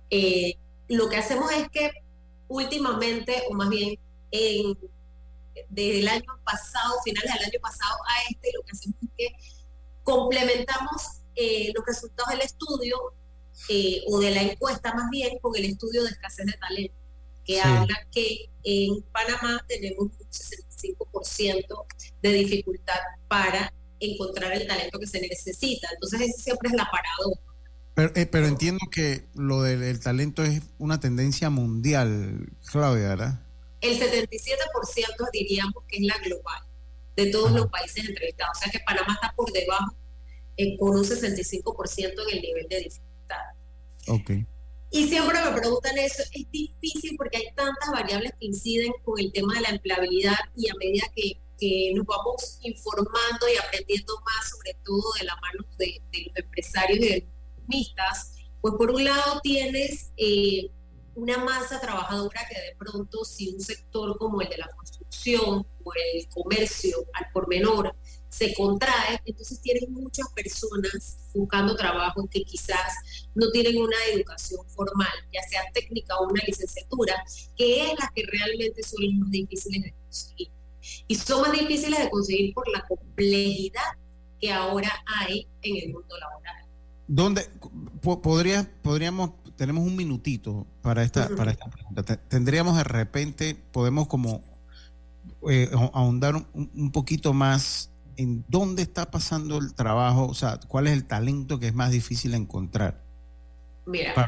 Eh, 0.09 0.53
lo 0.87 1.09
que 1.09 1.17
hacemos 1.17 1.51
es 1.51 1.67
que 1.69 1.91
últimamente, 2.47 3.43
o 3.49 3.53
más 3.53 3.69
bien 3.69 3.99
desde 5.69 5.99
el 5.99 6.07
año 6.07 6.39
pasado, 6.43 6.95
finales 7.03 7.33
del 7.33 7.43
año 7.45 7.59
pasado 7.61 7.97
a 8.07 8.29
este, 8.29 8.51
lo 8.55 8.63
que 8.63 8.71
hacemos 8.71 8.97
es 9.03 9.09
que 9.17 9.35
complementamos 10.03 11.21
eh, 11.35 11.71
los 11.75 11.85
resultados 11.85 12.31
del 12.31 12.41
estudio 12.41 12.97
eh, 13.69 14.01
o 14.07 14.19
de 14.19 14.31
la 14.31 14.41
encuesta 14.41 14.93
más 14.93 15.09
bien 15.09 15.37
con 15.39 15.55
el 15.55 15.65
estudio 15.65 16.03
de 16.03 16.09
escasez 16.09 16.45
de 16.45 16.53
talento, 16.53 16.95
que 17.49 17.59
habla 17.59 17.95
que 18.11 18.45
en 18.63 19.01
Panamá 19.11 19.65
tenemos 19.67 19.97
un 19.99 20.29
65% 20.29 21.85
de 22.21 22.33
dificultad 22.33 22.99
para 23.27 23.73
encontrar 23.99 24.53
el 24.53 24.67
talento 24.67 24.99
que 24.99 25.07
se 25.07 25.19
necesita. 25.19 25.87
Entonces, 25.91 26.21
ese 26.21 26.43
siempre 26.43 26.69
es 26.69 26.75
la 26.75 26.87
paradoja. 26.91 27.41
Pero, 27.95 28.11
eh, 28.15 28.27
pero 28.27 28.45
entiendo 28.45 28.85
que 28.91 29.25
lo 29.33 29.63
del 29.63 29.99
talento 29.99 30.43
es 30.43 30.61
una 30.77 30.99
tendencia 30.99 31.49
mundial, 31.49 32.49
Claudia, 32.71 33.09
¿verdad? 33.09 33.39
El 33.81 33.99
77% 33.99 35.31
diríamos 35.33 35.83
que 35.87 35.97
es 35.97 36.03
la 36.03 36.19
global 36.19 36.61
de 37.15 37.31
todos 37.31 37.51
los 37.51 37.67
países 37.71 38.07
entrevistados. 38.07 38.57
O 38.57 38.61
sea 38.61 38.71
que 38.71 38.79
Panamá 38.81 39.13
está 39.15 39.33
por 39.35 39.51
debajo 39.51 39.95
eh, 40.55 40.77
con 40.77 40.91
un 40.91 41.03
65% 41.03 41.95
en 41.97 42.37
el 42.37 42.41
nivel 42.41 42.67
de 42.69 42.77
dificultad. 42.77 43.43
Ok. 44.07 44.31
Y 44.91 45.07
siempre 45.07 45.39
me 45.43 45.59
preguntan 45.59 45.97
eso, 45.97 46.23
es 46.23 46.51
difícil 46.51 47.15
porque 47.17 47.37
hay 47.37 47.53
tantas 47.55 47.91
variables 47.91 48.31
que 48.39 48.47
inciden 48.47 48.91
con 49.03 49.19
el 49.19 49.31
tema 49.31 49.53
de 49.55 49.61
la 49.61 49.69
empleabilidad 49.69 50.37
y 50.55 50.69
a 50.69 50.73
medida 50.75 51.03
que 51.15 51.41
que 51.59 51.91
nos 51.93 52.05
vamos 52.05 52.57
informando 52.61 53.47
y 53.53 53.57
aprendiendo 53.57 54.13
más, 54.25 54.49
sobre 54.49 54.77
todo 54.83 55.13
de 55.19 55.25
la 55.25 55.35
mano 55.35 55.65
de, 55.77 56.01
los 56.25 56.37
empresarios 56.37 56.99
y 56.99 57.09
de 57.09 57.19
los 57.19 57.29
economistas, 57.57 58.33
pues 58.61 58.73
por 58.75 58.91
un 58.91 59.03
lado 59.03 59.39
tienes 59.41 60.11
eh, 60.17 60.71
una 61.15 61.37
masa 61.37 61.79
trabajadora 61.81 62.41
que 62.49 62.55
de 62.55 62.75
pronto 62.77 63.25
si 63.25 63.53
un 63.53 63.59
sector 63.59 64.17
como 64.17 64.41
el 64.41 64.49
de 64.49 64.57
la 64.57 64.69
construcción 64.75 65.67
o 65.83 65.93
el 65.93 66.27
comercio 66.29 66.97
al 67.13 67.27
por 67.33 67.47
menor 67.47 67.95
se 68.29 68.53
contrae, 68.53 69.19
entonces 69.25 69.59
tienes 69.61 69.89
muchas 69.89 70.27
personas 70.35 71.17
buscando 71.33 71.75
trabajo 71.75 72.27
que 72.29 72.43
quizás 72.43 72.93
no 73.35 73.49
tienen 73.51 73.77
una 73.77 73.97
educación 74.13 74.61
formal, 74.69 75.07
ya 75.33 75.41
sea 75.49 75.61
técnica 75.73 76.15
o 76.17 76.29
una 76.29 76.41
licenciatura, 76.45 77.23
que 77.57 77.83
es 77.83 77.99
la 77.99 78.11
que 78.15 78.23
realmente 78.27 78.83
son 78.83 79.03
las 79.05 79.19
más 79.19 79.31
difíciles 79.31 79.83
de 79.83 79.93
conseguir 79.93 80.51
y 81.07 81.15
son 81.15 81.41
más 81.41 81.51
difíciles 81.51 81.99
de 81.99 82.09
conseguir 82.09 82.53
por 82.53 82.67
la 82.69 82.85
complejidad 82.87 83.81
que 84.39 84.51
ahora 84.51 84.91
hay 85.05 85.47
en 85.61 85.75
el 85.75 85.93
mundo 85.93 86.17
laboral. 86.17 86.65
¿Dónde 87.07 87.49
podría, 88.01 88.71
podríamos, 88.81 89.31
tenemos 89.55 89.83
un 89.85 89.95
minutito 89.95 90.67
para 90.81 91.03
esta, 91.03 91.27
para 91.29 91.51
esta 91.51 91.69
pregunta? 91.69 92.03
Tendríamos 92.03 92.77
de 92.77 92.83
repente, 92.83 93.55
podemos 93.55 94.07
como 94.07 94.43
eh, 95.49 95.69
ahondar 95.93 96.35
un, 96.53 96.91
poquito 96.91 97.33
más 97.33 97.91
en 98.19 98.43
dónde 98.49 98.81
está 98.81 99.09
pasando 99.09 99.57
el 99.57 99.73
trabajo, 99.73 100.27
o 100.27 100.33
sea, 100.33 100.59
cuál 100.67 100.87
es 100.87 100.93
el 100.93 101.05
talento 101.05 101.57
que 101.59 101.67
es 101.67 101.73
más 101.73 101.91
difícil 101.91 102.33
encontrar 102.33 103.01
Mira, 103.85 104.13
para 104.13 104.27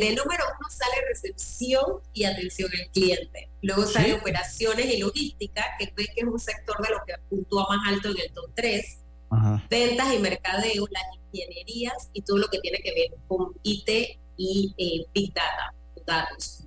de 0.00 0.10
número 0.14 0.44
uno 0.58 0.68
sale 0.68 0.96
recepción 1.08 1.84
y 2.12 2.24
atención 2.24 2.70
al 2.78 2.90
cliente. 2.90 3.48
Luego 3.62 3.86
¿Sí? 3.86 3.92
sale 3.94 4.14
operaciones 4.14 4.86
y 4.86 4.98
logística, 4.98 5.64
que 5.78 5.86
ve 5.96 6.06
que 6.14 6.20
es 6.22 6.26
un 6.26 6.38
sector 6.38 6.76
de 6.82 6.90
lo 6.90 6.98
que 7.06 7.14
puntúa 7.30 7.66
más 7.68 7.78
alto 7.94 8.10
en 8.10 8.16
el 8.18 8.32
top 8.34 8.50
3. 8.54 8.98
Ajá. 9.32 9.64
ventas 9.70 10.12
y 10.12 10.18
mercadeo, 10.18 10.88
las 10.90 11.04
ingenierías 11.32 12.10
y 12.12 12.22
todo 12.22 12.38
lo 12.38 12.48
que 12.48 12.58
tiene 12.58 12.80
que 12.82 12.92
ver 12.92 13.18
con 13.28 13.52
IT 13.62 13.88
y 14.36 14.74
eh, 14.76 15.06
Big 15.14 15.32
Data, 15.32 15.72
datos, 16.04 16.66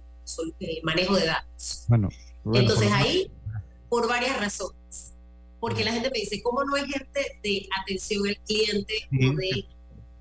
eh, 0.62 0.80
manejo 0.82 1.16
de 1.18 1.26
datos. 1.26 1.84
Bueno, 1.90 2.08
bueno, 2.46 2.62
Entonces 2.62 2.88
por- 2.88 2.98
ahí, 2.98 3.32
por 3.90 4.08
varias 4.08 4.40
razones, 4.40 4.78
porque 5.64 5.86
la 5.86 5.94
gente 5.94 6.10
me 6.12 6.20
dice, 6.20 6.42
¿cómo 6.44 6.62
no 6.66 6.76
hay 6.76 6.86
gente 6.90 7.40
de 7.42 7.70
atención 7.82 8.28
al 8.28 8.38
cliente 8.40 9.08
o, 9.14 9.34
de, 9.34 9.66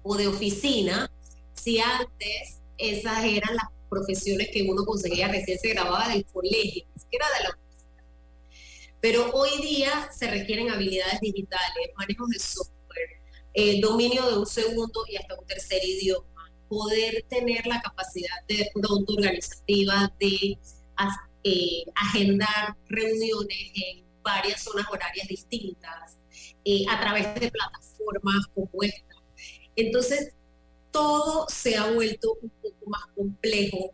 o 0.05 0.17
de 0.17 0.29
oficina 0.29 1.11
si 1.55 1.81
antes 1.81 2.61
esas 2.79 3.25
eran 3.25 3.57
las 3.57 3.65
profesiones 3.91 4.51
que 4.53 4.63
uno 4.63 4.85
conseguía 4.85 5.27
recién 5.27 5.59
se 5.59 5.71
grababa 5.71 6.11
del 6.11 6.25
colegio, 6.27 6.85
ni 6.95 7.03
siquiera 7.03 7.27
de 7.37 7.43
la 7.43 7.59
pero 9.01 9.33
hoy 9.33 9.51
día 9.61 10.13
se 10.17 10.31
requieren 10.31 10.71
habilidades 10.71 11.19
digitales, 11.21 11.91
manejos 11.97 12.29
de 12.29 12.39
software, 12.39 13.11
eh, 13.55 13.81
dominio 13.81 14.25
de 14.31 14.39
un 14.39 14.47
segundo 14.47 15.05
y 15.09 15.17
hasta 15.17 15.35
un 15.37 15.45
tercer 15.45 15.85
idioma, 15.85 16.53
poder 16.69 17.25
tener 17.29 17.67
la 17.67 17.83
capacidad 17.83 18.47
de 18.47 18.71
pronto 18.73 19.15
organizativa 19.15 20.09
de 20.21 20.57
eh, 21.43 21.85
agendar 21.97 22.77
reuniones 22.87 23.59
en 23.75 24.12
varias 24.23 24.63
zonas 24.63 24.87
horarias 24.91 25.27
distintas 25.29 26.19
eh, 26.65 26.85
a 26.91 27.01
través 27.01 27.35
de 27.41 27.51
plataformas 27.51 28.47
como 28.55 28.83
esta. 28.83 29.15
Entonces, 29.77 30.35
todo 30.91 31.47
se 31.49 31.77
ha 31.77 31.91
vuelto 31.93 32.37
un 32.43 32.51
poco 32.51 32.91
más 32.91 33.03
complejo 33.17 33.91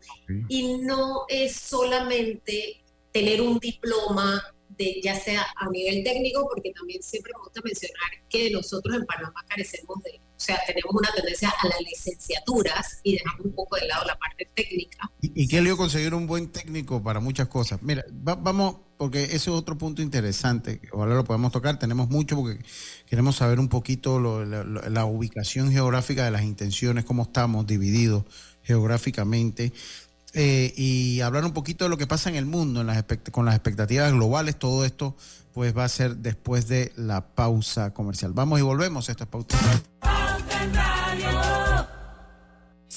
y 0.49 0.77
no 0.79 1.25
es 1.29 1.55
solamente 1.55 2.83
tener 3.13 3.41
un 3.41 3.57
diploma 3.59 4.43
de 4.77 5.01
ya 5.01 5.15
sea 5.15 5.45
a 5.57 5.69
nivel 5.69 6.03
técnico, 6.03 6.47
porque 6.49 6.71
también 6.71 7.01
siempre 7.03 7.33
me 7.35 7.43
gusta 7.43 7.61
mencionar 7.63 8.11
que 8.29 8.49
nosotros 8.51 8.95
en 8.95 9.05
Panamá 9.05 9.43
carecemos 9.47 10.01
de, 10.03 10.11
o 10.19 10.39
sea, 10.39 10.57
tenemos 10.65 10.93
una 10.93 11.11
tendencia 11.13 11.49
a 11.49 11.67
las 11.67 11.81
licenciaturas 11.81 12.99
y 13.03 13.13
dejamos 13.13 13.45
un 13.47 13.55
poco 13.55 13.75
de 13.77 13.87
lado 13.87 14.05
la 14.05 14.17
parte 14.17 14.49
técnica. 14.53 15.11
¿Y, 15.21 15.43
y 15.43 15.47
qué 15.49 15.61
lío 15.61 15.75
conseguir 15.75 16.13
un 16.13 16.27
buen 16.27 16.49
técnico 16.51 17.01
para 17.03 17.19
muchas 17.19 17.47
cosas? 17.49 17.81
Mira, 17.81 18.05
va- 18.25 18.35
vamos, 18.35 18.75
porque 18.99 19.23
eso 19.23 19.53
es 19.53 19.57
otro 19.57 19.77
punto 19.77 20.01
interesante, 20.01 20.81
ojalá 20.91 21.15
lo 21.15 21.23
podemos 21.23 21.53
tocar, 21.53 21.79
tenemos 21.79 22.09
mucho 22.09 22.35
porque 22.35 22.59
queremos 23.05 23.37
saber 23.37 23.57
un 23.57 23.69
poquito 23.69 24.19
la, 24.19 25.05
ubicación 25.05 25.71
geográfica 25.71 26.25
de 26.25 26.31
las 26.31 26.41
intenciones, 26.41 27.05
cómo 27.05 27.23
estamos 27.23 27.65
divididos 27.65 28.25
geográficamente. 28.61 29.71
eh, 30.33 30.73
y 30.75 31.21
hablar 31.21 31.45
un 31.45 31.53
poquito 31.53 31.85
de 31.85 31.89
lo 31.89 31.97
que 31.97 32.07
pasa 32.07 32.29
en 32.29 32.35
el 32.35 32.45
mundo, 32.45 32.85
con 33.31 33.45
las 33.45 33.55
expectativas 33.55 34.11
globales, 34.11 34.59
todo 34.59 34.83
esto 34.83 35.15
pues 35.53 35.75
va 35.75 35.85
a 35.85 35.89
ser 35.89 36.17
después 36.17 36.67
de 36.67 36.91
la 36.97 37.25
pausa 37.25 37.93
comercial. 37.93 38.33
Vamos 38.33 38.59
y 38.59 38.63
volvemos, 38.63 39.07
esto 39.07 39.23
es 39.23 39.29
Pauta 39.29 39.57
Radio. 40.01 41.58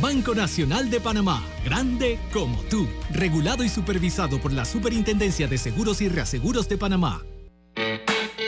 Banco 0.00 0.32
Nacional 0.32 0.90
de 0.90 1.00
Panamá, 1.00 1.42
grande 1.64 2.20
como 2.32 2.62
tú, 2.64 2.86
regulado 3.10 3.64
y 3.64 3.68
supervisado 3.68 4.40
por 4.40 4.52
la 4.52 4.64
Superintendencia 4.64 5.48
de 5.48 5.58
Seguros 5.58 6.00
y 6.00 6.08
Reaseguros 6.08 6.68
de 6.68 6.78
Panamá. 6.78 7.22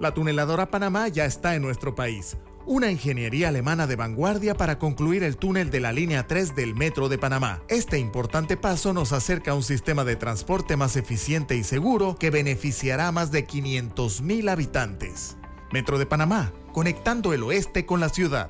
La 0.00 0.14
tuneladora 0.14 0.70
Panamá 0.70 1.08
ya 1.08 1.26
está 1.26 1.54
en 1.54 1.60
nuestro 1.60 1.94
país. 1.94 2.38
Una 2.64 2.90
ingeniería 2.90 3.48
alemana 3.48 3.86
de 3.86 3.96
vanguardia 3.96 4.54
para 4.54 4.78
concluir 4.78 5.22
el 5.22 5.36
túnel 5.36 5.70
de 5.70 5.80
la 5.80 5.92
línea 5.92 6.26
3 6.26 6.56
del 6.56 6.74
Metro 6.74 7.10
de 7.10 7.18
Panamá. 7.18 7.60
Este 7.68 7.98
importante 7.98 8.56
paso 8.56 8.94
nos 8.94 9.12
acerca 9.12 9.50
a 9.50 9.54
un 9.54 9.62
sistema 9.62 10.04
de 10.04 10.16
transporte 10.16 10.74
más 10.78 10.96
eficiente 10.96 11.54
y 11.54 11.64
seguro 11.64 12.16
que 12.18 12.30
beneficiará 12.30 13.08
a 13.08 13.12
más 13.12 13.30
de 13.30 13.44
500 13.44 14.22
mil 14.22 14.48
habitantes. 14.48 15.36
Metro 15.70 15.98
de 15.98 16.06
Panamá, 16.06 16.50
conectando 16.72 17.34
el 17.34 17.42
oeste 17.42 17.84
con 17.84 18.00
la 18.00 18.08
ciudad. 18.08 18.48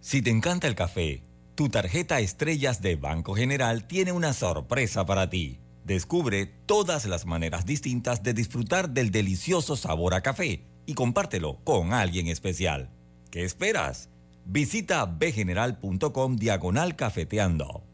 Si 0.00 0.22
te 0.22 0.30
encanta 0.30 0.66
el 0.66 0.74
café, 0.74 1.24
tu 1.54 1.68
tarjeta 1.68 2.20
Estrellas 2.20 2.80
de 2.80 2.96
Banco 2.96 3.34
General 3.34 3.86
tiene 3.86 4.12
una 4.12 4.32
sorpresa 4.32 5.04
para 5.04 5.28
ti. 5.28 5.60
Descubre 5.84 6.46
todas 6.46 7.04
las 7.04 7.26
maneras 7.26 7.66
distintas 7.66 8.22
de 8.22 8.32
disfrutar 8.32 8.90
del 8.90 9.10
delicioso 9.10 9.76
sabor 9.76 10.14
a 10.14 10.22
café 10.22 10.66
y 10.86 10.94
compártelo 10.94 11.58
con 11.62 11.92
alguien 11.92 12.28
especial. 12.28 12.90
¿Qué 13.30 13.44
esperas? 13.44 14.08
Visita 14.46 15.04
bgeneral.com 15.04 16.36
diagonal 16.36 16.96
cafeteando. 16.96 17.93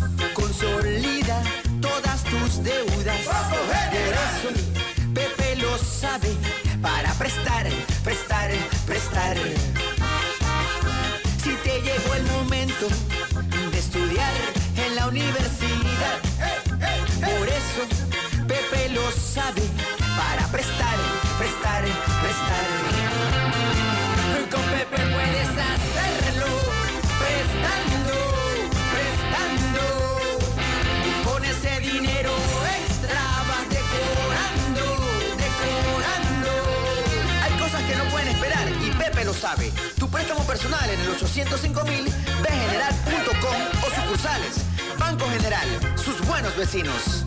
deudas. 2.63 3.21
Por 3.25 4.53
eso, 4.53 4.61
Pepe 5.13 5.55
lo 5.57 5.77
sabe, 5.77 6.29
para 6.81 7.13
prestar, 7.13 7.67
prestar, 8.03 8.51
prestar. 8.85 9.70
Tu 39.97 40.07
préstamo 40.07 40.43
personal 40.45 40.87
en 40.87 40.99
el 40.99 41.09
805 41.09 41.83
mil, 41.85 42.05
bgeneral.com 42.43 43.61
o 43.81 44.01
sucursales. 44.01 44.57
Banco 44.99 45.25
General, 45.31 45.67
sus 45.97 46.23
buenos 46.27 46.55
vecinos. 46.55 47.25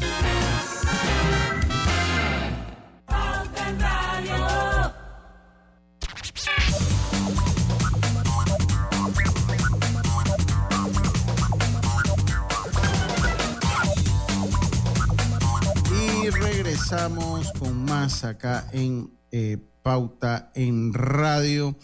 Y 15.90 16.30
regresamos 16.30 17.52
con 17.58 17.84
más 17.84 18.22
acá 18.22 18.68
en 18.72 19.10
eh, 19.32 19.58
Pauta 19.82 20.50
en 20.54 20.94
Radio. 20.94 21.76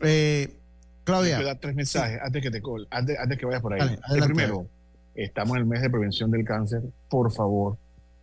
Eh, 0.00 0.58
Claudia. 1.04 1.38
Te 1.38 1.44
dar 1.44 1.58
tres 1.58 1.74
mensajes 1.74 2.20
antes 2.22 2.42
que 2.42 2.50
te 2.50 2.60
col, 2.60 2.86
antes, 2.90 3.18
antes 3.18 3.38
que 3.38 3.46
vayas 3.46 3.62
por 3.62 3.72
ahí. 3.72 3.78
Dale, 3.78 3.94
el 3.94 4.04
adelante. 4.04 4.34
primero, 4.34 4.68
estamos 5.14 5.56
en 5.56 5.62
el 5.62 5.66
mes 5.66 5.80
de 5.82 5.90
prevención 5.90 6.30
del 6.30 6.44
cáncer. 6.44 6.82
Por 7.08 7.32
favor, 7.32 7.78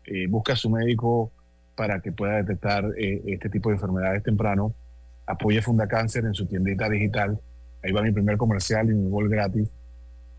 eh, 0.06 0.27
busca 0.27 0.53
a 0.53 0.56
su 0.56 0.69
médico 0.69 1.32
para 1.75 2.01
que 2.01 2.12
pueda 2.12 2.38
detectar 2.38 2.86
eh, 2.97 3.21
este 3.27 3.49
tipo 3.49 3.69
de 3.69 3.75
enfermedades 3.75 4.23
temprano. 4.23 4.73
Apoye 5.25 5.62
Fundacáncer 5.62 6.25
en 6.25 6.33
su 6.33 6.45
tiendita 6.45 6.89
digital. 6.89 7.39
Ahí 7.83 7.91
va 7.91 8.01
mi 8.01 8.12
primer 8.12 8.38
comercial 8.38 8.89
y 8.89 8.93
mi 8.93 9.09
gol 9.09 9.29
gratis. 9.29 9.69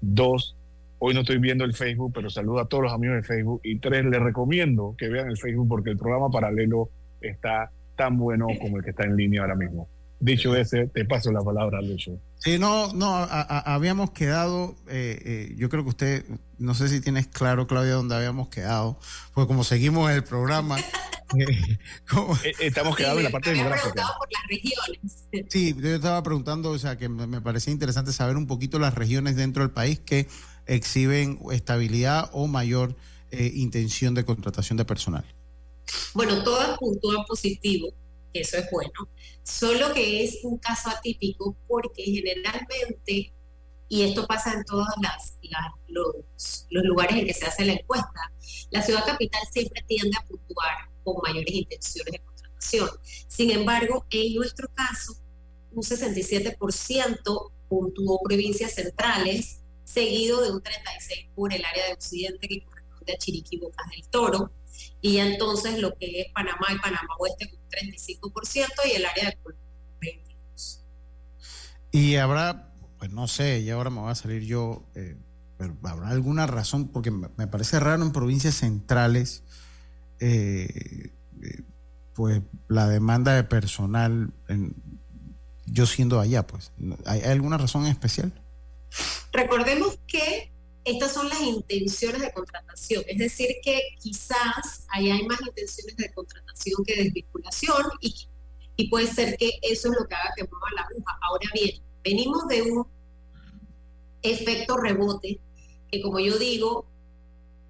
Dos, 0.00 0.56
hoy 0.98 1.14
no 1.14 1.20
estoy 1.20 1.38
viendo 1.38 1.64
el 1.64 1.74
Facebook, 1.74 2.12
pero 2.14 2.30
saludo 2.30 2.60
a 2.60 2.68
todos 2.68 2.84
los 2.84 2.92
amigos 2.92 3.16
de 3.16 3.22
Facebook. 3.22 3.60
Y 3.64 3.78
tres, 3.78 4.04
les 4.04 4.20
recomiendo 4.20 4.94
que 4.96 5.08
vean 5.08 5.28
el 5.28 5.38
Facebook 5.38 5.68
porque 5.68 5.90
el 5.90 5.96
programa 5.96 6.30
paralelo 6.30 6.90
está 7.20 7.70
tan 7.96 8.18
bueno 8.18 8.46
como 8.60 8.78
el 8.78 8.84
que 8.84 8.90
está 8.90 9.04
en 9.04 9.16
línea 9.16 9.42
ahora 9.42 9.54
mismo. 9.54 9.88
Dicho 10.20 10.56
ese, 10.56 10.86
te 10.86 11.04
paso 11.04 11.32
la 11.32 11.42
palabra, 11.42 11.82
Lucho. 11.82 12.18
Sí, 12.38 12.58
no, 12.58 12.92
no, 12.92 13.14
habíamos 13.14 14.12
quedado, 14.12 14.74
eh, 14.88 15.20
eh, 15.24 15.54
yo 15.56 15.68
creo 15.68 15.82
que 15.82 15.90
usted, 15.90 16.24
no 16.58 16.74
sé 16.74 16.88
si 16.88 17.00
tienes 17.00 17.26
claro, 17.26 17.66
Claudia, 17.66 17.94
dónde 17.94 18.14
habíamos 18.14 18.48
quedado, 18.48 18.98
porque 19.34 19.48
como 19.48 19.64
seguimos 19.64 20.10
el 20.10 20.24
programa, 20.24 20.76
eh, 22.44 22.52
Estamos 22.60 22.96
quedados 22.96 23.18
en 23.18 23.24
la 23.24 23.30
parte 23.30 23.50
demográfica. 23.50 24.06
por 24.18 24.28
las 24.32 24.42
regiones. 24.48 25.24
sí, 25.50 25.74
yo 25.78 25.94
estaba 25.94 26.22
preguntando, 26.22 26.70
o 26.70 26.78
sea, 26.78 26.96
que 26.98 27.08
me, 27.08 27.40
parecía 27.40 27.72
interesante 27.72 28.12
saber 28.12 28.36
un 28.36 28.46
poquito 28.46 28.78
las 28.78 28.94
regiones 28.94 29.36
dentro 29.36 29.62
del 29.62 29.70
país 29.72 30.00
que 30.00 30.28
exhiben 30.66 31.38
estabilidad 31.52 32.30
o 32.32 32.46
mayor 32.46 32.96
eh, 33.30 33.50
intención 33.54 34.14
de 34.14 34.24
contratación 34.24 34.76
de 34.76 34.84
personal. 34.84 35.24
Bueno, 36.14 36.42
todas 36.44 36.78
puntúan 36.78 37.24
positivo, 37.26 37.88
que 38.32 38.40
eso 38.40 38.56
es 38.56 38.70
bueno. 38.70 38.92
Solo 39.42 39.92
que 39.92 40.24
es 40.24 40.38
un 40.44 40.56
caso 40.58 40.88
atípico 40.88 41.56
porque 41.68 42.02
generalmente, 42.04 43.32
y 43.88 44.02
esto 44.02 44.26
pasa 44.26 44.54
en 44.54 44.64
todos 44.64 44.88
las, 45.02 45.36
las- 45.42 45.72
los, 45.88 46.66
los 46.70 46.84
lugares 46.84 47.18
en 47.18 47.26
que 47.26 47.34
se 47.34 47.46
hace 47.46 47.64
la 47.64 47.74
encuesta, 47.74 48.32
la 48.70 48.82
ciudad 48.82 49.04
capital 49.04 49.42
siempre 49.52 49.84
tiende 49.86 50.16
a 50.18 50.24
puntuar 50.26 50.72
con 51.04 51.16
mayores 51.22 51.54
intenciones 51.54 52.12
de 52.12 52.18
contratación. 52.18 52.88
Sin 53.28 53.50
embargo, 53.50 54.06
en 54.10 54.34
nuestro 54.34 54.68
caso, 54.74 55.14
un 55.72 55.82
67% 55.82 57.52
puntuó 57.68 58.20
provincias 58.22 58.74
centrales, 58.74 59.60
seguido 59.84 60.40
de 60.42 60.50
un 60.50 60.62
36% 60.62 61.30
por 61.34 61.52
el 61.52 61.64
área 61.64 61.86
de 61.86 61.92
occidente 61.92 62.48
que 62.48 62.64
corresponde 62.64 63.12
a 63.12 63.18
Chiriquí, 63.18 63.58
Bocas 63.58 63.90
del 63.90 64.08
Toro, 64.08 64.52
y 65.00 65.18
entonces 65.18 65.78
lo 65.78 65.94
que 65.96 66.22
es 66.22 66.32
Panamá 66.32 66.66
y 66.72 66.78
Panamá 66.78 67.14
Oeste 67.18 67.50
con 67.50 67.60
un 67.60 67.68
35% 67.68 68.68
y 68.86 68.96
el 68.96 69.04
área 69.04 69.30
de 69.30 69.36
Colombia 69.36 69.68
con 69.86 70.00
22%. 70.00 70.80
Y 71.92 72.16
habrá, 72.16 72.74
pues 72.98 73.10
no 73.12 73.28
sé, 73.28 73.60
y 73.60 73.70
ahora 73.70 73.90
me 73.90 74.00
va 74.00 74.10
a 74.10 74.14
salir 74.16 74.42
yo, 74.42 74.84
eh, 74.94 75.16
pero 75.56 75.76
habrá 75.84 76.08
alguna 76.08 76.46
razón, 76.46 76.88
porque 76.88 77.10
me 77.10 77.46
parece 77.46 77.78
raro 77.78 78.02
en 78.02 78.12
provincias 78.12 78.56
centrales, 78.56 79.43
eh, 80.20 81.12
eh, 81.42 81.62
pues 82.14 82.42
la 82.68 82.88
demanda 82.88 83.34
de 83.34 83.44
personal, 83.44 84.32
yo 85.66 85.86
siendo 85.86 86.20
allá, 86.20 86.46
pues, 86.46 86.72
¿hay, 87.06 87.22
alguna 87.22 87.58
razón 87.58 87.86
especial? 87.86 88.32
Recordemos 89.32 89.98
que 90.06 90.52
estas 90.84 91.12
son 91.12 91.28
las 91.28 91.40
intenciones 91.40 92.20
de 92.20 92.32
contratación, 92.32 93.02
es 93.08 93.18
decir, 93.18 93.48
que 93.62 93.80
quizás 93.98 94.86
ahí 94.88 95.10
hay 95.10 95.22
más 95.26 95.40
intenciones 95.40 95.96
de 95.96 96.12
contratación 96.12 96.84
que 96.84 96.94
de 96.94 97.04
desvinculación 97.04 97.84
y, 98.00 98.28
y 98.76 98.88
puede 98.88 99.06
ser 99.06 99.36
que 99.36 99.50
eso 99.62 99.90
es 99.90 99.98
lo 99.98 100.06
que 100.06 100.14
haga 100.14 100.32
que 100.36 100.44
mueva 100.44 100.68
la 100.76 100.82
aguja. 100.82 101.18
Ahora 101.22 101.48
bien, 101.54 101.82
venimos 102.04 102.46
de 102.48 102.62
un 102.62 102.86
efecto 104.22 104.76
rebote 104.76 105.40
que, 105.90 106.02
como 106.02 106.20
yo 106.20 106.38
digo, 106.38 106.86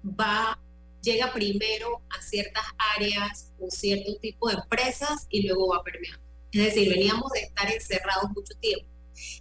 va 0.03 0.59
llega 1.05 1.31
primero 1.31 2.01
a 2.09 2.21
ciertas 2.21 2.63
áreas 2.97 3.53
o 3.59 3.69
cierto 3.69 4.17
tipo 4.17 4.49
de 4.49 4.55
empresas 4.55 5.27
y 5.29 5.47
luego 5.47 5.69
va 5.69 5.83
permeando. 5.83 6.19
Es 6.51 6.65
decir, 6.65 6.89
veníamos 6.89 7.31
de 7.31 7.41
estar 7.41 7.71
encerrados 7.71 8.31
mucho 8.35 8.53
tiempo 8.59 8.87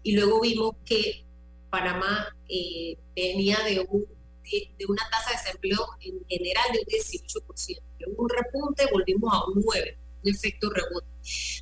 y 0.03 0.13
luego 0.13 0.41
vimos 0.41 0.77
que 0.85 1.25
Panamá 1.71 2.37
eh, 2.49 2.97
venía 3.17 3.59
de, 3.65 3.81
un, 3.81 4.05
de, 4.45 4.71
de 4.79 4.87
una 4.87 5.03
tasa 5.11 5.31
de 5.31 5.37
desempleo 5.37 5.87
en 6.01 6.25
general 6.29 6.65
de 6.73 6.79
un 6.81 6.87
18%. 6.87 7.83
Luego 8.01 8.23
un 8.23 8.29
repunte, 8.29 8.87
volvimos 8.93 9.33
a 9.33 9.45
un 9.47 9.63
9%, 9.63 9.97
un 10.23 10.31
efecto 10.31 10.71
rebote. 10.71 11.07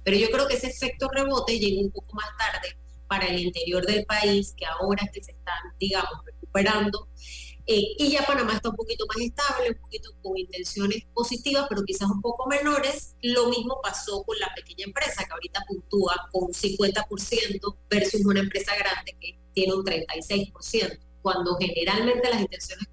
Pero 0.05 0.17
yo 0.17 0.31
creo 0.31 0.49
que 0.49 0.55
ese 0.55 0.69
efecto 0.69 1.09
rebote 1.12 1.59
llegó 1.59 1.81
un 1.81 1.91
poco 1.91 2.15
más 2.15 2.29
tarde 2.37 2.77
para 3.09 3.27
el 3.27 3.38
interior 3.38 3.85
del 3.87 4.05
país, 4.05 4.55
que 4.57 4.67
ahora 4.67 5.05
es 5.05 5.12
que 5.12 5.23
se 5.23 5.33
están, 5.33 5.62
digamos, 5.79 6.25
recuperando. 6.25 7.09
Eh, 7.66 7.94
y 7.98 8.11
ya 8.11 8.27
Panamá 8.27 8.55
está 8.55 8.70
un 8.70 8.77
poquito 8.77 9.07
más 9.07 9.18
estable, 9.18 9.70
un 9.70 9.79
poquito 9.79 10.11
con 10.20 10.37
intenciones 10.37 11.05
positivas, 11.14 11.66
pero 11.68 11.85
quizás 11.85 12.11
un 12.11 12.20
poco 12.20 12.46
menores. 12.48 13.14
Lo 13.22 13.48
mismo 13.48 13.81
pasó 13.83 14.22
con 14.25 14.38
la 14.38 14.53
pequeña 14.55 14.87
empresa, 14.87 15.25
que 15.25 15.33
ahorita 15.33 15.64
puntúa 15.68 16.29
con 16.33 16.44
un 16.44 16.53
50% 16.53 17.77
versus 17.88 18.25
una 18.25 18.40
empresa 18.40 18.75
grande 18.77 19.16
que 19.20 19.38
tiene 19.53 19.75
un 19.75 19.85
36%, 19.85 20.98
cuando 21.22 21.57
generalmente 21.57 22.29
las 22.31 22.40
intenciones 22.40 22.88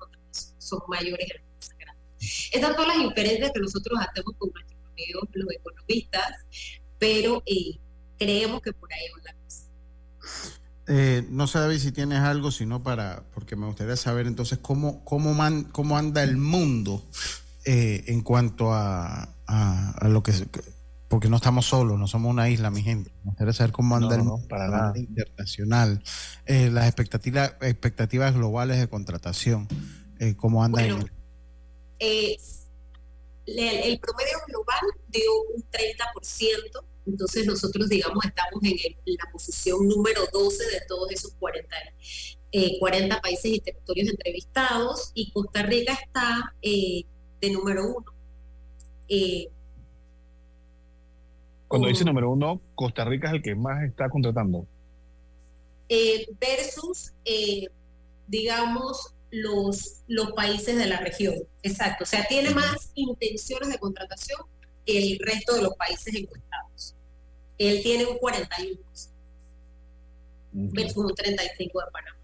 son 0.59 0.79
mayores 0.87 1.27
en 1.31 1.37
la 1.37 1.49
empresa 1.49 1.75
grande. 1.79 2.01
Estas 2.51 2.75
son 2.75 2.87
las 2.87 2.97
inferencias 2.97 3.51
que 3.51 3.59
nosotros 3.59 3.99
hacemos 3.99 4.35
con 4.37 4.51
nuestros 4.51 4.79
amigos, 4.91 5.23
los 5.33 5.51
economistas, 5.51 6.45
pero 6.99 7.41
eh, 7.45 7.79
creemos 8.19 8.61
que 8.61 8.73
por 8.73 8.91
ahí 8.93 9.05
va 9.15 9.23
la 9.23 9.33
cosa. 9.43 10.58
Eh, 10.91 11.23
no 11.29 11.45
sé, 11.45 11.59
David, 11.59 11.77
si 11.77 11.91
tienes 11.91 12.19
algo, 12.19 12.49
sino 12.51 12.81
para, 12.81 13.23
porque 13.35 13.55
me 13.55 13.67
gustaría 13.67 13.95
saber 13.95 14.25
entonces 14.25 14.57
cómo, 14.57 15.05
cómo, 15.05 15.33
man- 15.35 15.65
cómo 15.65 15.97
anda 15.97 16.23
el 16.23 16.35
mundo 16.37 17.05
eh, 17.65 18.03
en 18.07 18.21
cuanto 18.21 18.73
a, 18.73 19.29
a- 19.45 19.91
a 19.91 20.07
lo 20.07 20.23
que, 20.23 20.31
se- 20.33 20.47
porque 21.07 21.29
no 21.29 21.35
estamos 21.35 21.67
solos, 21.67 21.99
no 21.99 22.07
somos 22.07 22.31
una 22.31 22.49
isla, 22.49 22.71
mi 22.71 22.81
gente. 22.81 23.11
Me 23.23 23.29
gustaría 23.31 23.53
saber 23.53 23.71
cómo 23.71 23.95
anda 23.95 24.09
No, 24.09 24.15
el 24.15 24.25
no, 24.25 24.31
mundo 24.31 24.47
para 24.47 24.67
nada. 24.67 24.93
internacional, 24.95 26.01
eh, 26.47 26.71
las 26.71 26.85
expectativas, 26.87 27.53
expectativas 27.61 28.33
globales 28.33 28.79
de 28.79 28.87
contratación, 28.89 29.67
eh, 30.19 30.35
cómo 30.35 30.63
anda 30.63 30.83
en- 30.83 30.95
Bueno, 30.95 31.09
eh, 31.99 32.35
le- 33.45 33.87
el 33.91 33.99
promedio 33.99 34.37
global 34.47 34.79
dio 35.09 35.21
un 35.55 35.63
30%, 35.71 36.83
entonces 37.05 37.45
nosotros, 37.45 37.89
digamos, 37.89 38.23
estamos 38.25 38.63
en, 38.63 38.71
el- 38.71 38.97
en 39.05 39.15
la 39.15 39.31
posición 39.31 39.87
número 39.87 40.21
12 40.31 40.63
de 40.65 40.81
todos 40.87 41.11
esos 41.11 41.33
40, 41.39 41.75
eh, 42.51 42.79
40 42.79 43.21
países 43.21 43.45
y 43.51 43.59
territorios 43.59 44.09
entrevistados, 44.09 45.11
y 45.13 45.31
Costa 45.31 45.63
Rica 45.63 45.93
está 45.93 46.53
eh, 46.61 47.03
de 47.41 47.49
número 47.51 47.85
uno. 47.87 48.05
Eh, 49.07 49.49
Cuando 51.67 51.87
dice 51.87 52.03
número 52.05 52.31
uno, 52.31 52.61
Costa 52.75 53.05
Rica 53.05 53.27
es 53.29 53.33
el 53.35 53.41
que 53.41 53.55
más 53.55 53.83
está 53.83 54.09
contratando. 54.09 54.65
Versus, 56.39 57.13
eh, 57.25 57.67
digamos, 58.27 59.13
los, 59.31 60.01
los 60.07 60.31
países 60.33 60.77
de 60.77 60.85
la 60.85 60.99
región. 60.99 61.35
Exacto. 61.63 62.03
O 62.03 62.07
sea, 62.07 62.25
tiene 62.27 62.51
más 62.51 62.91
intenciones 62.95 63.69
de 63.69 63.77
contratación 63.79 64.39
el 64.97 65.19
resto 65.19 65.55
de 65.55 65.61
los 65.63 65.75
países 65.75 66.13
encuestados. 66.15 66.95
Él 67.57 67.81
tiene 67.83 68.05
un 68.05 68.17
41%, 68.17 69.09
versus 70.51 70.97
un 70.97 71.11
35% 71.11 71.57
de 71.57 71.69
Panamá. 71.91 72.15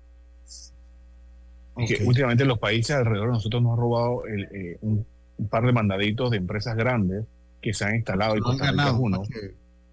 Que 1.87 2.03
últimamente 2.05 2.45
los 2.45 2.57
países 2.57 2.95
alrededor 2.95 3.27
de 3.27 3.33
nosotros 3.33 3.61
nos 3.61 3.73
han 3.73 3.79
robado 3.79 4.25
el, 4.25 4.43
eh, 4.45 4.77
un, 4.81 5.05
un 5.37 5.49
par 5.49 5.65
de 5.65 5.73
mandaditos 5.73 6.31
de 6.31 6.37
empresas 6.37 6.75
grandes 6.75 7.25
que 7.61 7.73
se 7.73 7.83
han 7.85 7.95
instalado 7.95 8.37
y 8.37 8.39
uno. 8.39 9.23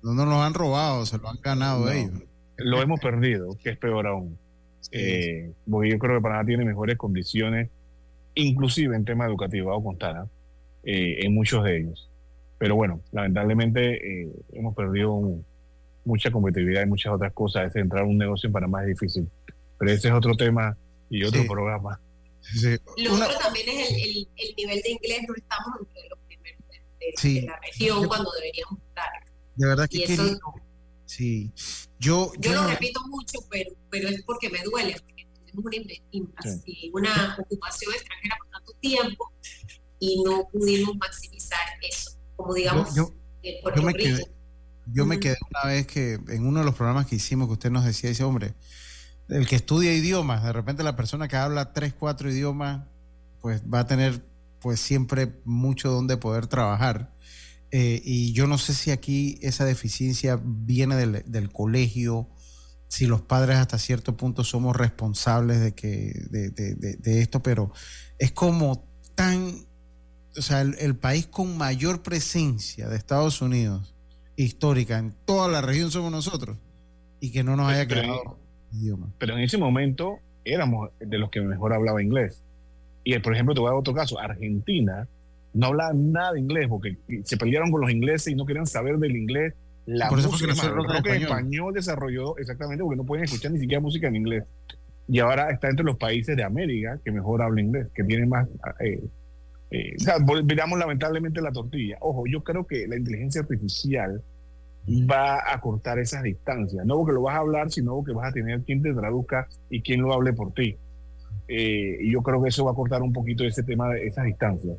No 0.02 0.14
nos 0.14 0.26
lo 0.26 0.42
han 0.42 0.54
robado, 0.54 1.06
se 1.06 1.18
lo 1.18 1.28
han 1.28 1.40
ganado 1.40 1.86
No. 1.86 1.90
ellos. 1.90 2.22
Lo 2.58 2.82
hemos 2.82 3.00
perdido, 3.00 3.56
que 3.62 3.70
es 3.70 3.78
peor 3.78 4.06
aún. 4.06 4.38
Eh, 4.90 5.52
porque 5.68 5.90
yo 5.90 5.98
creo 5.98 6.16
que 6.16 6.22
Panamá 6.22 6.44
tiene 6.44 6.64
mejores 6.64 6.96
condiciones, 6.98 7.70
inclusive 8.34 8.94
en 8.94 9.04
tema 9.04 9.26
educativo, 9.26 9.70
hago 9.72 9.84
constar, 9.84 10.16
¿ah? 10.16 10.26
eh, 10.84 11.20
en 11.24 11.34
muchos 11.34 11.64
de 11.64 11.78
ellos. 11.78 12.10
Pero 12.62 12.76
bueno, 12.76 13.00
lamentablemente 13.10 14.22
eh, 14.22 14.32
hemos 14.52 14.72
perdido 14.76 15.12
un- 15.14 15.44
mucha 16.04 16.30
competitividad 16.30 16.82
y 16.84 16.86
muchas 16.86 17.12
otras 17.12 17.32
cosas. 17.32 17.66
Ese 17.66 17.80
entrar 17.80 18.02
a 18.04 18.06
un 18.06 18.16
negocio 18.16 18.46
en 18.46 18.52
Panamá 18.52 18.82
es 18.82 18.88
difícil. 18.90 19.28
Pero 19.80 19.90
ese 19.90 20.06
es 20.06 20.14
otro 20.14 20.36
tema 20.36 20.76
y 21.10 21.24
otro 21.24 21.44
programa. 21.44 21.98
Lo 22.98 23.14
otro 23.14 23.38
también 23.40 23.68
es 23.68 23.90
el, 23.90 23.96
el- 23.96 24.28
el 24.36 24.54
nivel 24.56 24.80
de 24.80 24.90
inglés, 24.92 25.22
no 25.26 25.34
estamos 25.34 25.70
entre 25.80 26.08
los 26.08 26.18
primeros 26.28 26.62
de, 26.68 27.06
de- 27.06 27.12
Sí. 27.16 27.40
de 27.40 27.46
la 27.48 27.58
región 27.58 28.06
cuando 28.06 28.30
deberíamos 28.30 28.78
estar. 28.80 29.10
De 29.56 29.66
verdad 29.66 29.88
que 29.90 30.04
eso-. 30.04 30.38
Sí. 31.04 31.50
Yo, 31.98 32.32
Yo 32.38 32.40
yo 32.42 32.52
lo 32.54 32.62
no- 32.62 32.68
repito 32.70 33.00
mucho, 33.08 33.40
pero, 33.50 33.72
pero 33.90 34.08
es 34.08 34.22
porque 34.22 34.48
me 34.50 34.62
duele, 34.62 34.94
porque 35.00 35.26
tuvimos 35.50 35.72
una 36.92 37.36
ocupación 37.40 37.92
extranjera 37.92 38.36
por 38.38 38.48
tanto 38.50 38.72
tiempo 38.80 39.32
y 39.98 40.22
no 40.22 40.48
pudimos 40.52 40.96
maximizar 40.96 41.58
eso, 41.82 42.11
como 42.42 42.54
digamos 42.54 42.94
yo- 42.94 43.12
me 43.82 43.94
quedé, 43.94 44.24
yo 44.86 45.06
me 45.06 45.20
quedé 45.20 45.36
una 45.50 45.72
vez 45.72 45.86
que 45.86 46.14
en 46.28 46.46
uno 46.46 46.60
de 46.60 46.64
los 46.66 46.74
programas 46.74 47.06
que 47.06 47.16
hicimos 47.16 47.48
que 47.48 47.52
usted 47.54 47.70
nos 47.70 47.84
decía, 47.84 48.10
dice, 48.10 48.24
hombre, 48.24 48.54
el 49.28 49.46
que 49.46 49.56
estudia 49.56 49.94
idiomas, 49.94 50.42
de 50.44 50.52
repente 50.52 50.82
la 50.82 50.96
persona 50.96 51.28
que 51.28 51.36
habla 51.36 51.72
tres, 51.72 51.94
cuatro 51.98 52.30
idiomas, 52.30 52.82
pues 53.40 53.62
va 53.62 53.80
a 53.80 53.86
tener 53.86 54.24
pues 54.60 54.78
siempre 54.80 55.40
mucho 55.44 55.90
donde 55.90 56.16
poder 56.16 56.46
trabajar. 56.46 57.12
Eh, 57.70 58.00
y 58.04 58.32
yo 58.32 58.46
no 58.46 58.58
sé 58.58 58.74
si 58.74 58.90
aquí 58.90 59.38
esa 59.42 59.64
deficiencia 59.64 60.38
viene 60.44 60.94
del, 60.94 61.24
del 61.26 61.50
colegio, 61.50 62.28
si 62.88 63.06
los 63.06 63.22
padres 63.22 63.56
hasta 63.56 63.78
cierto 63.78 64.16
punto 64.16 64.44
somos 64.44 64.76
responsables 64.76 65.60
de 65.60 65.72
que 65.74 66.12
de, 66.30 66.50
de- 66.50 66.74
de- 66.74 66.96
de 66.96 67.22
esto, 67.22 67.42
pero 67.42 67.72
es 68.18 68.30
como 68.32 68.86
tan, 69.14 69.66
o 70.36 70.42
sea, 70.42 70.60
el, 70.62 70.74
el 70.78 70.96
país 70.96 71.26
con 71.26 71.56
mayor 71.56 72.02
presencia 72.02 72.88
de 72.88 72.96
Estados 72.96 73.40
Unidos 73.42 73.94
histórica 74.36 74.98
en 74.98 75.12
toda 75.24 75.48
la 75.48 75.60
región 75.60 75.90
somos 75.90 76.10
nosotros 76.10 76.56
y 77.20 77.30
que 77.32 77.44
no 77.44 77.56
nos 77.56 77.68
haya 77.70 77.86
Pero- 77.86 78.02
quedado 78.02 78.38
idioma. 78.72 79.12
Pero 79.18 79.34
en 79.36 79.40
ese 79.40 79.58
momento 79.58 80.18
éramos 80.44 80.90
de 80.98 81.18
los 81.18 81.30
que 81.30 81.40
mejor 81.40 81.72
hablaba 81.74 82.02
inglés. 82.02 82.42
Y 83.04 83.18
por 83.18 83.34
ejemplo, 83.34 83.54
te 83.54 83.60
voy 83.60 83.68
a 83.68 83.70
dar 83.72 83.78
otro 83.80 83.94
caso. 83.94 84.18
Argentina 84.18 85.06
no 85.54 85.66
hablaba 85.66 85.92
nada 85.92 86.32
de 86.32 86.40
inglés 86.40 86.66
porque 86.68 86.96
se 87.24 87.36
pelearon 87.36 87.70
con 87.70 87.80
los 87.82 87.90
ingleses 87.90 88.32
y 88.32 88.34
no 88.34 88.46
querían 88.46 88.66
saber 88.66 88.96
del 88.98 89.16
inglés. 89.16 89.54
La 89.84 90.08
Por 90.08 90.18
eso 90.20 90.30
música, 90.30 90.52
el 90.52 90.72
rock 90.72 90.94
español. 90.94 91.22
español 91.22 91.74
desarrolló 91.74 92.38
exactamente 92.38 92.82
porque 92.84 92.96
no 92.96 93.04
pueden 93.04 93.24
escuchar 93.24 93.50
ni 93.52 93.58
siquiera 93.58 93.80
música 93.80 94.06
en 94.08 94.16
inglés. 94.16 94.44
Y 95.08 95.18
ahora 95.18 95.50
está 95.50 95.68
entre 95.68 95.84
los 95.84 95.96
países 95.98 96.36
de 96.36 96.44
América 96.44 96.98
que 97.04 97.10
mejor 97.10 97.42
habla 97.42 97.60
inglés, 97.60 97.88
que 97.94 98.04
tienen 98.04 98.28
más... 98.28 98.48
eh, 98.80 99.02
eh, 99.72 99.94
o 99.96 100.00
sea, 100.00 100.16
miramos 100.44 100.78
lamentablemente 100.78 101.40
la 101.40 101.50
tortilla. 101.50 101.96
Ojo, 102.00 102.24
yo 102.30 102.42
creo 102.44 102.66
que 102.66 102.86
la 102.86 102.96
inteligencia 102.96 103.40
artificial 103.40 104.22
va 105.10 105.52
a 105.52 105.60
cortar 105.60 105.98
esas 105.98 106.22
distancias. 106.22 106.84
No 106.84 106.96
porque 106.98 107.12
lo 107.12 107.22
vas 107.22 107.36
a 107.36 107.38
hablar, 107.38 107.70
sino 107.70 107.94
porque 107.96 108.12
vas 108.12 108.28
a 108.30 108.32
tener 108.32 108.62
quien 108.62 108.82
te 108.82 108.92
traduzca 108.92 109.48
y 109.70 109.80
quien 109.80 110.02
lo 110.02 110.12
hable 110.12 110.32
por 110.32 110.52
ti. 110.52 110.76
Eh, 111.48 111.98
y 112.00 112.12
yo 112.12 112.22
creo 112.22 112.42
que 112.42 112.48
eso 112.50 112.64
va 112.64 112.72
a 112.72 112.74
cortar 112.74 113.02
un 113.02 113.12
poquito 113.12 113.44
ese 113.44 113.62
tema 113.62 113.88
de 113.90 114.06
esas 114.06 114.24
distancias. 114.24 114.76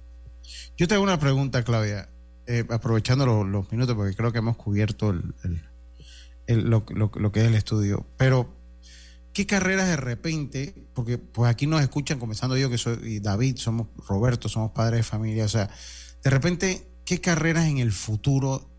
Yo 0.78 0.88
te 0.88 0.94
hago 0.96 1.04
una 1.04 1.20
pregunta, 1.20 1.64
Claudia, 1.64 2.10
eh, 2.48 2.64
aprovechando 2.70 3.26
lo- 3.26 3.44
los 3.46 3.72
minutos, 3.72 3.96
porque 3.96 4.16
creo 4.16 4.32
que 4.32 4.40
hemos 4.40 4.58
cubierto 4.58 5.14
lo 6.48 7.32
que 7.32 7.40
es 7.42 7.48
el 7.48 7.56
estudio. 7.56 8.06
Pero, 8.18 8.48
¿qué 9.34 9.46
carreras 9.46 9.88
de 9.88 9.98
repente? 9.98 10.74
Porque 10.94 11.18
pues 11.18 11.50
aquí 11.50 11.68
nos 11.68 11.82
escuchan, 11.82 12.20
comenzando 12.20 12.56
yo 12.56 12.70
que 12.70 12.78
soy 12.78 13.20
David, 13.20 13.58
somos 13.58 13.88
Roberto, 14.08 14.48
somos 14.48 14.72
padres 14.72 15.00
de 15.00 15.04
familia. 15.04 15.46
O 15.46 15.50
sea, 15.50 15.70
de 16.24 16.30
repente, 16.30 16.88
¿qué 17.06 17.20
carreras 17.20 17.68
en 17.68 17.80
el 17.80 17.92
futuro 17.92 18.70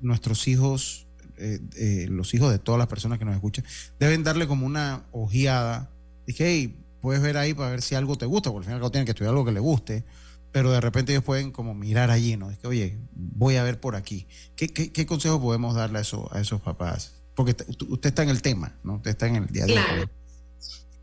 nuestros 0.00 0.48
hijos, 0.48 1.08
eh, 1.36 1.60
eh, 1.76 2.06
los 2.08 2.32
hijos 2.34 2.50
de 2.50 2.58
todas 2.58 2.78
las 2.78 2.88
personas 2.88 3.18
que 3.18 3.24
nos 3.24 3.34
escuchan, 3.34 3.64
deben 3.98 4.22
darle 4.22 4.46
como 4.46 4.64
una 4.64 5.04
ojeada? 5.12 5.90
Dije, 6.26 6.46
hey, 6.46 6.84
puedes 7.00 7.20
ver 7.20 7.36
ahí 7.36 7.52
para 7.52 7.70
ver 7.70 7.82
si 7.82 7.94
algo 7.94 8.16
te 8.16 8.26
gusta, 8.26 8.50
porque 8.50 8.68
al 8.68 8.74
final 8.74 8.90
tienen 8.90 9.04
que 9.04 9.12
estudiar 9.12 9.32
algo 9.32 9.44
que 9.44 9.52
le 9.52 9.60
guste 9.60 10.04
pero 10.50 10.72
de 10.72 10.80
repente 10.80 11.12
ellos 11.12 11.24
pueden 11.24 11.52
como 11.52 11.74
mirar 11.74 12.10
allí, 12.10 12.36
¿no? 12.36 12.50
Es 12.50 12.58
que, 12.58 12.66
oye, 12.66 12.98
voy 13.12 13.56
a 13.56 13.62
ver 13.62 13.80
por 13.80 13.96
aquí. 13.96 14.26
¿Qué, 14.56 14.68
qué, 14.68 14.90
qué 14.92 15.06
consejo 15.06 15.40
podemos 15.40 15.74
darle 15.74 15.98
a, 15.98 16.00
eso, 16.02 16.28
a 16.32 16.40
esos 16.40 16.60
papás? 16.60 17.17
Porque 17.38 17.54
usted 17.88 18.08
está 18.08 18.24
en 18.24 18.30
el 18.30 18.42
tema, 18.42 18.76
¿no? 18.82 18.96
Usted 18.96 19.12
está 19.12 19.28
en 19.28 19.36
el 19.36 19.46
día 19.46 19.62
a 19.62 19.66
día. 19.66 19.84
Claro. 19.86 20.10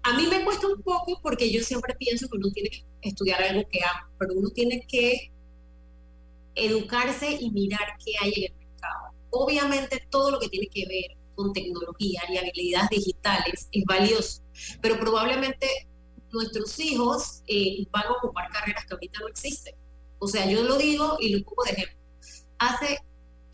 A 0.03 0.17
mí 0.17 0.27
me 0.27 0.43
cuesta 0.43 0.67
un 0.67 0.81
poco 0.81 1.17
porque 1.21 1.49
yo 1.49 1.63
siempre 1.63 1.95
pienso 1.95 2.27
que 2.27 2.35
uno 2.35 2.51
tiene 2.51 2.71
que 2.71 2.83
estudiar 3.07 3.41
algo 3.41 3.65
que 3.69 3.81
ama, 3.81 4.11
pero 4.19 4.33
uno 4.33 4.49
tiene 4.49 4.85
que 4.85 5.31
educarse 6.53 7.37
y 7.39 7.51
mirar 7.51 7.87
qué 8.03 8.11
hay 8.21 8.33
en 8.35 8.51
el 8.51 8.67
mercado. 8.67 9.13
Obviamente 9.29 10.05
todo 10.09 10.31
lo 10.31 10.39
que 10.41 10.49
tiene 10.49 10.67
que 10.67 10.85
ver 10.85 11.17
con 11.35 11.53
tecnología 11.53 12.23
y 12.27 12.35
habilidades 12.35 12.89
digitales 12.89 13.69
es 13.71 13.85
valioso, 13.85 14.41
pero 14.81 14.99
probablemente 14.99 15.87
nuestros 16.33 16.77
hijos 16.81 17.43
eh, 17.47 17.87
van 17.91 18.07
a 18.07 18.11
ocupar 18.11 18.49
carreras 18.49 18.85
que 18.85 18.93
ahorita 18.93 19.21
no 19.21 19.29
existen. 19.29 19.73
O 20.19 20.27
sea, 20.27 20.51
yo 20.51 20.63
lo 20.63 20.77
digo 20.77 21.15
y 21.21 21.29
lo 21.29 21.45
pongo 21.45 21.63
de 21.63 21.71
ejemplo. 21.71 21.97
Hace 22.59 22.99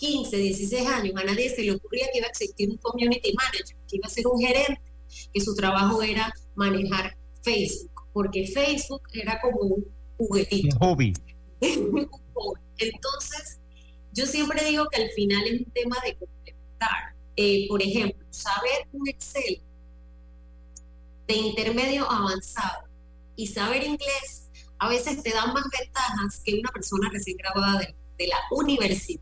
15, 0.01 0.35
16 0.35 0.87
años 0.87 1.13
a 1.15 1.23
nadie 1.23 1.47
se 1.47 1.61
le 1.61 1.73
ocurría 1.73 2.07
que 2.11 2.17
iba 2.17 2.25
a 2.25 2.31
existir 2.31 2.71
un 2.71 2.77
community 2.77 3.33
manager, 3.35 3.77
que 3.87 3.97
iba 3.97 4.07
a 4.07 4.09
ser 4.09 4.25
un 4.25 4.39
gerente, 4.39 4.81
que 5.31 5.41
su 5.41 5.53
trabajo 5.53 6.01
era 6.01 6.33
manejar 6.55 7.15
Facebook, 7.43 8.01
porque 8.11 8.47
Facebook 8.47 9.03
era 9.13 9.39
como 9.39 9.59
un 9.59 9.85
juguetito. 10.17 10.75
Un 10.75 10.79
hobby. 10.79 11.13
Entonces, 12.79 13.59
yo 14.13 14.25
siempre 14.25 14.65
digo 14.65 14.87
que 14.91 15.03
al 15.03 15.09
final 15.11 15.43
es 15.45 15.59
un 15.59 15.71
tema 15.71 15.95
de 16.03 16.15
complementar. 16.15 17.15
Eh, 17.35 17.67
por 17.67 17.83
ejemplo, 17.83 18.25
saber 18.31 18.87
un 18.91 19.07
Excel 19.07 19.61
de 21.27 21.35
intermedio 21.35 22.09
avanzado 22.09 22.89
y 23.35 23.45
saber 23.45 23.83
inglés 23.83 24.49
a 24.79 24.89
veces 24.89 25.21
te 25.21 25.29
da 25.29 25.45
más 25.45 25.63
ventajas 25.79 26.41
que 26.43 26.55
una 26.55 26.71
persona 26.71 27.09
recién 27.13 27.37
graduada 27.37 27.81
de, 27.81 27.95
de 28.17 28.27
la 28.27 28.37
universidad. 28.49 29.21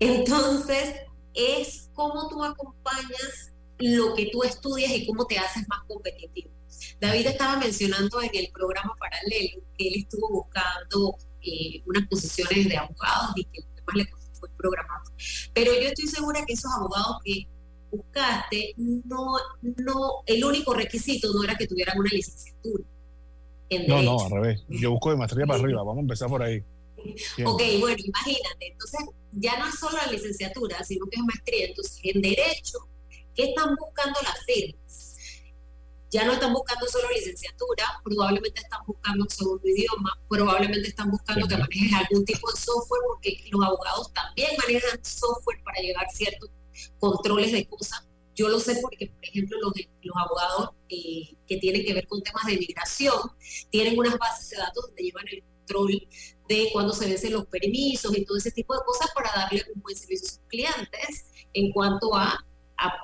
Entonces, 0.00 0.94
es 1.34 1.90
cómo 1.94 2.28
tú 2.28 2.42
acompañas 2.42 3.52
lo 3.78 4.14
que 4.14 4.26
tú 4.32 4.42
estudias 4.42 4.90
y 4.92 5.06
cómo 5.06 5.26
te 5.26 5.38
haces 5.38 5.66
más 5.68 5.80
competitivo. 5.86 6.50
David 7.00 7.26
estaba 7.26 7.56
mencionando 7.56 8.20
en 8.20 8.30
el 8.34 8.50
programa 8.52 8.94
paralelo 8.98 9.62
que 9.76 9.88
él 9.88 9.94
estuvo 9.96 10.28
buscando 10.30 11.16
eh, 11.42 11.82
unas 11.86 12.06
posiciones 12.08 12.68
de 12.68 12.76
abogados 12.76 13.30
y 13.36 13.44
que 13.44 13.60
lo 13.60 13.74
que 13.76 13.82
más 13.86 13.96
le 13.96 14.06
fue 14.38 14.48
programado. 14.56 15.10
Pero 15.54 15.72
yo 15.74 15.88
estoy 15.88 16.06
segura 16.06 16.44
que 16.46 16.52
esos 16.54 16.70
abogados 16.72 17.16
que 17.24 17.46
buscaste, 17.90 18.74
no, 18.76 19.36
no, 19.62 20.10
el 20.26 20.44
único 20.44 20.74
requisito 20.74 21.32
no 21.32 21.42
era 21.44 21.56
que 21.56 21.66
tuvieran 21.66 21.98
una 21.98 22.10
licenciatura 22.10 22.84
en 23.68 23.86
No, 23.86 23.96
derecho. 23.96 24.12
no, 24.12 24.24
al 24.24 24.30
revés. 24.42 24.64
Yo 24.68 24.90
busco 24.92 25.10
de 25.10 25.16
maestría 25.16 25.46
para 25.46 25.60
arriba. 25.60 25.78
Vamos 25.82 25.98
a 25.98 26.00
empezar 26.00 26.28
por 26.28 26.42
ahí. 26.42 26.62
Bien. 27.36 27.48
Ok, 27.48 27.62
bueno, 27.80 27.96
imagínate. 28.04 28.66
Entonces, 28.72 29.00
ya 29.32 29.58
no 29.58 29.68
es 29.68 29.78
solo 29.78 29.96
la 29.96 30.10
licenciatura, 30.10 30.82
sino 30.84 31.06
que 31.06 31.16
es 31.16 31.22
maestría. 31.24 31.66
Entonces, 31.66 31.98
en 32.02 32.20
Derecho, 32.22 32.78
¿qué 33.34 33.44
están 33.50 33.74
buscando 33.76 34.18
las 34.22 34.44
firmas? 34.44 35.16
Ya 36.10 36.24
no 36.24 36.32
están 36.32 36.52
buscando 36.52 36.88
solo 36.88 37.08
licenciatura, 37.14 37.84
probablemente 38.02 38.60
están 38.60 38.80
buscando 38.84 39.22
un 39.22 39.30
segundo 39.30 39.68
idioma, 39.68 40.20
probablemente 40.28 40.88
están 40.88 41.08
buscando 41.08 41.46
que 41.46 41.56
manejes 41.56 41.92
algún 41.92 42.24
tipo 42.24 42.50
de 42.50 42.60
software, 42.60 43.00
porque 43.06 43.44
los 43.52 43.64
abogados 43.64 44.12
también 44.12 44.50
manejan 44.58 45.04
software 45.04 45.62
para 45.62 45.80
llevar 45.80 46.10
ciertos 46.10 46.50
controles 46.98 47.52
de 47.52 47.64
cosas. 47.68 48.04
Yo 48.34 48.48
lo 48.48 48.58
sé 48.58 48.78
porque, 48.80 49.06
por 49.06 49.24
ejemplo, 49.24 49.58
los, 49.60 49.72
los 50.02 50.16
abogados 50.16 50.70
eh, 50.88 51.36
que 51.46 51.58
tienen 51.58 51.84
que 51.84 51.94
ver 51.94 52.08
con 52.08 52.22
temas 52.22 52.46
de 52.46 52.56
migración 52.56 53.20
tienen 53.70 53.96
unas 53.96 54.18
bases 54.18 54.50
de 54.50 54.56
datos 54.56 54.86
donde 54.86 55.02
llevan 55.02 55.28
el 55.28 55.44
control 55.70 56.08
de 56.48 56.68
cuándo 56.72 56.92
se 56.92 57.06
vencen 57.06 57.32
los 57.32 57.46
permisos 57.46 58.16
y 58.16 58.24
todo 58.24 58.36
ese 58.36 58.50
tipo 58.50 58.74
de 58.74 58.80
cosas 58.84 59.08
para 59.14 59.30
darle 59.34 59.64
un 59.74 59.80
buen 59.82 59.96
servicio 59.96 60.26
a 60.26 60.30
sus 60.30 60.40
clientes 60.48 61.26
en 61.52 61.72
cuanto 61.72 62.14
a, 62.14 62.44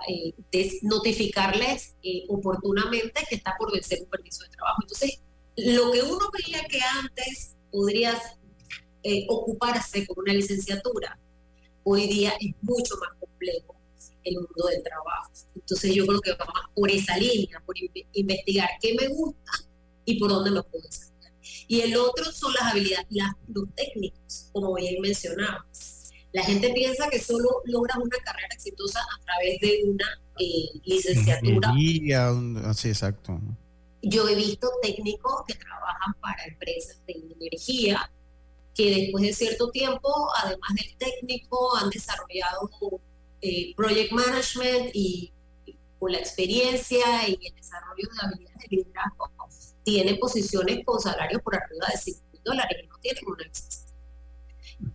eh, 0.08 0.32
notificarles 0.82 1.96
eh, 2.02 2.24
oportunamente 2.28 3.22
que 3.28 3.34
está 3.34 3.54
por 3.58 3.70
vencer 3.70 4.00
un 4.02 4.08
permiso 4.08 4.42
de 4.44 4.48
trabajo. 4.48 4.78
Entonces, 4.82 5.20
lo 5.54 5.92
que 5.92 6.00
uno 6.00 6.30
veía 6.32 6.64
que 6.64 6.80
antes 6.80 7.56
podrías 7.70 8.38
eh, 9.02 9.26
ocuparse 9.28 10.06
con 10.06 10.20
una 10.20 10.32
licenciatura, 10.32 11.18
hoy 11.84 12.06
día 12.06 12.32
es 12.40 12.54
mucho 12.62 12.94
más 12.96 13.10
complejo 13.20 13.76
el 14.24 14.34
mundo 14.36 14.66
del 14.70 14.82
trabajo. 14.82 15.30
Entonces 15.54 15.94
yo 15.94 16.06
creo 16.06 16.20
que 16.20 16.32
va 16.32 16.46
más 16.46 16.70
por 16.74 16.90
esa 16.90 17.16
línea, 17.18 17.62
por 17.64 17.76
investigar 18.12 18.70
qué 18.80 18.94
me 18.94 19.08
gusta 19.08 19.52
y 20.06 20.18
por 20.18 20.30
dónde 20.30 20.52
lo 20.52 20.64
puedo 20.64 20.90
sacar. 20.90 21.05
Y 21.68 21.80
el 21.80 21.96
otro 21.96 22.30
son 22.32 22.52
las 22.54 22.72
habilidades, 22.72 23.06
los 23.48 23.68
técnicos, 23.74 24.50
como 24.52 24.74
bien 24.74 25.00
mencionabas. 25.00 26.10
La 26.32 26.42
gente 26.42 26.70
piensa 26.72 27.08
que 27.08 27.18
solo 27.18 27.62
logras 27.64 27.96
una 27.96 28.18
carrera 28.18 28.48
exitosa 28.52 29.00
a 29.00 29.24
través 29.24 29.60
de 29.60 29.80
una 29.84 30.20
eh, 30.38 30.80
licenciatura. 30.84 31.72
Sí, 32.74 32.88
exacto. 32.88 33.40
Yo 34.02 34.28
he 34.28 34.34
visto 34.34 34.70
técnicos 34.82 35.44
que 35.46 35.54
trabajan 35.54 36.14
para 36.20 36.44
empresas 36.44 36.98
de 37.06 37.14
energía 37.40 38.10
que 38.76 38.94
después 38.94 39.24
de 39.24 39.32
cierto 39.32 39.70
tiempo, 39.70 40.12
además 40.36 40.70
del 40.74 40.96
técnico, 40.98 41.74
han 41.76 41.88
desarrollado 41.88 42.70
eh, 43.40 43.74
project 43.74 44.12
management 44.12 44.90
y, 44.92 45.32
con 45.98 46.12
la 46.12 46.18
experiencia 46.18 47.26
y 47.26 47.38
el 47.42 47.54
desarrollo 47.54 48.08
de 48.12 48.26
habilidades 48.26 48.68
de 48.68 48.76
liderazgo, 48.76 49.30
tienen 49.86 50.18
posiciones 50.18 50.84
con 50.84 51.00
salarios 51.00 51.40
por 51.42 51.54
arriba 51.54 51.86
de 51.92 51.96
5 51.96 52.18
mil 52.32 52.42
dólares 52.44 52.76
y 52.82 52.88
no 52.88 52.98
tienen 52.98 53.24
una 53.24 53.44
existencia. 53.44 53.96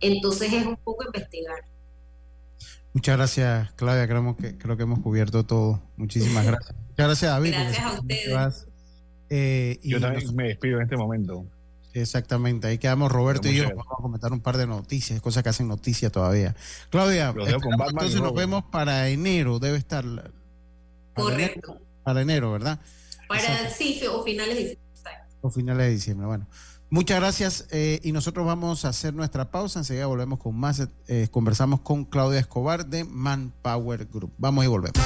Entonces 0.00 0.52
es 0.52 0.66
un 0.66 0.76
poco 0.76 1.04
investigar. 1.06 1.64
Muchas 2.92 3.16
gracias, 3.16 3.72
Claudia. 3.72 4.06
Creo 4.06 4.36
que, 4.36 4.58
creo 4.58 4.76
que 4.76 4.82
hemos 4.82 4.98
cubierto 4.98 5.46
todo. 5.46 5.82
Muchísimas 5.96 6.44
gracias. 6.46 6.76
Muchas 6.76 7.06
gracias, 7.06 7.30
David. 7.30 7.52
Gracias 7.52 7.84
a 7.84 8.00
ustedes. 8.00 8.66
Eh, 9.30 9.80
y 9.82 9.92
yo 9.92 10.00
también 10.00 10.36
me 10.36 10.48
despido 10.48 10.76
en 10.76 10.82
este 10.82 10.96
momento. 10.98 11.46
Exactamente, 11.94 12.66
ahí 12.66 12.76
quedamos 12.76 13.10
Roberto 13.10 13.48
y 13.48 13.56
yo. 13.56 13.68
Vamos 13.68 13.86
a 13.98 14.02
comentar 14.02 14.32
un 14.32 14.40
par 14.40 14.58
de 14.58 14.66
noticias, 14.66 15.22
cosas 15.22 15.42
que 15.42 15.48
hacen 15.48 15.68
noticia 15.68 16.10
todavía. 16.10 16.54
Claudia, 16.90 17.34
entonces 17.34 18.20
nos 18.20 18.34
vemos 18.34 18.64
para 18.64 19.08
enero, 19.08 19.58
debe 19.58 19.78
estar. 19.78 20.04
Correcto. 21.14 21.80
para 22.02 22.20
enero, 22.22 22.52
¿verdad? 22.52 22.78
Para 23.32 23.70
sí, 23.70 24.00
o 24.10 24.22
finales 24.22 24.54
de 24.54 24.60
diciembre. 24.60 24.82
O 25.40 25.50
finales 25.50 25.86
de 25.86 25.92
diciembre, 25.92 26.26
bueno. 26.26 26.46
Muchas 26.90 27.20
gracias 27.20 27.66
eh, 27.70 28.00
y 28.02 28.12
nosotros 28.12 28.44
vamos 28.44 28.84
a 28.84 28.90
hacer 28.90 29.14
nuestra 29.14 29.50
pausa. 29.50 29.78
Enseguida 29.78 30.06
volvemos 30.06 30.38
con 30.38 30.54
más. 30.54 30.86
Eh, 31.08 31.28
conversamos 31.30 31.80
con 31.80 32.04
Claudia 32.04 32.38
Escobar 32.38 32.84
de 32.84 33.04
Manpower 33.04 34.04
Group. 34.04 34.34
Vamos 34.36 34.64
y 34.64 34.68
volvemos. 34.68 35.00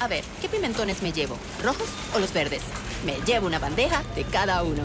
A 0.00 0.06
ver, 0.06 0.22
¿qué 0.40 0.48
pimentones 0.48 1.02
me 1.02 1.12
llevo? 1.12 1.36
¿Rojos 1.64 1.88
o 2.14 2.20
los 2.20 2.32
verdes? 2.32 2.62
Me 3.04 3.16
llevo 3.26 3.48
una 3.48 3.58
bandeja 3.58 4.04
de 4.14 4.22
cada 4.22 4.62
uno 4.62 4.84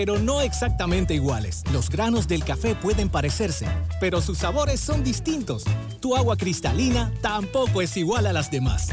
pero 0.01 0.17
no 0.17 0.41
exactamente 0.41 1.13
iguales. 1.13 1.61
Los 1.71 1.91
granos 1.91 2.27
del 2.27 2.43
café 2.43 2.73
pueden 2.73 3.07
parecerse, 3.07 3.67
pero 3.99 4.19
sus 4.19 4.39
sabores 4.39 4.79
son 4.79 5.03
distintos. 5.03 5.63
Tu 5.99 6.15
agua 6.15 6.37
cristalina 6.37 7.13
tampoco 7.21 7.83
es 7.83 7.95
igual 7.97 8.25
a 8.25 8.33
las 8.33 8.49
demás. 8.49 8.89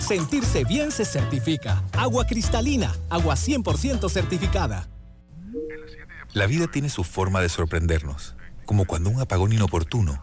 Sentirse 0.00 0.64
bien 0.64 0.90
se 0.90 1.04
certifica. 1.04 1.84
Agua 1.92 2.26
cristalina, 2.26 2.96
agua 3.08 3.36
100% 3.36 4.10
certificada. 4.10 4.88
La 6.32 6.46
vida 6.46 6.66
tiene 6.66 6.88
su 6.88 7.04
forma 7.04 7.40
de 7.40 7.48
sorprendernos, 7.48 8.34
como 8.66 8.86
cuando 8.86 9.08
un 9.10 9.20
apagón 9.20 9.52
inoportuno 9.52 10.20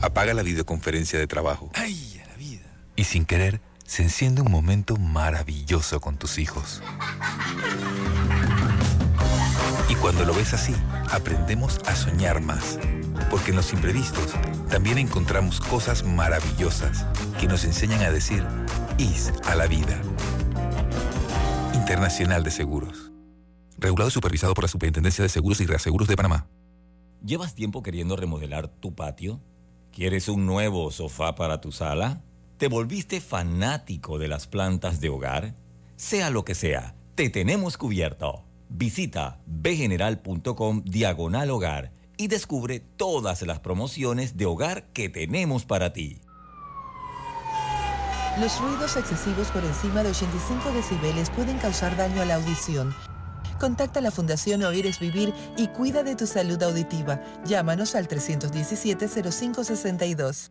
apaga 0.00 0.34
la 0.34 0.42
videoconferencia 0.42 1.20
de 1.20 1.28
trabajo. 1.28 1.70
¡Ay, 1.74 2.20
la 2.26 2.34
vida! 2.34 2.66
Y 2.96 3.04
sin 3.04 3.24
querer, 3.26 3.60
se 3.88 4.02
enciende 4.02 4.42
un 4.42 4.52
momento 4.52 4.98
maravilloso 4.98 5.98
con 5.98 6.18
tus 6.18 6.38
hijos. 6.38 6.82
Y 9.88 9.94
cuando 9.94 10.26
lo 10.26 10.34
ves 10.34 10.52
así, 10.52 10.74
aprendemos 11.10 11.80
a 11.86 11.96
soñar 11.96 12.42
más. 12.42 12.78
Porque 13.30 13.50
en 13.50 13.56
los 13.56 13.72
imprevistos 13.72 14.34
también 14.68 14.98
encontramos 14.98 15.60
cosas 15.60 16.04
maravillosas 16.04 17.06
que 17.40 17.46
nos 17.46 17.64
enseñan 17.64 18.02
a 18.02 18.10
decir 18.10 18.46
IS 18.98 19.32
a 19.46 19.54
la 19.54 19.66
vida. 19.66 19.98
Internacional 21.72 22.44
de 22.44 22.50
Seguros. 22.50 23.10
Regulado 23.78 24.10
y 24.10 24.12
supervisado 24.12 24.52
por 24.52 24.64
la 24.64 24.68
Superintendencia 24.68 25.22
de 25.22 25.30
Seguros 25.30 25.62
y 25.62 25.66
Reaseguros 25.66 26.08
de 26.08 26.16
Panamá. 26.16 26.46
¿Llevas 27.24 27.54
tiempo 27.54 27.82
queriendo 27.82 28.16
remodelar 28.16 28.68
tu 28.68 28.94
patio? 28.94 29.40
¿Quieres 29.92 30.28
un 30.28 30.44
nuevo 30.44 30.90
sofá 30.90 31.34
para 31.34 31.62
tu 31.62 31.72
sala? 31.72 32.22
¿Te 32.58 32.66
volviste 32.66 33.20
fanático 33.20 34.18
de 34.18 34.26
las 34.26 34.48
plantas 34.48 35.00
de 35.00 35.10
hogar? 35.10 35.54
Sea 35.94 36.30
lo 36.30 36.44
que 36.44 36.56
sea, 36.56 36.96
te 37.14 37.30
tenemos 37.30 37.78
cubierto. 37.78 38.42
Visita 38.68 39.38
bgeneral.com 39.46 40.82
diagonal 40.84 41.50
hogar 41.50 41.92
y 42.16 42.26
descubre 42.26 42.80
todas 42.80 43.42
las 43.42 43.60
promociones 43.60 44.36
de 44.36 44.46
hogar 44.46 44.88
que 44.92 45.08
tenemos 45.08 45.66
para 45.66 45.92
ti. 45.92 46.20
Los 48.40 48.60
ruidos 48.60 48.96
excesivos 48.96 49.52
por 49.52 49.64
encima 49.64 50.02
de 50.02 50.10
85 50.10 50.72
decibeles 50.72 51.30
pueden 51.30 51.58
causar 51.58 51.96
daño 51.96 52.22
a 52.22 52.24
la 52.24 52.34
audición. 52.34 52.92
Contacta 53.60 54.00
a 54.00 54.02
la 54.02 54.10
Fundación 54.10 54.64
Oír 54.64 54.84
es 54.86 54.98
Vivir 54.98 55.32
y 55.56 55.68
cuida 55.68 56.02
de 56.02 56.16
tu 56.16 56.26
salud 56.26 56.60
auditiva. 56.62 57.22
Llámanos 57.44 57.94
al 57.94 58.08
317-0562. 58.08 60.50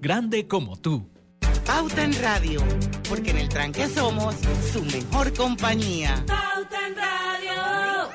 Grande 0.00 0.48
como 0.48 0.78
tú. 0.78 1.10
Pauta 1.66 2.02
en 2.02 2.18
Radio, 2.22 2.62
porque 3.06 3.32
en 3.32 3.36
el 3.36 3.50
tranque 3.50 3.86
somos 3.86 4.34
su 4.72 4.82
mejor 4.82 5.34
compañía. 5.34 6.24
Pauta 6.26 6.78
en 6.88 6.96
Radio. 6.96 8.08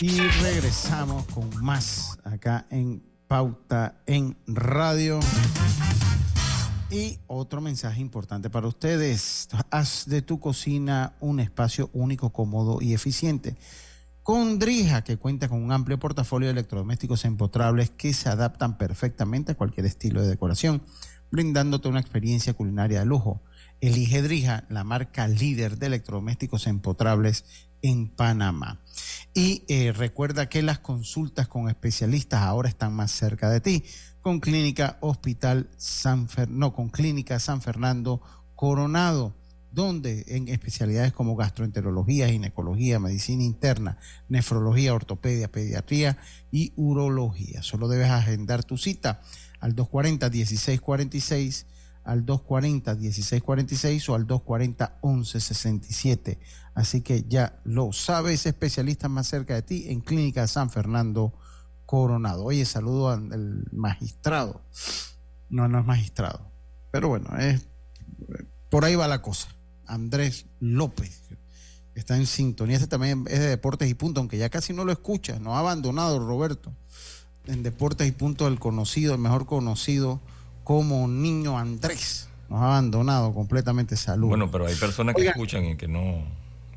Y 0.00 0.18
regresamos 0.42 1.26
con 1.26 1.50
más 1.62 2.18
acá 2.24 2.66
en 2.70 3.02
Pauta 3.26 4.00
en 4.06 4.34
Radio. 4.46 5.20
Y 6.90 7.18
otro 7.26 7.60
mensaje 7.60 8.00
importante 8.00 8.48
para 8.48 8.68
ustedes. 8.68 9.50
Haz 9.70 10.06
de 10.06 10.22
tu 10.22 10.40
cocina 10.40 11.12
un 11.20 11.40
espacio 11.40 11.90
único, 11.92 12.30
cómodo 12.30 12.80
y 12.80 12.94
eficiente. 12.94 13.54
Con 14.22 14.60
Drija, 14.60 15.02
que 15.02 15.16
cuenta 15.16 15.48
con 15.48 15.60
un 15.60 15.72
amplio 15.72 15.98
portafolio 15.98 16.46
de 16.46 16.52
electrodomésticos 16.52 17.24
empotrables 17.24 17.90
que 17.90 18.14
se 18.14 18.28
adaptan 18.28 18.78
perfectamente 18.78 19.52
a 19.52 19.54
cualquier 19.56 19.84
estilo 19.86 20.22
de 20.22 20.28
decoración, 20.28 20.80
brindándote 21.32 21.88
una 21.88 21.98
experiencia 21.98 22.54
culinaria 22.54 23.00
de 23.00 23.06
lujo. 23.06 23.42
Elige 23.80 24.22
Drija, 24.22 24.64
la 24.68 24.84
marca 24.84 25.26
líder 25.26 25.76
de 25.76 25.86
electrodomésticos 25.86 26.68
empotrables 26.68 27.44
en 27.82 28.10
Panamá. 28.10 28.80
Y 29.34 29.64
eh, 29.66 29.90
recuerda 29.90 30.48
que 30.48 30.62
las 30.62 30.78
consultas 30.78 31.48
con 31.48 31.68
especialistas 31.68 32.42
ahora 32.42 32.68
están 32.68 32.94
más 32.94 33.10
cerca 33.10 33.50
de 33.50 33.60
ti, 33.60 33.84
con 34.20 34.38
Clínica 34.38 34.98
Hospital 35.00 35.68
San 35.76 36.28
Fer 36.28 36.48
no, 36.48 36.72
con 36.72 36.90
Clínica 36.90 37.40
San 37.40 37.60
Fernando 37.60 38.22
Coronado, 38.54 39.34
donde 39.72 40.24
en 40.28 40.48
especialidades 40.48 41.12
como 41.12 41.34
gastroenterología, 41.34 42.28
ginecología, 42.28 42.98
medicina 42.98 43.42
interna, 43.42 43.98
nefrología, 44.28 44.94
ortopedia, 44.94 45.50
pediatría 45.50 46.18
y 46.50 46.74
urología. 46.76 47.62
Solo 47.62 47.88
debes 47.88 48.10
agendar 48.10 48.64
tu 48.64 48.76
cita 48.76 49.22
al 49.60 49.74
240-1646, 49.74 51.64
al 52.04 52.26
240-1646 52.26 54.08
o 54.08 54.14
al 54.14 54.26
240-1167. 54.26 56.38
Así 56.74 57.00
que 57.00 57.24
ya 57.24 57.60
lo 57.64 57.92
sabes, 57.92 58.46
especialistas 58.46 59.10
más 59.10 59.26
cerca 59.26 59.54
de 59.54 59.62
ti 59.62 59.86
en 59.88 60.00
Clínica 60.00 60.46
San 60.46 60.68
Fernando 60.68 61.32
Coronado. 61.86 62.44
Oye, 62.44 62.64
saludo 62.64 63.10
al 63.10 63.66
magistrado. 63.72 64.62
No, 65.48 65.68
no 65.68 65.80
es 65.80 65.86
magistrado. 65.86 66.50
Pero 66.90 67.08
bueno, 67.08 67.36
es, 67.38 67.66
por 68.70 68.84
ahí 68.84 68.96
va 68.96 69.08
la 69.08 69.22
cosa. 69.22 69.48
Andrés 69.92 70.46
López 70.58 71.20
está 71.94 72.16
en 72.16 72.26
sintonía. 72.26 72.76
Este 72.76 72.88
también 72.88 73.24
es 73.28 73.38
de 73.38 73.48
Deportes 73.48 73.90
y 73.90 73.94
Punto, 73.94 74.20
aunque 74.20 74.38
ya 74.38 74.48
casi 74.48 74.72
no 74.72 74.84
lo 74.84 74.92
escucha. 74.92 75.38
No 75.38 75.54
ha 75.54 75.58
abandonado 75.58 76.18
Roberto. 76.18 76.72
En 77.46 77.62
Deportes 77.62 78.08
y 78.08 78.12
Punto, 78.12 78.48
el 78.48 78.58
conocido, 78.58 79.12
el 79.12 79.20
mejor 79.20 79.46
conocido 79.46 80.20
como 80.64 81.06
Niño 81.08 81.58
Andrés. 81.58 82.28
Nos 82.48 82.60
ha 82.60 82.64
abandonado 82.64 83.34
completamente. 83.34 83.96
Salud. 83.96 84.28
Bueno, 84.28 84.50
pero 84.50 84.66
hay 84.66 84.74
personas 84.76 85.14
que 85.14 85.26
escuchan 85.26 85.64
y 85.66 85.76
que 85.76 85.88
no, 85.88 86.24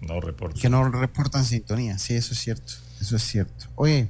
no 0.01 0.19
reportan. 0.19 0.61
Que 0.61 0.69
no 0.69 0.89
reportan 0.89 1.45
sintonía. 1.45 1.97
Sí, 1.97 2.15
eso 2.15 2.33
es 2.33 2.39
cierto. 2.39 2.73
Eso 2.99 3.15
es 3.15 3.23
cierto. 3.23 3.67
Oye, 3.75 4.09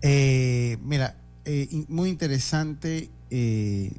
eh, 0.00 0.78
mira, 0.82 1.16
eh, 1.44 1.68
muy 1.88 2.08
interesante. 2.08 3.10
Eh, 3.30 3.92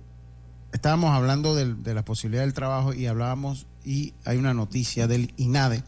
estábamos 0.74 1.12
hablando 1.12 1.56
de, 1.56 1.74
de, 1.74 1.94
la 1.94 2.04
posibilidad 2.04 2.44
del 2.44 2.54
trabajo 2.54 2.94
y 2.94 3.06
hablábamos, 3.08 3.68
y 3.84 4.14
hay 4.26 4.38
una 4.38 4.54
noticia 4.54 5.08
del 5.08 5.34
INADE, 5.38 5.84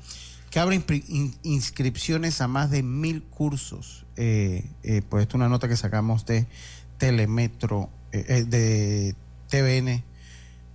que 0.52 0.60
abre 0.60 0.84
in, 1.08 1.34
inscripciones 1.44 2.42
a 2.42 2.48
más 2.48 2.70
de 2.70 2.84
mil 2.84 3.24
cursos. 3.24 4.06
Eh, 4.18 4.70
eh, 4.84 5.02
pues 5.10 5.24
esto 5.24 5.32
es 5.32 5.36
una 5.36 5.50
nota 5.50 5.68
que 5.68 5.78
sacamos 5.78 6.26
de 6.26 6.46
Telemetro, 6.98 7.90
eh, 8.12 8.44
de 8.46 9.16
TVN, 9.48 10.04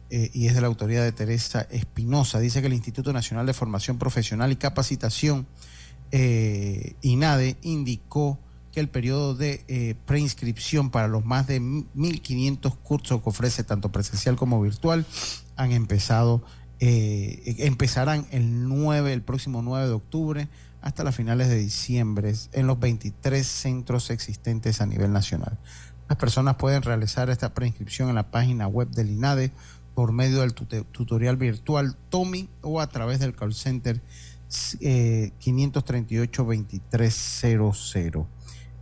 y 0.08 0.46
es 0.46 0.54
de 0.54 0.60
la 0.60 0.68
autoridad 0.68 1.02
de 1.02 1.12
Teresa 1.12 1.66
Espinosa. 1.68 2.38
Dice 2.38 2.60
que 2.60 2.68
el 2.68 2.72
Instituto 2.72 3.12
Nacional 3.12 3.44
de 3.44 3.52
Formación 3.52 3.98
Profesional 3.98 4.52
y 4.52 4.56
Capacitación, 4.56 5.46
INADE, 6.12 7.56
indicó 7.62 8.38
que 8.76 8.80
el 8.80 8.88
periodo 8.90 9.34
de 9.34 9.64
eh, 9.68 9.94
preinscripción 10.04 10.90
para 10.90 11.08
los 11.08 11.24
más 11.24 11.46
de 11.46 11.62
1.500 11.62 12.76
cursos 12.82 13.22
que 13.22 13.28
ofrece 13.30 13.64
tanto 13.64 13.90
presencial 13.90 14.36
como 14.36 14.60
virtual 14.60 15.06
han 15.56 15.72
empezado, 15.72 16.44
eh, 16.78 17.54
empezarán 17.60 18.26
el 18.32 18.68
9, 18.68 19.14
el 19.14 19.22
próximo 19.22 19.62
9 19.62 19.86
de 19.86 19.94
octubre 19.94 20.48
hasta 20.82 21.04
las 21.04 21.16
finales 21.16 21.48
de 21.48 21.56
diciembre 21.56 22.34
en 22.52 22.66
los 22.66 22.78
23 22.78 23.46
centros 23.46 24.10
existentes 24.10 24.82
a 24.82 24.86
nivel 24.86 25.10
nacional. 25.10 25.58
Las 26.10 26.18
personas 26.18 26.56
pueden 26.56 26.82
realizar 26.82 27.30
esta 27.30 27.54
preinscripción 27.54 28.10
en 28.10 28.16
la 28.16 28.30
página 28.30 28.68
web 28.68 28.90
del 28.90 29.08
INADE 29.08 29.52
por 29.94 30.12
medio 30.12 30.42
del 30.42 30.52
tutorial 30.52 31.38
virtual 31.38 31.96
TOMI 32.10 32.50
o 32.60 32.82
a 32.82 32.90
través 32.90 33.20
del 33.20 33.34
call 33.34 33.54
center 33.54 34.02
eh, 34.80 35.32
538-2300. 35.40 38.26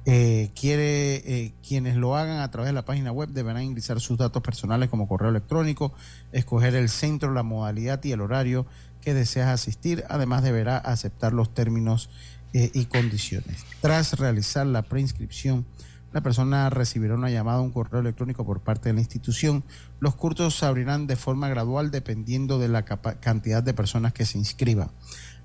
Eh, 0.07 0.51
quiere 0.55 1.15
eh, 1.17 1.55
quienes 1.67 1.97
lo 1.97 2.15
hagan 2.15 2.41
a 2.41 2.51
través 2.51 2.69
de 2.69 2.75
la 2.75 2.85
página 2.85 3.11
web 3.11 3.31
deberán 3.31 3.63
ingresar 3.63 4.01
sus 4.01 4.19
datos 4.19 4.43
personales 4.43 4.91
como 4.91 5.09
correo 5.09 5.31
electrónico, 5.31 5.95
escoger 6.33 6.75
el 6.75 6.91
centro, 6.91 7.33
la 7.33 7.43
modalidad 7.43 8.05
y 8.05 8.13
el 8.13 8.21
horario 8.21 8.67
que 9.01 9.15
deseas 9.15 9.49
asistir. 9.49 10.05
Además 10.11 10.43
deberá 10.43 10.77
aceptar 10.77 11.33
los 11.33 11.55
términos 11.55 12.11
eh, 12.53 12.71
y 12.75 12.85
condiciones. 12.85 13.65
Tras 13.81 14.19
realizar 14.19 14.67
la 14.67 14.83
preinscripción, 14.83 15.65
la 16.13 16.21
persona 16.21 16.71
recibirá 16.71 17.15
una 17.15 17.29
llamada 17.29 17.61
un 17.61 17.73
correo 17.73 18.01
electrónico 18.01 18.47
por 18.47 18.61
parte 18.61 18.91
de 18.91 18.93
la 18.93 19.01
institución. 19.01 19.65
Los 19.99 20.15
cursos 20.15 20.57
se 20.57 20.65
abrirán 20.65 21.09
de 21.09 21.17
forma 21.17 21.49
gradual 21.49 21.91
dependiendo 21.91 22.61
de 22.61 22.69
la 22.69 22.85
cantidad 22.85 23.63
de 23.63 23.75
personas 23.75 24.13
que 24.13 24.25
se 24.25 24.39
inscriban. 24.39 24.91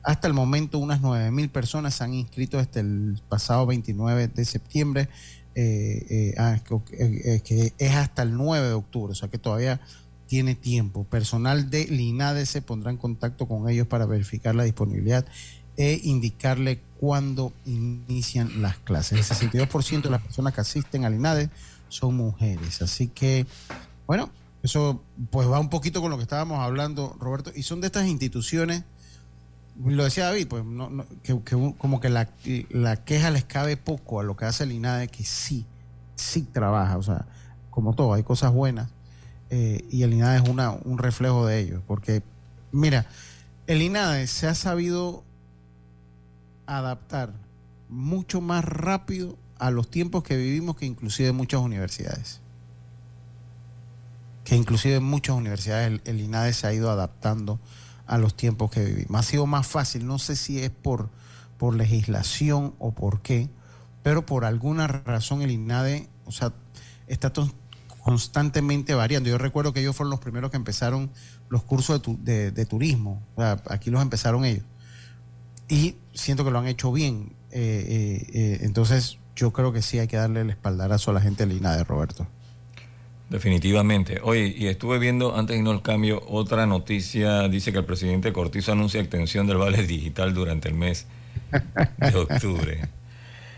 Hasta 0.04 0.28
el 0.28 0.34
momento, 0.34 0.80
unas 0.80 1.02
9.000 1.02 1.50
personas 1.50 1.96
se 1.96 2.04
han 2.04 2.14
inscrito 2.14 2.58
desde 2.58 2.80
el 2.82 3.22
pasado 3.28 3.66
29 3.66 4.30
de 4.30 4.46
septiembre, 4.46 5.10
eh, 5.56 6.06
eh, 6.10 6.36
ah, 6.38 6.58
eh, 6.94 7.42
que 7.44 7.74
es 7.78 7.96
hasta 7.96 8.22
el 8.22 8.36
9 8.36 8.68
de 8.68 8.74
octubre, 8.74 9.12
o 9.12 9.16
sea 9.16 9.30
que 9.30 9.38
todavía 9.38 9.82
tiene 10.28 10.56
tiempo. 10.56 11.04
Personal 11.04 11.70
de 11.70 11.86
LINADE 11.86 12.46
se 12.46 12.62
pondrá 12.62 12.92
en 12.92 12.98
contacto 12.98 13.48
con 13.48 13.68
ellos 13.68 13.88
para 13.88 14.06
verificar 14.06 14.56
la 14.56 14.64
disponibilidad 14.64 15.26
e 15.76 16.00
indicarle 16.04 16.82
cuándo 17.00 17.52
inician 17.66 18.62
las 18.62 18.78
clases. 18.78 19.32
El 19.32 19.52
62% 19.52 20.04
de 20.04 20.10
las 20.10 20.22
personas 20.22 20.54
que 20.54 20.62
asisten 20.62 21.04
al 21.04 21.16
INADE 21.16 21.50
son 21.90 22.16
mujeres. 22.16 22.82
Así 22.82 23.08
que, 23.08 23.46
bueno, 24.06 24.30
eso 24.62 25.02
pues 25.32 25.48
va 25.48 25.60
un 25.60 25.70
poquito 25.70 26.02
con 26.02 26.12
lo 26.12 26.18
que 26.18 26.24
estábamos 26.24 26.60
hablando, 26.60 27.16
Roberto, 27.20 27.52
y 27.56 27.64
son 27.64 27.82
de 27.82 27.88
estas 27.88 28.08
instituciones 28.08 28.84
lo 29.86 30.04
decía 30.04 30.26
David, 30.26 30.48
pues 30.48 30.66
no, 30.66 30.90
no, 30.90 31.06
que, 31.24 31.42
que, 31.44 31.74
como 31.78 32.00
que 32.00 32.10
la, 32.10 32.30
la, 32.70 32.98
queja 32.98 33.32
les 33.32 33.46
cabe 33.46 33.78
poco 33.78 34.20
a 34.20 34.24
lo 34.24 34.36
que 34.36 34.46
hace 34.46 34.66
el 34.66 34.74
INADE, 34.74 35.08
que 35.08 35.24
sí, 35.24 35.66
sí 36.16 36.44
trabaja, 36.44 36.98
o 36.98 37.04
sea, 37.04 37.26
como 37.70 37.94
todo, 37.94 38.14
hay 38.14 38.24
cosas 38.24 38.52
buenas 38.52 38.90
eh, 39.50 39.86
y 39.90 40.04
el 40.04 40.14
INADE 40.14 40.44
es 40.44 40.50
una, 40.50 40.72
un 40.72 40.98
reflejo 40.98 41.46
de 41.46 41.60
ello, 41.60 41.82
porque 41.88 42.24
mira, 42.72 43.06
el 43.68 43.82
INADE 43.82 44.28
se 44.28 44.48
ha 44.48 44.56
sabido 44.56 45.24
adaptar 46.66 47.34
mucho 47.88 48.42
más 48.42 48.66
rápido 48.66 49.38
a 49.58 49.72
los 49.72 49.90
tiempos 49.90 50.24
que 50.24 50.38
vivimos 50.38 50.76
que 50.76 50.86
inclusive 50.86 51.32
muchas 51.32 51.62
universidades. 51.62 52.42
Que 54.44 54.56
inclusive 54.56 54.96
en 54.96 55.04
muchas 55.04 55.36
universidades 55.36 55.88
el, 55.88 56.02
el 56.06 56.22
INADE 56.22 56.54
se 56.54 56.68
ha 56.68 56.74
ido 56.74 56.92
adaptando 56.92 57.60
a 58.10 58.18
los 58.18 58.36
tiempos 58.36 58.72
que 58.72 58.84
vivimos. 58.84 59.20
Ha 59.20 59.24
sido 59.24 59.46
más 59.46 59.68
fácil, 59.68 60.06
no 60.08 60.18
sé 60.18 60.36
si 60.36 60.60
es 60.60 60.72
por, 60.72 61.10
por 61.58 61.76
legislación 61.76 62.74
o 62.80 62.92
por 62.92 63.22
qué, 63.22 63.50
pero 64.02 64.26
por 64.26 64.46
alguna 64.46 64.88
razón 64.88 65.44
el 65.44 65.52
INADE, 65.52 66.10
o 66.26 66.32
sea, 66.32 66.52
está 67.08 67.32
constantemente 68.00 68.96
variando. 68.96 69.30
Yo 69.30 69.38
recuerdo 69.38 69.74
que 69.74 69.82
ellos 69.82 69.96
fueron 69.96 70.10
los 70.10 70.20
primeros 70.20 70.50
que 70.50 70.58
empezaron 70.58 71.12
los 71.50 71.64
cursos 71.64 71.98
de, 71.98 72.00
tu, 72.00 72.18
de, 72.24 72.66
turismo, 72.66 73.22
o 73.36 73.42
sea, 73.42 73.62
aquí 73.70 73.92
los 73.92 74.02
empezaron 74.02 74.44
ellos. 74.44 74.66
Y 75.68 75.96
siento 76.14 76.44
que 76.44 76.50
lo 76.50 76.58
han 76.58 76.68
hecho 76.68 76.92
bien. 76.92 77.36
Eh, 77.52 77.86
eh, 77.88 78.28
eh, 78.34 78.60
entonces, 78.62 79.20
yo 79.36 79.54
creo 79.54 79.72
que 79.72 79.84
sí 79.84 80.00
hay 80.00 80.08
que 80.08 80.18
darle 80.18 80.42
el 80.42 80.50
espaldarazo 80.50 81.12
a 81.12 81.14
la 81.14 81.22
gente 81.22 81.46
del 81.46 81.56
INADE, 81.56 81.84
Roberto. 81.84 82.26
Definitivamente. 83.30 84.20
Oye, 84.24 84.56
y 84.58 84.68
estuve 84.68 84.98
viendo, 84.98 85.36
antes 85.36 85.56
de 85.56 85.62
no 85.62 85.72
el 85.72 85.82
cambio, 85.82 86.24
otra 86.28 86.66
noticia. 86.66 87.48
Dice 87.48 87.72
que 87.72 87.78
el 87.78 87.86
presidente 87.86 88.34
Cortizo 88.34 88.72
anuncia 88.72 89.00
extensión 89.00 89.46
del 89.46 89.58
vale 89.58 89.84
digital 89.84 90.34
durante 90.34 90.68
el 90.68 90.74
mes 90.74 91.06
de 91.98 92.18
octubre. 92.18 92.80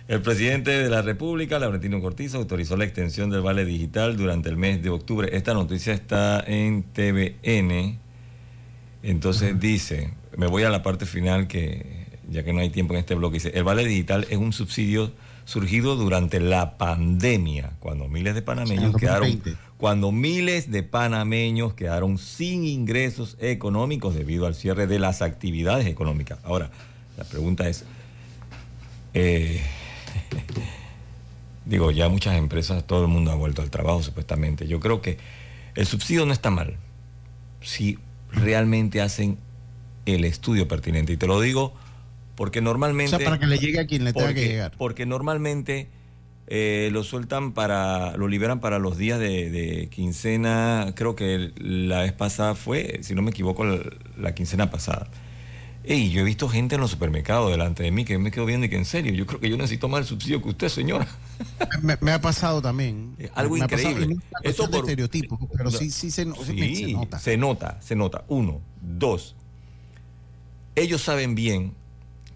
El 0.09 0.21
presidente 0.21 0.71
de 0.71 0.89
la 0.89 1.01
República, 1.01 1.57
Laurentino 1.57 2.01
Cortizo, 2.01 2.37
autorizó 2.37 2.75
la 2.75 2.83
extensión 2.83 3.29
del 3.29 3.41
vale 3.41 3.63
digital 3.63 4.17
durante 4.17 4.49
el 4.49 4.57
mes 4.57 4.83
de 4.83 4.89
octubre. 4.89 5.29
Esta 5.31 5.53
noticia 5.53 5.93
está 5.93 6.43
en 6.45 6.83
TVN. 6.83 7.97
Entonces 9.03 9.57
dice, 9.57 10.13
me 10.35 10.47
voy 10.47 10.63
a 10.63 10.69
la 10.69 10.83
parte 10.83 11.05
final 11.05 11.47
que 11.47 12.01
ya 12.29 12.43
que 12.43 12.53
no 12.53 12.59
hay 12.59 12.69
tiempo 12.69 12.93
en 12.93 12.99
este 12.99 13.15
bloque, 13.15 13.35
dice, 13.35 13.51
el 13.53 13.63
vale 13.63 13.85
digital 13.85 14.25
es 14.29 14.37
un 14.37 14.53
subsidio 14.53 15.11
surgido 15.51 15.95
durante 15.95 16.39
la 16.39 16.77
pandemia, 16.77 17.73
cuando 17.79 18.07
miles 18.07 18.33
de 18.33 18.41
panameños 18.41 18.95
quedaron 18.95 19.41
cuando 19.77 20.11
miles 20.11 20.69
de 20.69 20.83
panameños 20.83 21.73
quedaron 21.73 22.19
sin 22.19 22.65
ingresos 22.65 23.35
económicos 23.39 24.13
debido 24.13 24.45
al 24.45 24.53
cierre 24.53 24.85
de 24.85 24.99
las 24.99 25.23
actividades 25.23 25.87
económicas. 25.87 26.37
Ahora, 26.43 26.69
la 27.17 27.23
pregunta 27.23 27.67
es, 27.67 27.83
eh, 29.15 29.59
digo, 31.65 31.89
ya 31.89 32.09
muchas 32.09 32.37
empresas, 32.37 32.85
todo 32.85 33.01
el 33.01 33.07
mundo 33.07 33.31
ha 33.31 33.35
vuelto 33.35 33.63
al 33.63 33.71
trabajo 33.71 34.03
supuestamente. 34.03 34.67
Yo 34.67 34.79
creo 34.79 35.01
que 35.01 35.17
el 35.73 35.87
subsidio 35.87 36.27
no 36.27 36.33
está 36.33 36.51
mal 36.51 36.77
si 37.61 37.97
realmente 38.31 39.01
hacen 39.01 39.39
el 40.05 40.25
estudio 40.25 40.67
pertinente. 40.67 41.13
Y 41.13 41.17
te 41.17 41.25
lo 41.25 41.41
digo 41.41 41.73
porque 42.41 42.59
normalmente... 42.59 43.17
O 43.17 43.19
sea, 43.19 43.23
para 43.23 43.39
que 43.39 43.45
le 43.45 43.59
llegue 43.59 43.79
a 43.79 43.85
quien 43.85 44.03
le 44.03 44.13
tenga 44.13 44.33
que 44.33 44.47
llegar. 44.47 44.71
Porque 44.75 45.05
normalmente 45.05 45.89
eh, 46.47 46.89
lo 46.91 47.03
sueltan 47.03 47.53
para, 47.53 48.17
lo 48.17 48.27
liberan 48.27 48.59
para 48.59 48.79
los 48.79 48.97
días 48.97 49.19
de, 49.19 49.89
quincena, 49.91 50.93
creo 50.95 51.15
que 51.15 51.51
la 51.57 52.01
vez 52.01 52.13
pasada 52.13 52.55
fue, 52.55 53.01
si 53.03 53.13
no 53.13 53.21
me 53.21 53.29
equivoco, 53.29 53.63
la, 54.17 54.33
quincena 54.33 54.71
pasada. 54.71 55.11
Y 55.83 56.09
yo 56.09 56.21
he 56.21 56.23
visto 56.23 56.49
gente 56.49 56.73
en 56.73 56.81
los 56.81 56.89
supermercados 56.89 57.51
delante 57.51 57.83
de 57.83 57.91
mí 57.91 58.05
que 58.05 58.17
me 58.17 58.31
quedo 58.31 58.47
viendo 58.47 58.65
y 58.65 58.69
que 58.69 58.77
en 58.77 58.85
serio, 58.85 59.13
yo 59.13 59.27
creo 59.27 59.39
que 59.39 59.47
yo 59.47 59.55
necesito 59.55 59.87
más 59.87 59.99
el 59.99 60.07
subsidio 60.07 60.41
que 60.41 60.49
usted, 60.49 60.69
señora. 60.69 61.07
Me, 62.01 62.11
ha 62.11 62.21
pasado 62.21 62.59
también. 62.59 63.17
algo 63.35 63.55
increíble. 63.55 64.17
Eso 64.41 64.67
por 64.67 64.79
estereotipo, 64.79 65.37
pero 65.55 65.69
sí, 65.69 65.91
sí, 65.91 66.09
se, 66.09 66.25
sí, 66.25 66.93
nota. 66.95 67.19
Se 67.19 67.37
nota, 67.37 67.79
se 67.81 67.95
nota. 67.95 68.25
Uno. 68.29 68.61
Dos. 68.81 69.35
Ellos 70.73 71.03
saben 71.03 71.35
bien 71.35 71.79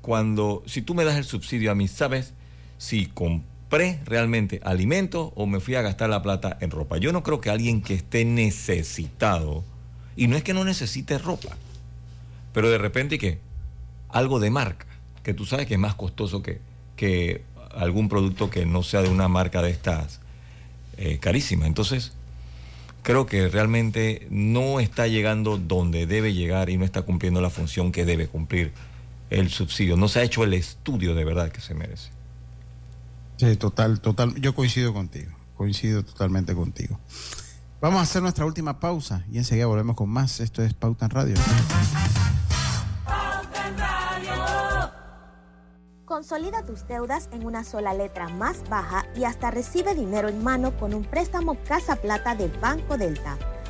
cuando, 0.05 0.61
si 0.67 0.83
tú 0.83 0.93
me 0.93 1.03
das 1.03 1.17
el 1.17 1.23
subsidio 1.23 1.71
a 1.71 1.75
mí, 1.75 1.87
¿sabes 1.87 2.35
si 2.77 3.07
compré 3.07 3.99
realmente 4.05 4.61
alimento 4.63 5.33
o 5.35 5.47
me 5.47 5.59
fui 5.59 5.73
a 5.73 5.81
gastar 5.81 6.11
la 6.11 6.21
plata 6.21 6.59
en 6.61 6.69
ropa? 6.69 6.97
Yo 6.97 7.11
no 7.11 7.23
creo 7.23 7.41
que 7.41 7.49
alguien 7.49 7.81
que 7.81 7.95
esté 7.95 8.23
necesitado, 8.23 9.63
y 10.15 10.27
no 10.27 10.37
es 10.37 10.43
que 10.43 10.53
no 10.53 10.63
necesite 10.63 11.17
ropa, 11.17 11.57
pero 12.53 12.69
de 12.69 12.77
repente 12.77 13.17
que 13.17 13.39
algo 14.09 14.39
de 14.39 14.51
marca, 14.51 14.85
que 15.23 15.33
tú 15.33 15.47
sabes 15.47 15.65
que 15.65 15.73
es 15.73 15.79
más 15.79 15.95
costoso 15.95 16.43
que, 16.43 16.61
que 16.95 17.41
algún 17.71 18.07
producto 18.07 18.51
que 18.51 18.67
no 18.67 18.83
sea 18.83 19.01
de 19.01 19.09
una 19.09 19.27
marca 19.27 19.63
de 19.63 19.71
estas 19.71 20.19
eh, 20.97 21.17
carísima. 21.17 21.65
Entonces, 21.65 22.13
creo 23.01 23.25
que 23.25 23.47
realmente 23.47 24.27
no 24.29 24.79
está 24.79 25.07
llegando 25.07 25.57
donde 25.57 26.05
debe 26.05 26.35
llegar 26.35 26.69
y 26.69 26.77
no 26.77 26.85
está 26.85 27.01
cumpliendo 27.01 27.41
la 27.41 27.49
función 27.49 27.91
que 27.91 28.05
debe 28.05 28.27
cumplir 28.27 28.71
el 29.29 29.49
subsidio. 29.49 29.97
No 29.97 30.07
se 30.07 30.19
ha 30.19 30.23
hecho 30.23 30.43
el 30.43 30.53
estudio 30.53 31.15
de 31.15 31.25
verdad 31.25 31.51
que 31.51 31.61
se 31.61 31.73
merece. 31.73 32.09
Sí, 33.37 33.55
total, 33.57 33.99
total. 33.99 34.35
Yo 34.35 34.55
coincido 34.55 34.93
contigo. 34.93 35.31
Coincido 35.57 36.03
totalmente 36.03 36.53
contigo. 36.53 36.99
Vamos 37.81 37.99
a 37.99 38.03
hacer 38.03 38.21
nuestra 38.21 38.45
última 38.45 38.79
pausa 38.79 39.23
y 39.31 39.37
enseguida 39.37 39.65
volvemos 39.67 39.95
con 39.95 40.09
más. 40.09 40.39
Esto 40.39 40.63
es 40.63 40.73
Pauta 40.73 41.05
en 41.05 41.11
Radio. 41.11 41.35
Pauta 43.05 43.67
en 43.67 43.77
Radio. 43.77 44.91
Consolida 46.05 46.65
tus 46.65 46.87
deudas 46.87 47.29
en 47.31 47.45
una 47.45 47.63
sola 47.63 47.93
letra 47.93 48.29
más 48.29 48.67
baja 48.69 49.05
y 49.15 49.25
hasta 49.25 49.51
recibe 49.51 49.95
dinero 49.95 50.29
en 50.29 50.43
mano 50.43 50.77
con 50.77 50.93
un 50.93 51.03
préstamo 51.03 51.57
Casa 51.67 51.97
Plata 51.97 52.35
del 52.35 52.51
Banco 52.59 52.97
Delta. 52.97 53.37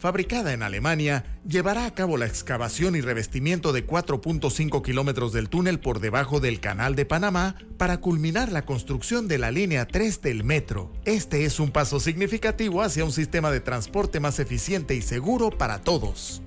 fabricada 0.00 0.54
en 0.54 0.62
Alemania, 0.62 1.38
llevará 1.46 1.84
a 1.84 1.94
cabo 1.94 2.16
la 2.16 2.26
excavación 2.26 2.96
y 2.96 3.02
revestimiento 3.02 3.72
de 3.72 3.86
4.5 3.86 4.82
kilómetros 4.82 5.32
del 5.32 5.50
túnel 5.50 5.78
por 5.78 6.00
debajo 6.00 6.40
del 6.40 6.58
Canal 6.58 6.96
de 6.96 7.04
Panamá 7.04 7.56
para 7.76 7.98
culminar 7.98 8.50
la 8.50 8.64
construcción 8.64 9.28
de 9.28 9.38
la 9.38 9.50
línea 9.50 9.86
3 9.86 10.22
del 10.22 10.42
metro. 10.42 10.90
Este 11.04 11.44
es 11.44 11.60
un 11.60 11.70
paso 11.70 12.00
significativo 12.00 12.82
hacia 12.82 13.04
un 13.04 13.12
sistema 13.12 13.50
de 13.50 13.60
transporte 13.60 14.20
más 14.20 14.38
eficiente 14.40 14.94
y 14.94 15.02
seguro 15.02 15.50
para 15.50 15.82
todos. 15.82 16.40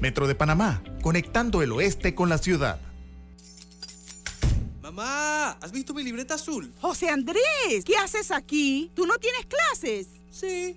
Metro 0.00 0.28
de 0.28 0.34
Panamá, 0.34 0.82
conectando 1.00 1.62
el 1.62 1.72
oeste 1.72 2.14
con 2.14 2.28
la 2.28 2.36
ciudad. 2.36 2.78
Mamá, 4.82 5.52
¿has 5.52 5.72
visto 5.72 5.94
mi 5.94 6.02
libreta 6.02 6.34
azul? 6.34 6.74
José 6.80 7.08
Andrés, 7.08 7.84
¿qué 7.86 7.96
haces 7.96 8.30
aquí? 8.30 8.90
¿Tú 8.94 9.06
no 9.06 9.16
tienes 9.16 9.46
clases? 9.46 10.08
Sí 10.30 10.76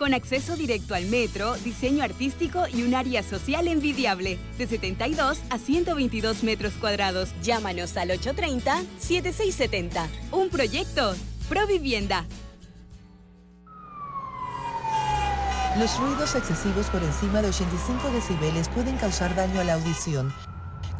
con 0.00 0.14
acceso 0.14 0.56
directo 0.56 0.94
al 0.94 1.04
metro, 1.04 1.54
diseño 1.56 2.02
artístico 2.02 2.64
y 2.72 2.84
un 2.84 2.94
área 2.94 3.22
social 3.22 3.68
envidiable, 3.68 4.38
de 4.56 4.66
72 4.66 5.40
a 5.50 5.58
122 5.58 6.42
metros 6.42 6.72
cuadrados. 6.80 7.28
Llámanos 7.42 7.98
al 7.98 8.08
830-7670. 8.08 10.06
Un 10.32 10.48
proyecto, 10.48 11.14
Provivienda. 11.50 12.24
Los 15.78 15.98
ruidos 15.98 16.34
excesivos 16.34 16.86
por 16.86 17.02
encima 17.02 17.42
de 17.42 17.48
85 17.48 18.10
decibeles 18.10 18.70
pueden 18.70 18.96
causar 18.96 19.34
daño 19.34 19.60
a 19.60 19.64
la 19.64 19.74
audición 19.74 20.32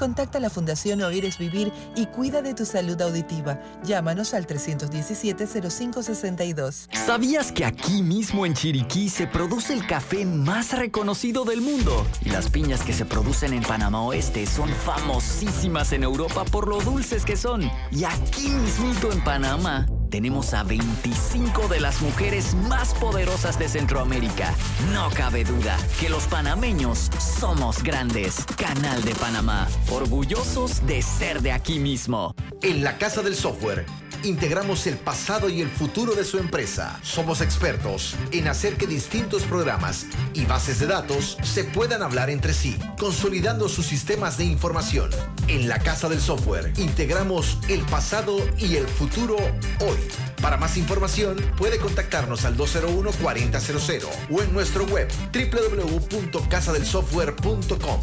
Contacta 0.00 0.38
a 0.38 0.40
la 0.40 0.48
Fundación 0.48 1.02
Oír 1.02 1.26
es 1.26 1.36
Vivir 1.36 1.70
y 1.94 2.06
cuida 2.06 2.40
de 2.40 2.54
tu 2.54 2.64
salud 2.64 2.98
auditiva. 3.02 3.60
Llámanos 3.84 4.32
al 4.32 4.46
317-0562. 4.46 6.86
¿Sabías 7.04 7.52
que 7.52 7.66
aquí 7.66 8.02
mismo 8.02 8.46
en 8.46 8.54
Chiriquí 8.54 9.10
se 9.10 9.26
produce 9.26 9.74
el 9.74 9.86
café 9.86 10.24
más 10.24 10.72
reconocido 10.72 11.44
del 11.44 11.60
mundo? 11.60 12.06
Y 12.24 12.30
las 12.30 12.48
piñas 12.48 12.80
que 12.80 12.94
se 12.94 13.04
producen 13.04 13.52
en 13.52 13.62
Panamá 13.62 14.02
Oeste 14.02 14.46
son 14.46 14.70
famosísimas 14.70 15.92
en 15.92 16.02
Europa 16.02 16.46
por 16.46 16.66
lo 16.66 16.80
dulces 16.80 17.26
que 17.26 17.36
son. 17.36 17.70
Y 17.90 18.04
aquí 18.04 18.48
mismito 18.48 19.12
en 19.12 19.22
Panamá 19.22 19.86
tenemos 20.10 20.52
a 20.54 20.64
25 20.64 21.68
de 21.68 21.80
las 21.80 22.02
mujeres 22.02 22.54
más 22.68 22.92
poderosas 22.94 23.58
de 23.58 23.68
Centroamérica. 23.68 24.52
No 24.92 25.08
cabe 25.10 25.44
duda 25.44 25.78
que 25.98 26.10
los 26.10 26.24
panameños 26.24 27.10
somos 27.18 27.82
grandes. 27.82 28.44
Canal 28.56 29.02
de 29.04 29.14
Panamá, 29.14 29.68
orgullosos 29.90 30.84
de 30.86 31.00
ser 31.00 31.40
de 31.40 31.52
aquí 31.52 31.78
mismo. 31.78 32.34
En 32.62 32.82
la 32.84 32.98
Casa 32.98 33.22
del 33.22 33.36
Software 33.36 33.86
integramos 34.24 34.86
el 34.86 34.96
pasado 34.96 35.48
y 35.48 35.60
el 35.60 35.68
futuro 35.68 36.14
de 36.14 36.24
su 36.24 36.38
empresa. 36.38 36.98
Somos 37.02 37.40
expertos 37.40 38.16
en 38.32 38.48
hacer 38.48 38.76
que 38.76 38.86
distintos 38.86 39.44
programas 39.44 40.06
y 40.34 40.44
bases 40.44 40.78
de 40.78 40.86
datos 40.86 41.38
se 41.42 41.64
puedan 41.64 42.02
hablar 42.02 42.30
entre 42.30 42.52
sí, 42.52 42.76
consolidando 42.98 43.68
sus 43.68 43.86
sistemas 43.86 44.36
de 44.36 44.44
información. 44.44 45.10
En 45.48 45.68
la 45.68 45.78
Casa 45.78 46.08
del 46.08 46.20
Software 46.20 46.72
integramos 46.76 47.58
el 47.68 47.80
pasado 47.82 48.38
y 48.58 48.76
el 48.76 48.86
futuro 48.86 49.36
hoy. 49.36 49.99
Para 50.40 50.56
más 50.56 50.76
información 50.76 51.36
puede 51.56 51.78
contactarnos 51.78 52.44
al 52.44 52.56
201-4000 52.56 54.06
o 54.30 54.42
en 54.42 54.52
nuestro 54.52 54.84
web 54.84 55.08
www.casadelsoftware.com. 55.32 58.00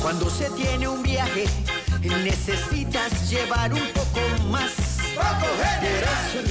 Cuando 0.00 0.28
se 0.28 0.50
tiene 0.50 0.88
un 0.88 1.02
viaje, 1.02 1.46
necesitas 2.02 3.30
llevar 3.30 3.72
un 3.72 3.88
poco 3.94 4.20
más. 4.50 4.98
Pero 5.80 6.06
eso 6.06 6.42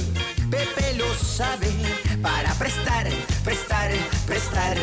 Pepe 0.50 0.94
lo 0.94 1.14
sabe. 1.14 1.68
Para 2.22 2.52
prestar, 2.54 3.06
prestar, 3.44 3.92
prestar. 4.26 4.76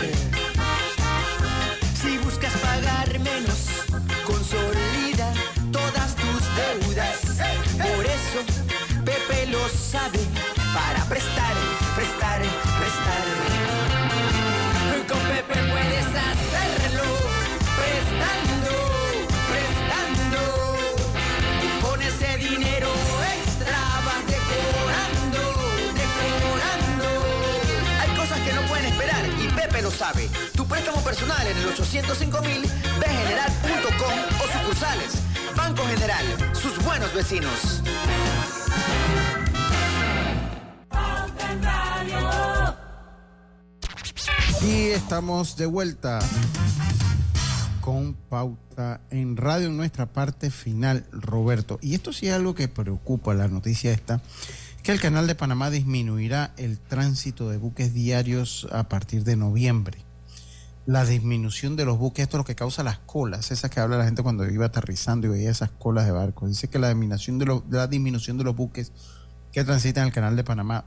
Tu 30.56 30.66
préstamo 30.66 31.02
personal 31.02 31.46
en 31.46 31.58
el 31.58 31.66
805 31.66 32.42
mil, 32.42 32.62
bgeneral.com 33.02 34.14
o 34.40 34.60
sucursales. 34.60 35.12
Banco 35.58 35.84
General, 35.88 36.26
sus 36.56 36.82
buenos 36.86 37.14
vecinos. 37.14 37.84
Y 44.62 44.88
estamos 44.92 45.58
de 45.58 45.66
vuelta 45.66 46.20
con 47.82 48.14
pauta 48.14 49.02
en 49.10 49.36
radio 49.36 49.68
en 49.68 49.76
nuestra 49.76 50.06
parte 50.06 50.50
final, 50.50 51.06
Roberto. 51.12 51.78
Y 51.82 51.96
esto 51.96 52.14
sí 52.14 52.30
es 52.30 52.36
algo 52.36 52.56
que 52.56 52.70
preocupa, 52.70 53.34
la 53.34 53.50
noticia 53.50 53.92
esta, 53.92 54.22
que 54.82 54.92
el 54.92 55.00
canal 55.00 55.28
de 55.28 55.36
Panamá 55.36 55.70
disminuirá 55.70 56.54
el 56.58 56.80
tránsito 56.80 57.50
de 57.50 57.58
buques 57.58 57.94
diarios 57.94 58.68
a 58.72 58.90
partir 58.90 59.24
de 59.24 59.36
noviembre. 59.36 60.00
La 60.86 61.06
disminución 61.06 61.76
de 61.76 61.86
los 61.86 61.98
buques, 61.98 62.24
esto 62.24 62.38
es 62.38 62.40
lo 62.40 62.46
que 62.46 62.56
causa 62.56 62.84
las 62.84 63.00
colas, 63.00 63.52
esas 63.52 63.70
que 63.70 63.80
habla 63.80 63.98
la 63.98 64.06
gente 64.06 64.24
cuando 64.24 64.50
iba 64.50 64.66
aterrizando 64.66 65.28
y 65.28 65.30
veía 65.30 65.52
esas 65.52 65.72
colas 65.72 66.06
de 66.06 66.12
barcos. 66.12 66.50
Dice 66.50 66.68
que 66.68 66.80
la 66.80 66.90
disminución 66.90 67.38
de, 67.38 67.46
los, 67.46 67.64
la 67.70 67.88
disminución 67.88 68.38
de 68.38 68.44
los 68.44 68.56
buques 68.56 68.92
que 69.52 69.64
transitan 69.64 70.08
el 70.08 70.14
canal 70.14 70.36
de 70.36 70.44
Panamá 70.44 70.86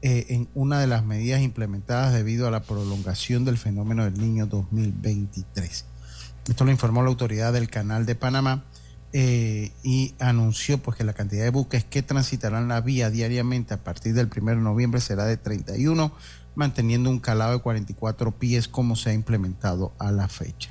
eh, 0.00 0.26
en 0.28 0.48
una 0.54 0.80
de 0.80 0.86
las 0.86 1.04
medidas 1.04 1.42
implementadas 1.42 2.14
debido 2.14 2.46
a 2.46 2.50
la 2.50 2.62
prolongación 2.62 3.44
del 3.44 3.58
fenómeno 3.58 4.04
del 4.04 4.18
niño 4.18 4.46
2023. 4.46 5.84
Esto 6.48 6.64
lo 6.64 6.70
informó 6.70 7.02
la 7.02 7.08
autoridad 7.08 7.52
del 7.52 7.68
Canal 7.68 8.06
de 8.06 8.14
Panamá 8.14 8.64
eh, 9.12 9.72
y 9.82 10.14
anunció 10.18 10.78
pues 10.78 10.96
que 10.96 11.04
la 11.04 11.14
cantidad 11.14 11.44
de 11.44 11.50
buques 11.50 11.84
que 11.84 12.02
transitarán 12.02 12.68
la 12.68 12.80
vía 12.80 13.10
diariamente 13.10 13.74
a 13.74 13.82
partir 13.82 14.14
del 14.14 14.28
1 14.34 14.50
de 14.50 14.56
noviembre 14.56 15.00
será 15.00 15.24
de 15.24 15.36
31, 15.36 16.12
manteniendo 16.54 17.08
un 17.08 17.18
calado 17.18 17.52
de 17.52 17.60
44 17.60 18.32
pies 18.32 18.68
como 18.68 18.96
se 18.96 19.10
ha 19.10 19.14
implementado 19.14 19.92
a 19.98 20.10
la 20.10 20.28
fecha. 20.28 20.70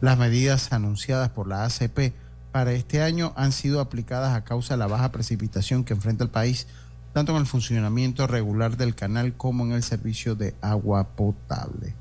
Las 0.00 0.18
medidas 0.18 0.72
anunciadas 0.72 1.30
por 1.30 1.46
la 1.46 1.64
ACP 1.64 2.12
para 2.52 2.72
este 2.72 3.02
año 3.02 3.32
han 3.36 3.52
sido 3.52 3.80
aplicadas 3.80 4.36
a 4.36 4.44
causa 4.44 4.74
de 4.74 4.78
la 4.78 4.86
baja 4.86 5.12
precipitación 5.12 5.84
que 5.84 5.94
enfrenta 5.94 6.24
el 6.24 6.30
país 6.30 6.66
tanto 7.12 7.32
en 7.32 7.38
el 7.38 7.46
funcionamiento 7.46 8.26
regular 8.26 8.76
del 8.76 8.94
canal 8.94 9.34
como 9.36 9.64
en 9.64 9.72
el 9.72 9.82
servicio 9.82 10.34
de 10.34 10.54
agua 10.60 11.08
potable. 11.16 11.94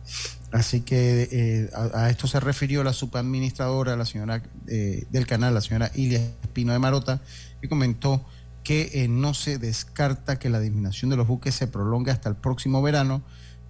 Así 0.51 0.81
que 0.81 1.29
eh, 1.31 1.69
a, 1.93 2.09
esto 2.09 2.27
se 2.27 2.39
refirió 2.39 2.83
la 2.83 2.93
subadministradora, 2.93 3.95
la 3.95 4.05
señora 4.05 4.41
eh, 4.67 5.05
del 5.11 5.27
canal, 5.27 5.53
la 5.53 5.61
señora 5.61 5.91
Ilia 5.93 6.19
Espino 6.19 6.73
de 6.73 6.79
Marota, 6.79 7.21
y 7.61 7.67
comentó 7.67 8.25
que 8.63 8.89
eh, 8.93 9.07
no 9.07 9.33
se 9.33 9.59
descarta 9.59 10.39
que 10.39 10.49
la 10.49 10.59
disminución 10.59 11.11
de 11.11 11.17
los 11.17 11.27
buques 11.27 11.53
se 11.53 11.67
prolongue 11.67 12.11
hasta 12.11 12.29
el 12.29 12.35
próximo 12.35 12.81
verano. 12.81 13.21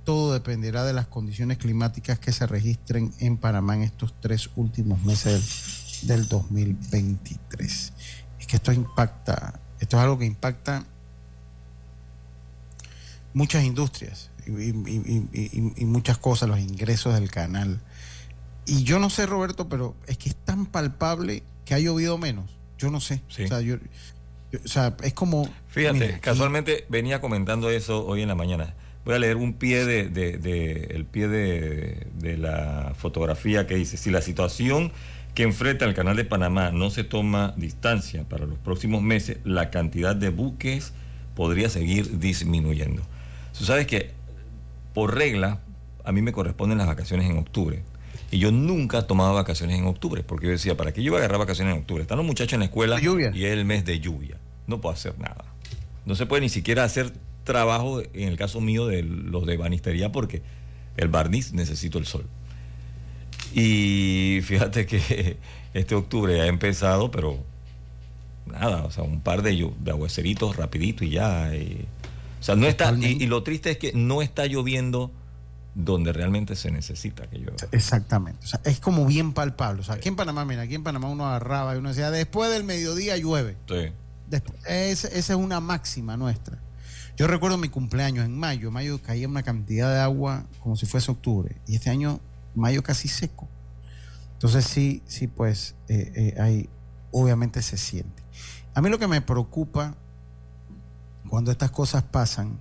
Todo 0.06 0.34
dependerá 0.34 0.86
de 0.86 0.94
las 0.94 1.08
condiciones 1.08 1.58
climáticas 1.58 2.18
que 2.18 2.32
se 2.32 2.48
registren 2.48 3.14
en 3.20 3.38
Panamá 3.38 3.76
en 3.76 3.84
estos 3.84 4.14
tres 4.22 4.50
últimos 4.56 5.04
meses 5.04 6.02
del, 6.04 6.22
del 6.22 6.30
2023. 6.30 7.94
Es 8.40 8.48
que 8.48 8.56
esto 8.56 8.72
impacta, 8.72 9.60
esto 9.82 9.98
es 9.98 10.04
algo 10.04 10.18
que 10.18 10.26
impacta 10.26 10.86
muchas 13.34 13.64
industrias 13.64 14.30
y, 14.58 15.86
muchas 15.86 16.18
cosas, 16.18 16.50
los 16.50 16.60
ingresos 16.60 17.14
del 17.14 17.30
canal. 17.30 17.80
Y 18.66 18.84
yo 18.84 19.00
no 19.00 19.10
sé, 19.10 19.26
Roberto, 19.26 19.70
pero 19.70 19.96
es 20.08 20.18
que 20.18 20.30
es 20.30 20.36
tan 20.36 20.66
palpable 20.66 21.44
que 21.66 21.74
ha 21.74 21.80
llovido 21.80 22.18
menos. 22.18 22.50
Yo 22.78 22.92
no 22.92 23.00
sé. 23.02 23.22
O, 23.28 24.68
sea, 24.68 24.96
es 25.04 25.14
como... 25.14 25.50
Fíjate, 25.68 26.20
casualmente 26.20 26.86
venía 26.90 27.22
comentando 27.22 27.70
eso 27.70 28.06
hoy 28.06 28.22
en 28.22 28.28
la 28.28 28.36
mañana. 28.36 28.74
Voy 29.06 29.16
a 29.16 29.20
leer 29.20 29.38
un 29.38 29.54
pie 29.54 29.86
de, 29.86 30.10
de, 30.10 30.88
el 30.92 31.06
pie 31.06 31.28
de, 31.28 32.08
de 32.16 32.38
la 32.38 32.94
fotografía 32.98 33.68
que 33.68 33.76
dice, 33.76 33.98
si 33.98 34.12
la 34.12 34.22
situación 34.22 34.92
que 35.34 35.44
enfrenta 35.44 35.86
el 35.86 35.94
canal 35.94 36.16
de 36.16 36.26
Panamá 36.26 36.72
no 36.72 36.90
se 36.90 37.04
toma 37.04 37.54
distancia 37.56 38.24
para 38.24 38.46
los 38.46 38.58
próximos 38.58 39.02
meses, 39.02 39.38
la 39.44 39.70
cantidad 39.70 40.16
de 40.16 40.30
buques 40.30 40.94
podría 41.36 41.70
seguir 41.70 42.20
disminuyendo. 42.20 43.02
Tú 43.58 43.66
sabes 43.66 43.88
que 43.88 44.12
por 45.00 45.16
regla 45.16 45.62
a 46.04 46.12
mí 46.12 46.22
me 46.22 46.34
corresponden 46.34 46.78
las 46.78 46.88
vacaciones 46.88 47.30
en 47.30 47.38
octubre. 47.38 47.84
Y 48.32 48.40
yo 48.40 48.52
nunca 48.52 49.08
tomaba 49.08 49.32
vacaciones 49.32 49.80
en 49.80 49.86
octubre, 49.86 50.24
porque 50.24 50.48
yo 50.48 50.52
decía, 50.52 50.76
¿para 50.76 50.92
qué 50.92 51.02
yo 51.02 51.12
iba 51.12 51.20
a 51.20 51.20
agarrar 51.20 51.40
vacaciones 51.40 51.74
en 51.74 51.80
octubre? 51.80 52.02
Están 52.02 52.18
los 52.18 52.28
muchachos 52.28 52.56
en 52.56 52.60
la 52.60 52.66
escuela 52.66 53.00
y 53.02 53.46
es 53.46 53.54
el 53.54 53.64
mes 53.64 53.86
de 53.86 54.02
lluvia. 54.02 54.36
No 54.68 54.82
puedo 54.82 54.94
hacer 54.94 55.18
nada. 55.18 55.46
No 56.06 56.16
se 56.16 56.26
puede 56.26 56.42
ni 56.42 56.50
siquiera 56.50 56.84
hacer 56.84 57.14
trabajo, 57.46 58.02
en 58.02 58.28
el 58.28 58.36
caso 58.36 58.60
mío, 58.60 58.88
de 58.88 59.04
los 59.04 59.46
de 59.46 59.56
banistería, 59.56 60.12
porque 60.12 60.42
el 60.98 61.08
barniz 61.08 61.54
necesito 61.54 61.98
el 61.98 62.06
sol. 62.06 62.26
Y 63.56 64.42
fíjate 64.44 64.86
que 64.86 65.38
este 65.74 65.96
octubre 65.96 66.42
ha 66.42 66.48
empezado, 66.48 67.10
pero 67.10 67.40
nada, 68.48 68.84
o 68.84 68.92
sea, 68.92 69.06
un 69.06 69.22
par 69.22 69.44
de, 69.44 69.72
de 69.80 69.92
aguaceritos 69.92 70.58
rapidito 70.58 71.06
y 71.06 71.12
ya. 71.12 71.54
O 72.40 72.44
sea, 72.44 72.56
no 72.56 72.68
está, 72.68 72.94
y, 72.94 73.26
lo 73.28 73.44
triste 73.44 73.72
es 73.72 73.78
que 73.78 73.92
no 73.94 74.22
está 74.22 74.46
lloviendo 74.46 75.12
donde 75.76 76.14
realmente 76.14 76.56
se 76.56 76.72
necesita 76.72 77.28
que 77.30 77.38
llueva. 77.38 77.56
Exactamente. 77.72 78.46
O 78.46 78.48
sea, 78.48 78.62
es 78.64 78.80
como 78.80 79.06
bien 79.06 79.34
palpable. 79.34 79.82
O 79.82 79.84
sea, 79.84 79.96
aquí 79.96 80.10
en 80.10 80.16
Panamá, 80.16 80.46
mira, 80.46 80.62
aquí 80.64 80.76
en 80.76 80.84
Panamá 80.84 81.10
uno 81.10 81.28
agarraba 81.28 81.76
y 81.76 81.80
uno 81.80 81.90
decía, 81.90 82.12
después 82.12 82.52
del 82.52 82.64
mediodía 82.64 83.18
llueve. 83.18 83.58
Sí. 83.68 83.94
esa 84.68 85.08
es 85.08 85.30
una 85.30 85.60
máxima 85.60 86.18
nuestra. 86.18 86.60
Yo 87.20 87.28
recuerdo 87.28 87.58
mi 87.58 87.68
cumpleaños 87.68 88.24
en 88.24 88.38
mayo. 88.38 88.72
Mayo 88.72 89.02
caía 89.02 89.28
una 89.28 89.44
cantidad 89.44 89.94
de 89.94 90.00
agua 90.00 90.46
como 90.62 90.78
si 90.78 90.86
fuese 90.86 91.12
octubre. 91.12 91.58
Y 91.68 91.76
este 91.76 91.90
año, 91.90 92.22
mayo 92.56 92.82
casi 92.82 93.10
seco. 93.10 93.50
Entonces 94.34 94.64
sí, 94.64 95.04
sí, 95.06 95.28
pues 95.28 95.76
eh, 95.90 96.14
eh, 96.16 96.42
ahí 96.42 96.70
obviamente 97.12 97.62
se 97.62 97.76
siente. 97.76 98.24
A 98.74 98.82
mí 98.82 98.90
lo 98.90 98.98
que 98.98 99.08
me 99.08 99.20
preocupa 99.20 99.98
cuando 101.30 101.52
estas 101.52 101.72
cosas 101.72 102.04
pasan, 102.04 102.58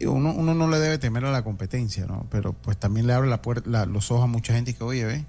uno, 0.00 0.32
uno, 0.32 0.54
no 0.54 0.68
le 0.68 0.78
debe 0.78 0.98
temer 0.98 1.24
a 1.24 1.32
la 1.32 1.42
competencia, 1.42 2.06
¿no? 2.06 2.26
Pero 2.30 2.52
pues 2.52 2.76
también 2.76 3.06
le 3.06 3.12
abre 3.12 3.28
la 3.28 3.42
puerta, 3.42 3.86
los 3.86 4.10
ojos 4.10 4.24
a 4.24 4.26
mucha 4.26 4.54
gente 4.54 4.74
que, 4.74 4.84
oye, 4.84 5.04
ve, 5.04 5.24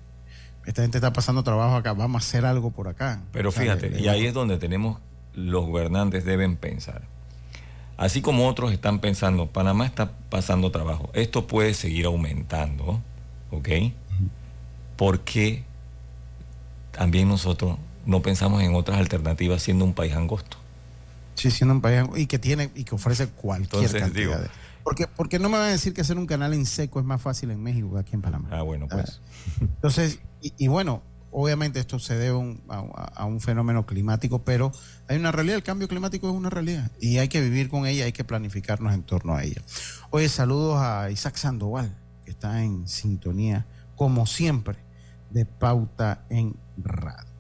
esta 0.66 0.84
gente 0.84 0.98
está 0.98 1.12
pasando 1.12 1.44
trabajo 1.44 1.76
acá, 1.76 1.94
vamos 1.94 2.22
a 2.22 2.26
hacer 2.26 2.46
algo 2.46 2.72
por 2.72 2.88
acá. 2.88 3.22
Pero 3.34 3.52
fíjate, 3.52 4.00
y 4.00 4.08
ahí 4.08 4.26
es 4.26 4.34
donde 4.34 4.58
tenemos, 4.58 5.00
los 5.34 5.66
gobernantes 5.66 6.24
deben 6.24 6.56
pensar. 6.56 7.02
Así 7.98 8.22
como 8.22 8.48
otros 8.48 8.72
están 8.72 9.00
pensando, 9.00 9.48
Panamá 9.48 9.86
está 9.86 10.12
pasando 10.30 10.72
trabajo, 10.72 11.10
esto 11.14 11.48
puede 11.48 11.74
seguir 11.74 12.06
aumentando, 12.06 13.02
¿ok? 13.52 13.70
Porque 14.96 15.64
también 16.92 17.28
nosotros 17.28 17.78
no 18.06 18.22
pensamos 18.22 18.62
en 18.64 18.76
otras 18.76 18.98
alternativas 18.98 19.62
siendo 19.62 19.86
un 19.86 19.94
país 19.94 20.14
angosto. 20.14 20.58
Sí, 21.42 21.50
siendo 21.50 21.74
un 21.74 21.82
país 21.82 22.04
y 22.16 22.28
que 22.28 22.38
tiene 22.38 22.70
y 22.76 22.84
que 22.84 22.94
ofrece 22.94 23.26
cualquier 23.26 23.92
cantidad. 23.92 24.48
porque, 24.84 25.08
porque 25.08 25.40
no 25.40 25.50
me 25.50 25.58
van 25.58 25.70
a 25.70 25.72
decir 25.72 25.92
que 25.92 26.02
hacer 26.02 26.20
un 26.20 26.28
canal 26.28 26.54
en 26.54 26.68
seco 26.68 27.00
es 27.00 27.06
más 27.06 27.20
fácil 27.20 27.50
en 27.50 27.64
México 27.64 27.92
que 27.96 28.00
aquí 28.00 28.14
en 28.14 28.22
Panamá. 28.22 28.48
Ah, 28.52 28.62
bueno, 28.62 28.88
pues. 28.88 29.20
Ah, 29.20 29.58
entonces, 29.62 30.20
y, 30.40 30.68
bueno, 30.68 31.02
obviamente 31.32 31.80
esto 31.80 31.98
se 31.98 32.16
debe 32.16 32.62
a, 32.70 33.26
un 33.26 33.40
fenómeno 33.40 33.88
climático, 33.88 34.44
pero 34.44 34.72
hay 35.08 35.18
una 35.18 35.32
realidad, 35.32 35.58
el 35.58 35.64
cambio 35.64 35.88
climático 35.88 36.30
es 36.30 36.36
una 36.36 36.52
realidad 36.52 36.92
y 37.00 37.18
hay 37.18 37.28
que 37.28 37.42
vivir 37.42 37.70
con 37.70 37.88
ella, 37.88 38.06
hay 38.06 38.12
que 38.12 38.24
planificarnos 38.24 38.94
en 38.94 39.02
torno 39.02 39.36
a 39.36 39.44
ella. 39.44 39.64
Oye, 40.12 40.30
saludos 40.30 40.78
a 40.80 41.10
Isaac 41.10 41.38
Sandoval, 41.38 41.98
que 42.24 42.30
está 42.30 42.62
en 42.62 42.88
sintonía, 42.88 43.66
como 43.96 44.28
siempre, 44.28 44.78
de 45.32 45.48
Pauta 45.48 46.24
en 46.30 46.56
Radio. 46.78 47.31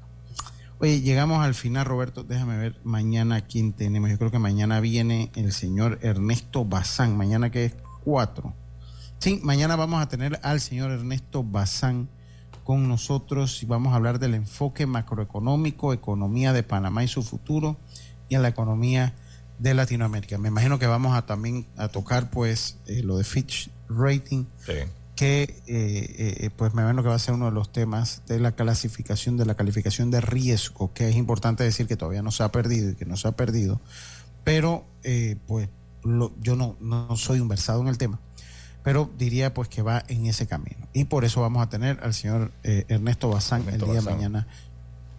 Oye, 0.81 0.99
llegamos 1.01 1.45
al 1.45 1.53
final, 1.53 1.85
Roberto. 1.85 2.23
Déjame 2.23 2.57
ver 2.57 2.81
mañana 2.83 3.41
quién 3.41 3.71
tenemos. 3.71 4.09
Yo 4.09 4.17
creo 4.17 4.31
que 4.31 4.39
mañana 4.39 4.79
viene 4.79 5.31
el 5.35 5.51
señor 5.51 5.99
Ernesto 6.01 6.65
Bazán. 6.65 7.15
Mañana 7.15 7.51
que 7.51 7.65
es 7.65 7.75
4. 8.03 8.51
Sí, 9.19 9.39
mañana 9.43 9.75
vamos 9.75 10.01
a 10.01 10.07
tener 10.07 10.39
al 10.41 10.59
señor 10.59 10.89
Ernesto 10.89 11.43
Bazán 11.43 12.09
con 12.63 12.87
nosotros 12.87 13.61
y 13.61 13.67
vamos 13.67 13.93
a 13.93 13.97
hablar 13.97 14.17
del 14.17 14.33
enfoque 14.33 14.87
macroeconómico, 14.87 15.93
economía 15.93 16.51
de 16.51 16.63
Panamá 16.63 17.03
y 17.03 17.07
su 17.07 17.21
futuro 17.21 17.77
y 18.27 18.33
en 18.33 18.41
la 18.41 18.47
economía 18.47 19.13
de 19.59 19.75
Latinoamérica. 19.75 20.39
Me 20.39 20.47
imagino 20.47 20.79
que 20.79 20.87
vamos 20.87 21.15
a 21.15 21.27
también 21.27 21.67
a 21.77 21.89
tocar 21.89 22.31
pues 22.31 22.79
eh, 22.87 23.03
lo 23.03 23.17
de 23.17 23.23
Fitch 23.23 23.69
Rating. 23.87 24.45
Sí 24.65 24.73
que 25.21 25.43
eh, 25.43 25.55
eh, 25.67 26.49
pues 26.49 26.73
me 26.73 26.81
imagino 26.81 27.03
que 27.03 27.09
va 27.09 27.13
a 27.13 27.19
ser 27.19 27.35
uno 27.35 27.45
de 27.45 27.51
los 27.51 27.71
temas 27.71 28.23
de 28.25 28.39
la 28.39 28.53
clasificación, 28.53 29.37
de 29.37 29.45
la 29.45 29.53
calificación 29.53 30.09
de 30.09 30.19
riesgo, 30.19 30.93
que 30.95 31.09
es 31.09 31.15
importante 31.15 31.63
decir 31.63 31.85
que 31.85 31.95
todavía 31.95 32.23
no 32.23 32.31
se 32.31 32.41
ha 32.41 32.51
perdido 32.51 32.89
y 32.89 32.95
que 32.95 33.05
no 33.05 33.15
se 33.17 33.27
ha 33.27 33.33
perdido, 33.33 33.79
pero 34.43 34.83
eh, 35.03 35.35
pues 35.45 35.69
yo 36.39 36.55
no, 36.55 36.75
no 36.79 37.15
soy 37.17 37.39
un 37.39 37.47
versado 37.47 37.81
en 37.81 37.89
el 37.89 37.99
tema, 37.99 38.19
pero 38.81 39.11
diría 39.15 39.53
pues 39.53 39.69
que 39.69 39.83
va 39.83 40.03
en 40.07 40.25
ese 40.25 40.47
camino. 40.47 40.87
Y 40.91 41.03
por 41.03 41.23
eso 41.23 41.39
vamos 41.39 41.61
a 41.61 41.69
tener 41.69 41.99
al 42.01 42.15
señor 42.15 42.51
Ernesto 42.63 43.29
Bazán 43.29 43.69
el 43.69 43.79
día 43.79 43.93
de 43.93 44.01
mañana 44.01 44.47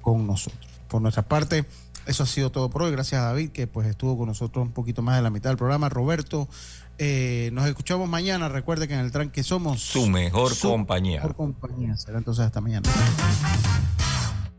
con 0.00 0.26
nosotros. 0.26 0.68
Por 0.88 1.00
nuestra 1.00 1.22
parte, 1.22 1.64
eso 2.06 2.24
ha 2.24 2.26
sido 2.26 2.50
todo 2.50 2.68
por 2.70 2.82
hoy. 2.82 2.90
Gracias 2.90 3.20
a 3.20 3.26
David, 3.26 3.50
que 3.50 3.68
pues 3.68 3.86
estuvo 3.86 4.18
con 4.18 4.26
nosotros 4.26 4.66
un 4.66 4.72
poquito 4.72 5.02
más 5.02 5.14
de 5.14 5.22
la 5.22 5.30
mitad 5.30 5.50
del 5.50 5.56
programa. 5.56 5.88
Roberto, 5.88 6.48
eh, 6.98 7.50
nos 7.52 7.66
escuchamos 7.66 8.08
mañana. 8.08 8.48
Recuerde 8.48 8.88
que 8.88 8.94
en 8.94 9.00
el 9.00 9.12
tranque 9.12 9.42
somos 9.42 9.80
su 9.80 10.08
mejor 10.08 10.56
compañía. 10.58 11.18
Mejor 11.18 11.36
compañía. 11.36 11.96
Será 11.96 12.18
entonces 12.18 12.44
hasta 12.44 12.60
mañana. 12.60 12.88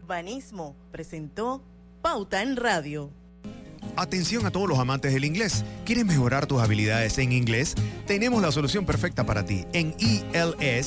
Banismo 0.07 0.75
presentó 0.91 1.63
Pauta 2.01 2.41
en 2.41 2.57
Radio. 2.57 3.11
Atención 3.95 4.45
a 4.45 4.51
todos 4.51 4.67
los 4.67 4.79
amantes 4.79 5.13
del 5.13 5.23
inglés. 5.23 5.63
¿Quieres 5.85 6.05
mejorar 6.05 6.47
tus 6.47 6.61
habilidades 6.61 7.17
en 7.19 7.31
inglés? 7.31 7.75
Tenemos 8.07 8.41
la 8.41 8.51
solución 8.51 8.85
perfecta 8.85 9.25
para 9.25 9.45
ti. 9.45 9.65
En 9.71 9.95
ELS 9.99 10.81